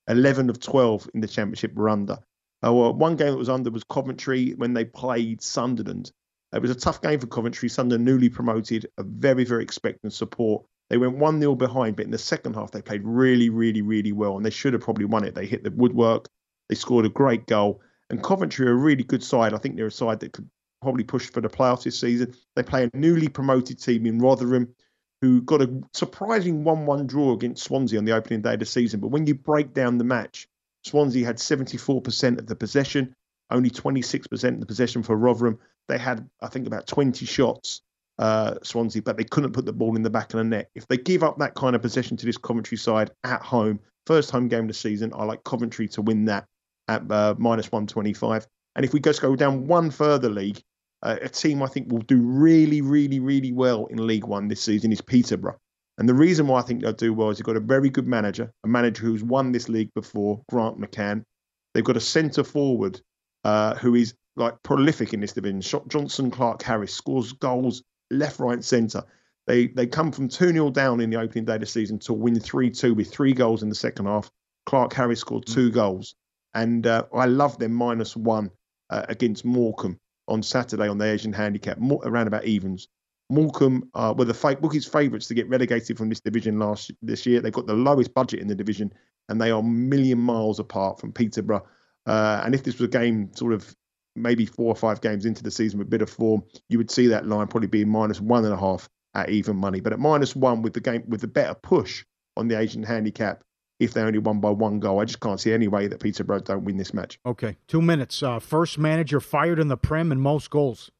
11 0.08 0.50
of 0.50 0.60
12 0.60 1.10
in 1.14 1.20
the 1.20 1.28
Championship 1.28 1.74
were 1.74 1.88
under. 1.88 2.18
Uh, 2.64 2.72
well, 2.72 2.94
one 2.94 3.16
game 3.16 3.30
that 3.30 3.36
was 3.36 3.48
under 3.48 3.70
was 3.70 3.84
Coventry 3.84 4.52
when 4.52 4.72
they 4.72 4.84
played 4.84 5.42
Sunderland. 5.42 6.10
It 6.52 6.62
was 6.62 6.70
a 6.70 6.74
tough 6.74 7.02
game 7.02 7.18
for 7.18 7.26
Coventry. 7.26 7.68
Sunderland, 7.68 8.04
newly 8.04 8.28
promoted, 8.28 8.86
a 8.96 9.02
very, 9.02 9.44
very 9.44 9.62
expectant 9.62 10.12
support. 10.12 10.64
They 10.88 10.98
went 10.98 11.16
1 11.16 11.40
0 11.40 11.54
behind, 11.56 11.96
but 11.96 12.04
in 12.04 12.10
the 12.10 12.18
second 12.18 12.54
half, 12.54 12.70
they 12.70 12.82
played 12.82 13.02
really, 13.04 13.50
really, 13.50 13.82
really 13.82 14.12
well. 14.12 14.36
And 14.36 14.46
they 14.46 14.50
should 14.50 14.72
have 14.72 14.82
probably 14.82 15.06
won 15.06 15.24
it. 15.24 15.34
They 15.34 15.46
hit 15.46 15.64
the 15.64 15.70
woodwork. 15.70 16.28
They 16.68 16.74
scored 16.74 17.06
a 17.06 17.10
great 17.10 17.46
goal. 17.46 17.80
And 18.10 18.22
Coventry 18.22 18.68
are 18.68 18.72
a 18.72 18.76
really 18.76 19.02
good 19.02 19.22
side. 19.22 19.54
I 19.54 19.58
think 19.58 19.76
they're 19.76 19.86
a 19.86 19.90
side 19.90 20.20
that 20.20 20.32
could 20.32 20.48
probably 20.84 21.04
push 21.04 21.30
for 21.30 21.40
the 21.40 21.48
playoffs 21.48 21.84
this 21.84 21.98
season. 21.98 22.34
They 22.54 22.62
play 22.62 22.84
a 22.84 22.96
newly 22.96 23.28
promoted 23.28 23.80
team 23.80 24.06
in 24.06 24.18
Rotherham 24.18 24.74
who 25.20 25.40
got 25.40 25.62
a 25.62 25.82
surprising 25.94 26.64
1 26.64 26.86
1 26.86 27.06
draw 27.06 27.32
against 27.32 27.64
Swansea 27.64 27.98
on 27.98 28.04
the 28.04 28.12
opening 28.12 28.42
day 28.42 28.54
of 28.54 28.60
the 28.60 28.66
season. 28.66 29.00
But 29.00 29.08
when 29.08 29.26
you 29.26 29.34
break 29.34 29.72
down 29.72 29.96
the 29.96 30.04
match, 30.04 30.46
Swansea 30.84 31.24
had 31.24 31.36
74% 31.36 32.38
of 32.38 32.46
the 32.46 32.54
possession, 32.54 33.14
only 33.50 33.70
26% 33.70 34.44
of 34.48 34.60
the 34.60 34.66
possession 34.66 35.02
for 35.02 35.16
Rotherham. 35.16 35.58
They 35.88 35.96
had, 35.96 36.28
I 36.42 36.48
think, 36.48 36.66
about 36.66 36.86
20 36.86 37.24
shots, 37.24 37.80
uh, 38.18 38.56
Swansea, 38.62 39.00
but 39.00 39.16
they 39.16 39.24
couldn't 39.24 39.52
put 39.52 39.64
the 39.64 39.72
ball 39.72 39.96
in 39.96 40.02
the 40.02 40.10
back 40.10 40.34
of 40.34 40.38
the 40.38 40.44
net. 40.44 40.68
If 40.74 40.86
they 40.88 40.98
give 40.98 41.22
up 41.22 41.38
that 41.38 41.54
kind 41.54 41.74
of 41.74 41.80
possession 41.80 42.18
to 42.18 42.26
this 42.26 42.36
Coventry 42.36 42.76
side 42.76 43.10
at 43.24 43.40
home, 43.40 43.80
first 44.06 44.30
home 44.30 44.48
game 44.48 44.64
of 44.64 44.68
the 44.68 44.74
season, 44.74 45.12
I 45.14 45.24
like 45.24 45.42
Coventry 45.44 45.88
to 45.88 46.02
win 46.02 46.26
that 46.26 46.46
at 46.88 47.10
uh, 47.10 47.34
minus 47.38 47.72
125. 47.72 48.46
And 48.76 48.84
if 48.84 48.92
we 48.92 49.00
just 49.00 49.22
go 49.22 49.36
down 49.36 49.66
one 49.66 49.90
further 49.90 50.28
league, 50.28 50.62
uh, 51.04 51.18
a 51.20 51.28
team 51.28 51.62
I 51.62 51.66
think 51.66 51.92
will 51.92 52.00
do 52.00 52.18
really, 52.18 52.80
really, 52.80 53.20
really 53.20 53.52
well 53.52 53.86
in 53.86 54.06
League 54.06 54.24
One 54.24 54.48
this 54.48 54.62
season 54.62 54.90
is 54.90 55.00
Peterborough. 55.00 55.58
And 55.98 56.08
the 56.08 56.14
reason 56.14 56.48
why 56.48 56.58
I 56.58 56.62
think 56.62 56.82
they'll 56.82 56.92
do 56.92 57.12
well 57.12 57.30
is 57.30 57.38
they've 57.38 57.44
got 57.44 57.56
a 57.56 57.60
very 57.60 57.90
good 57.90 58.08
manager, 58.08 58.52
a 58.64 58.68
manager 58.68 59.02
who's 59.02 59.22
won 59.22 59.52
this 59.52 59.68
league 59.68 59.92
before, 59.94 60.42
Grant 60.50 60.80
McCann. 60.80 61.24
They've 61.72 61.84
got 61.84 61.96
a 61.96 62.00
centre 62.00 62.42
forward 62.42 63.00
uh, 63.44 63.74
who 63.76 63.94
is 63.94 64.14
like 64.36 64.60
prolific 64.64 65.12
in 65.12 65.20
this 65.20 65.34
division. 65.34 65.60
Jonson 65.60 66.32
Clarke-Harris 66.32 66.92
scores 66.92 67.32
goals 67.32 67.84
left, 68.10 68.40
right, 68.40 68.64
centre. 68.64 69.04
They 69.46 69.68
they 69.68 69.86
come 69.86 70.10
from 70.10 70.28
2 70.28 70.52
0 70.52 70.70
down 70.70 71.00
in 71.00 71.10
the 71.10 71.20
opening 71.20 71.44
day 71.44 71.56
of 71.56 71.60
the 71.60 71.66
season 71.66 71.98
to 72.00 72.14
win 72.14 72.40
3 72.40 72.70
2 72.70 72.94
with 72.94 73.10
three 73.10 73.34
goals 73.34 73.62
in 73.62 73.68
the 73.68 73.74
second 73.74 74.06
half. 74.06 74.30
Clarke-Harris 74.66 75.20
scored 75.20 75.46
two 75.46 75.70
goals. 75.70 76.14
And 76.54 76.86
uh, 76.86 77.04
I 77.14 77.26
love 77.26 77.58
them 77.58 77.74
minus 77.74 78.16
one 78.16 78.50
uh, 78.88 79.04
against 79.08 79.44
Morecambe 79.44 79.98
on 80.28 80.42
Saturday 80.42 80.88
on 80.88 80.98
the 80.98 81.04
Asian 81.04 81.32
handicap, 81.32 81.78
more, 81.78 82.00
around 82.04 82.26
about 82.26 82.44
evens. 82.44 82.88
Morecambe 83.30 83.88
uh, 83.94 84.14
were 84.16 84.26
the 84.26 84.34
fake 84.34 84.60
bookies' 84.60 84.86
favourites 84.86 85.26
to 85.28 85.34
get 85.34 85.48
relegated 85.48 85.96
from 85.96 86.08
this 86.08 86.20
division 86.20 86.58
last 86.58 86.92
this 87.02 87.24
year. 87.24 87.40
They've 87.40 87.52
got 87.52 87.66
the 87.66 87.74
lowest 87.74 88.12
budget 88.14 88.40
in 88.40 88.48
the 88.48 88.54
division, 88.54 88.92
and 89.28 89.40
they 89.40 89.50
are 89.50 89.60
a 89.60 89.62
million 89.62 90.18
miles 90.18 90.58
apart 90.58 91.00
from 91.00 91.12
Peterborough. 91.12 91.66
Uh, 92.06 92.42
and 92.44 92.54
if 92.54 92.62
this 92.62 92.78
was 92.78 92.88
a 92.88 92.90
game, 92.90 93.30
sort 93.34 93.52
of 93.52 93.74
maybe 94.16 94.46
four 94.46 94.66
or 94.66 94.76
five 94.76 95.00
games 95.00 95.24
into 95.26 95.42
the 95.42 95.50
season 95.50 95.78
with 95.78 95.88
a 95.88 95.90
bit 95.90 96.02
of 96.02 96.10
form, 96.10 96.42
you 96.68 96.78
would 96.78 96.90
see 96.90 97.06
that 97.08 97.26
line 97.26 97.46
probably 97.46 97.68
being 97.68 97.88
minus 97.88 98.20
one 98.20 98.44
and 98.44 98.54
a 98.54 98.58
half 98.58 98.88
at 99.14 99.30
even 99.30 99.56
money. 99.56 99.80
But 99.80 99.92
at 99.92 99.98
minus 99.98 100.36
one 100.36 100.62
with 100.62 100.74
the 100.74 100.80
game 100.80 101.04
with 101.08 101.20
the 101.20 101.26
better 101.26 101.54
push 101.54 102.04
on 102.36 102.48
the 102.48 102.58
Asian 102.58 102.82
handicap, 102.82 103.42
if 103.84 103.92
they 103.92 104.02
only 104.02 104.18
won 104.18 104.40
by 104.40 104.50
one 104.50 104.80
goal, 104.80 105.00
I 105.00 105.04
just 105.04 105.20
can't 105.20 105.40
see 105.40 105.52
any 105.52 105.68
way 105.68 105.86
that 105.86 106.00
Peterborough 106.00 106.40
don't 106.40 106.64
win 106.64 106.76
this 106.76 106.92
match. 106.92 107.18
Okay, 107.24 107.56
two 107.68 107.82
minutes. 107.82 108.22
Uh, 108.22 108.38
first 108.38 108.78
manager 108.78 109.20
fired 109.20 109.58
in 109.58 109.68
the 109.68 109.76
Prem 109.76 110.10
and 110.12 110.20
most 110.20 110.50
goals. 110.50 110.90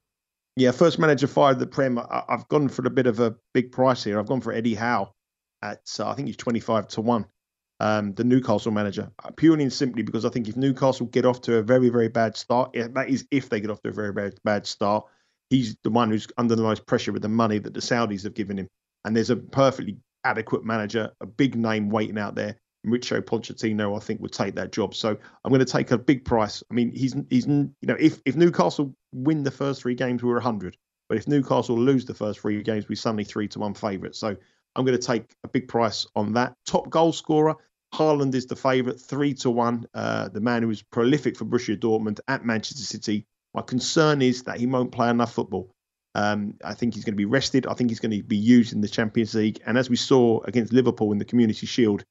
Yeah, 0.57 0.71
first 0.71 0.99
manager 0.99 1.27
fired 1.27 1.59
the 1.59 1.67
Prem. 1.67 1.99
I, 1.99 2.23
have 2.29 2.49
gone 2.49 2.69
for 2.69 2.87
a 2.87 2.91
bit 2.91 3.07
of 3.07 3.19
a 3.21 3.35
big 3.53 3.73
price 3.73 4.05
here. 4.05 4.19
I've 4.19 4.27
gone 4.27 4.41
for 4.41 4.53
Eddie 4.53 4.75
Howe 4.75 5.13
at 5.63 5.91
uh, 5.99 6.09
I 6.09 6.15
think 6.15 6.29
he's 6.29 6.37
twenty 6.37 6.61
five 6.61 6.89
to 6.89 7.01
one. 7.01 7.27
Um, 7.81 8.15
the 8.15 8.23
Newcastle 8.23 8.71
manager, 8.71 9.11
uh, 9.25 9.31
purely 9.33 9.65
and 9.65 9.73
simply 9.73 10.05
because 10.05 10.25
I 10.25 10.29
think 10.29 10.47
if 10.47 10.57
Newcastle 10.57 11.07
get 11.07 11.27
off 11.27 11.41
to 11.43 11.57
a 11.57 11.63
very 11.63 11.89
very 11.89 12.09
bad 12.09 12.37
start, 12.37 12.73
that 12.75 13.09
is 13.09 13.27
if 13.33 13.49
they 13.49 13.61
get 13.61 13.71
off 13.71 13.83
to 13.83 13.89
a 13.89 13.93
very 13.93 14.13
bad 14.13 14.35
bad 14.45 14.67
start, 14.67 15.07
he's 15.51 15.77
the 15.83 15.91
one 15.91 16.11
who's 16.11 16.29
under 16.39 16.55
the 16.55 16.63
most 16.63 16.87
pressure 16.87 17.13
with 17.13 17.23
the 17.23 17.29
money 17.29 17.59
that 17.59 17.75
the 17.75 17.81
Saudis 17.81 18.23
have 18.23 18.35
given 18.35 18.59
him. 18.59 18.69
And 19.05 19.17
there's 19.17 19.31
a 19.31 19.37
perfectly 19.37 19.99
adequate 20.25 20.65
manager, 20.65 21.13
a 21.21 21.27
big 21.27 21.55
name 21.55 21.91
waiting 21.91 22.19
out 22.19 22.35
there. 22.35 22.57
Mauricio 22.85 23.21
Pochettino, 23.21 23.97
I 23.97 24.01
think, 24.01 24.21
would 24.21 24.33
take 24.33 24.55
that 24.57 24.73
job. 24.73 24.95
So 24.95 25.11
I'm 25.45 25.51
going 25.51 25.65
to 25.65 25.73
take 25.73 25.91
a 25.91 25.99
big 25.99 26.25
price. 26.25 26.63
I 26.71 26.75
mean, 26.75 26.93
he's 26.93 27.15
he's 27.31 27.47
you 27.47 27.73
know 27.83 27.97
if 27.99 28.21
if 28.25 28.37
Newcastle 28.37 28.95
win 29.13 29.43
the 29.43 29.51
first 29.51 29.83
three 29.83 29.95
games, 29.95 30.23
we're 30.23 30.35
100. 30.35 30.77
But 31.09 31.19
if 31.19 31.29
Newcastle 31.29 31.79
lose 31.79 32.05
the 32.05 32.15
first 32.15 32.41
three 32.41 32.63
games, 32.63 32.89
we 32.89 32.97
suddenly 32.97 33.25
three 33.25 33.49
to 33.49 33.59
one 33.59 33.75
favourite. 33.75 34.15
So 34.15 34.37
I'm 34.77 34.85
going 34.85 34.99
to 34.99 35.07
take 35.07 35.31
a 35.45 35.49
big 35.49 35.69
price 35.69 36.07
on 36.17 36.33
that. 36.35 36.55
Top 36.67 36.89
goal 36.91 37.13
scorer, 37.13 37.57
Haaland 37.95 38.35
is 38.35 38.47
the 38.47 38.57
favourite, 38.57 39.01
three 39.01 39.35
to 39.35 39.51
one. 39.51 39.87
Uh, 39.95 40.29
the 40.29 40.41
man 40.41 40.63
who 40.63 40.71
is 40.71 40.83
prolific 40.83 41.37
for 41.37 41.45
Borussia 41.45 41.79
Dortmund 41.79 42.21
at 42.29 42.45
Manchester 42.45 42.83
City. 42.83 43.27
My 43.55 43.63
concern 43.63 44.21
is 44.21 44.43
that 44.45 44.59
he 44.59 44.67
won't 44.67 44.93
play 44.93 45.11
enough 45.11 45.33
football. 45.33 45.71
Um, 46.17 46.55
I 46.65 46.75
think 46.75 46.95
he's 46.95 47.05
going 47.05 47.15
to 47.15 47.19
be 47.19 47.25
rested. 47.25 47.67
I 47.67 47.75
think 47.75 47.91
he's 47.91 48.01
going 48.01 48.13
to 48.13 48.23
be 48.23 48.37
used 48.37 48.73
in 48.73 48.81
the 48.81 48.89
Champions 48.89 49.35
League. 49.35 49.61
And 49.67 49.77
as 49.77 49.91
we 49.91 49.97
saw 49.97 50.41
against 50.45 50.73
Liverpool 50.73 51.13
in 51.13 51.19
the 51.19 51.25
Community 51.25 51.67
Shield, 51.67 52.05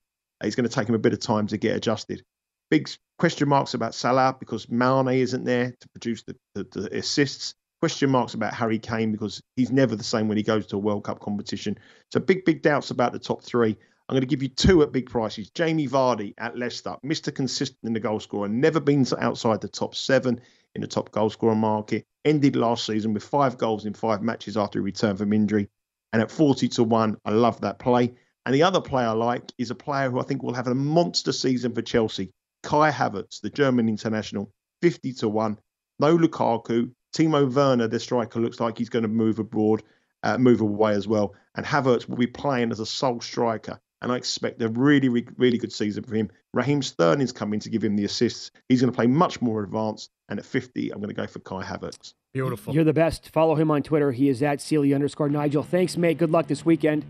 it's 0.44 0.56
going 0.56 0.68
to 0.68 0.74
take 0.74 0.88
him 0.88 0.96
a 0.96 1.00
bit 1.00 1.14
of 1.14 1.20
time 1.20 1.48
to 1.48 1.58
get 1.58 1.76
adjusted. 1.76 2.24
Big 2.70 2.90
question 3.20 3.50
marks 3.50 3.74
about 3.74 3.94
Salah 3.94 4.36
because 4.40 4.70
Mane 4.70 5.08
isn't 5.10 5.44
there 5.44 5.72
to 5.80 5.90
produce 5.90 6.24
the, 6.24 6.36
the, 6.56 6.64
the 6.72 6.98
assists. 6.98 7.54
Question 7.82 8.10
marks 8.10 8.34
about 8.34 8.54
Harry 8.54 8.80
Kane 8.80 9.12
because 9.12 9.42
he's 9.56 9.72
never 9.72 9.96
the 9.96 10.04
same 10.04 10.28
when 10.28 10.38
he 10.38 10.44
goes 10.44 10.68
to 10.68 10.78
a 10.78 10.80
World 10.80 11.04
Cup 11.04 11.20
competition. 11.20 11.78
So 12.12 12.20
big, 12.20 12.46
big 12.46 12.62
doubts 12.62 12.92
about 12.92 13.12
the 13.12 13.20
top 13.20 13.44
three. 13.44 13.78
I'm 14.08 14.14
going 14.14 14.22
to 14.22 14.28
give 14.28 14.44
you 14.44 14.50
two 14.50 14.84
at 14.84 14.92
big 14.92 15.10
prices. 15.10 15.50
Jamie 15.50 15.88
Vardy 15.88 16.34
at 16.38 16.58
Leicester, 16.58 16.96
Mr. 17.06 17.34
Consistent 17.34 17.80
in 17.84 17.94
the 17.94 18.00
goal 18.00 18.20
scorer, 18.20 18.48
never 18.48 18.80
been 18.80 19.06
outside 19.20 19.62
the 19.62 19.70
top 19.70 19.96
seven 19.96 20.42
in 20.76 20.82
the 20.82 20.88
top 20.88 21.12
goal 21.12 21.30
scorer 21.30 21.56
market. 21.56 22.06
Ended 22.26 22.56
last 22.56 22.86
season 22.86 23.14
with 23.14 23.24
five 23.24 23.58
goals 23.58 23.86
in 23.86 23.94
five 23.94 24.22
matches 24.22 24.58
after 24.58 24.80
he 24.80 24.84
returned 24.84 25.18
from 25.18 25.34
injury. 25.34 25.70
And 26.12 26.22
at 26.22 26.32
40 26.32 26.68
to 26.70 26.84
1, 26.84 27.18
I 27.26 27.32
love 27.32 27.62
that 27.62 27.80
play. 27.80 28.14
And 28.46 28.54
the 28.54 28.64
other 28.64 28.82
player 28.82 29.08
I 29.08 29.12
like 29.12 29.52
is 29.58 29.72
a 29.72 29.76
player 29.76 30.10
who 30.10 30.20
I 30.20 30.24
think 30.24 30.44
will 30.44 30.54
have 30.54 30.68
a 30.68 30.76
monster 30.76 31.32
season 31.32 31.74
for 31.74 31.82
Chelsea, 31.82 32.32
Kai 32.62 32.92
Havertz, 32.92 33.42
the 33.42 33.50
German 33.50 33.88
international, 33.88 34.52
50 34.82 35.14
to 35.14 35.30
1. 35.30 35.58
No 36.00 36.18
Lukaku. 36.18 36.92
Timo 37.16 37.54
Werner, 37.54 37.88
the 37.88 38.00
striker, 38.00 38.40
looks 38.40 38.60
like 38.60 38.78
he's 38.78 38.90
going 38.90 39.04
to 39.04 39.10
move 39.10 39.38
abroad, 39.38 39.84
uh, 40.24 40.38
move 40.38 40.62
away 40.62 40.94
as 40.94 41.08
well. 41.08 41.36
And 41.56 41.66
Havertz 41.66 42.10
will 42.10 42.18
be 42.18 42.28
playing 42.28 42.72
as 42.72 42.80
a 42.80 42.86
sole 42.86 43.22
striker. 43.22 43.80
And 44.02 44.12
I 44.12 44.18
expect 44.18 44.62
a 44.62 44.68
really, 44.68 45.08
really 45.10 45.58
good 45.58 45.72
season 45.72 46.04
for 46.04 46.16
him. 46.16 46.30
Raheem 46.54 46.82
Sterling's 46.82 47.32
coming 47.32 47.60
to 47.62 47.70
give 47.70 47.84
him 47.84 47.96
the 47.96 48.04
assists. 48.04 48.52
He's 48.68 48.82
going 48.82 48.92
to 48.92 48.96
play 48.96 49.08
much 49.08 49.42
more 49.42 49.64
advanced. 49.64 50.10
And 50.28 50.40
at 50.40 50.46
50, 50.46 50.90
I'm 50.90 51.00
going 51.00 51.10
to 51.10 51.16
go 51.16 51.28
for 51.28 51.40
Kai 51.40 51.64
Havertz. 51.64 52.14
Beautiful. 52.34 52.74
You're 52.74 52.84
the 52.84 52.94
best. 52.94 53.30
Follow 53.30 53.56
him 53.56 53.70
on 53.72 53.84
Twitter. 53.84 54.12
He 54.12 54.28
is 54.28 54.42
at 54.42 54.60
Seeley 54.60 54.94
underscore 54.94 55.30
Nigel. 55.30 55.64
Thanks, 55.64 55.96
mate. 55.96 56.18
Good 56.18 56.32
luck 56.32 56.48
this 56.48 56.66
weekend. 56.66 57.06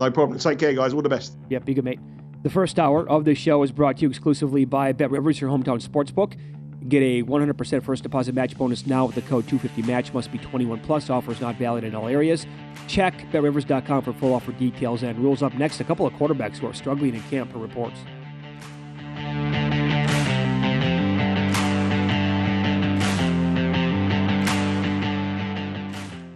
No 0.00 0.10
problem. 0.10 0.38
Take 0.38 0.58
care, 0.58 0.72
guys. 0.72 0.92
All 0.92 1.02
the 1.02 1.08
best. 1.08 1.36
Yep, 1.50 1.64
be 1.64 1.74
good, 1.74 1.84
mate. 1.84 2.00
The 2.42 2.50
first 2.50 2.78
hour 2.78 3.08
of 3.08 3.24
the 3.24 3.34
show 3.34 3.62
is 3.62 3.72
brought 3.72 3.96
to 3.96 4.02
you 4.02 4.10
exclusively 4.10 4.64
by 4.64 4.92
Bet 4.92 5.10
Rivers, 5.10 5.40
your 5.40 5.50
hometown 5.50 5.82
sportsbook. 5.82 6.36
Get 6.88 7.02
a 7.02 7.22
100% 7.22 7.82
first 7.82 8.02
deposit 8.02 8.34
match 8.34 8.58
bonus 8.58 8.86
now 8.86 9.06
with 9.06 9.14
the 9.14 9.22
code 9.22 9.46
250match. 9.46 10.12
Must 10.12 10.30
be 10.30 10.36
21 10.36 10.80
plus. 10.80 11.08
Offers 11.08 11.40
not 11.40 11.56
valid 11.56 11.84
in 11.84 11.94
all 11.94 12.08
areas. 12.08 12.46
Check 12.88 13.14
betrivers.com 13.32 14.02
for 14.02 14.12
full 14.12 14.34
offer 14.34 14.52
details 14.52 15.02
and 15.02 15.18
rules. 15.18 15.42
Up 15.42 15.54
next, 15.54 15.80
a 15.80 15.84
couple 15.84 16.06
of 16.06 16.12
quarterbacks 16.14 16.58
who 16.58 16.66
are 16.66 16.74
struggling 16.74 17.14
in 17.14 17.22
camp 17.22 17.50
for 17.50 17.58
reports. 17.58 17.98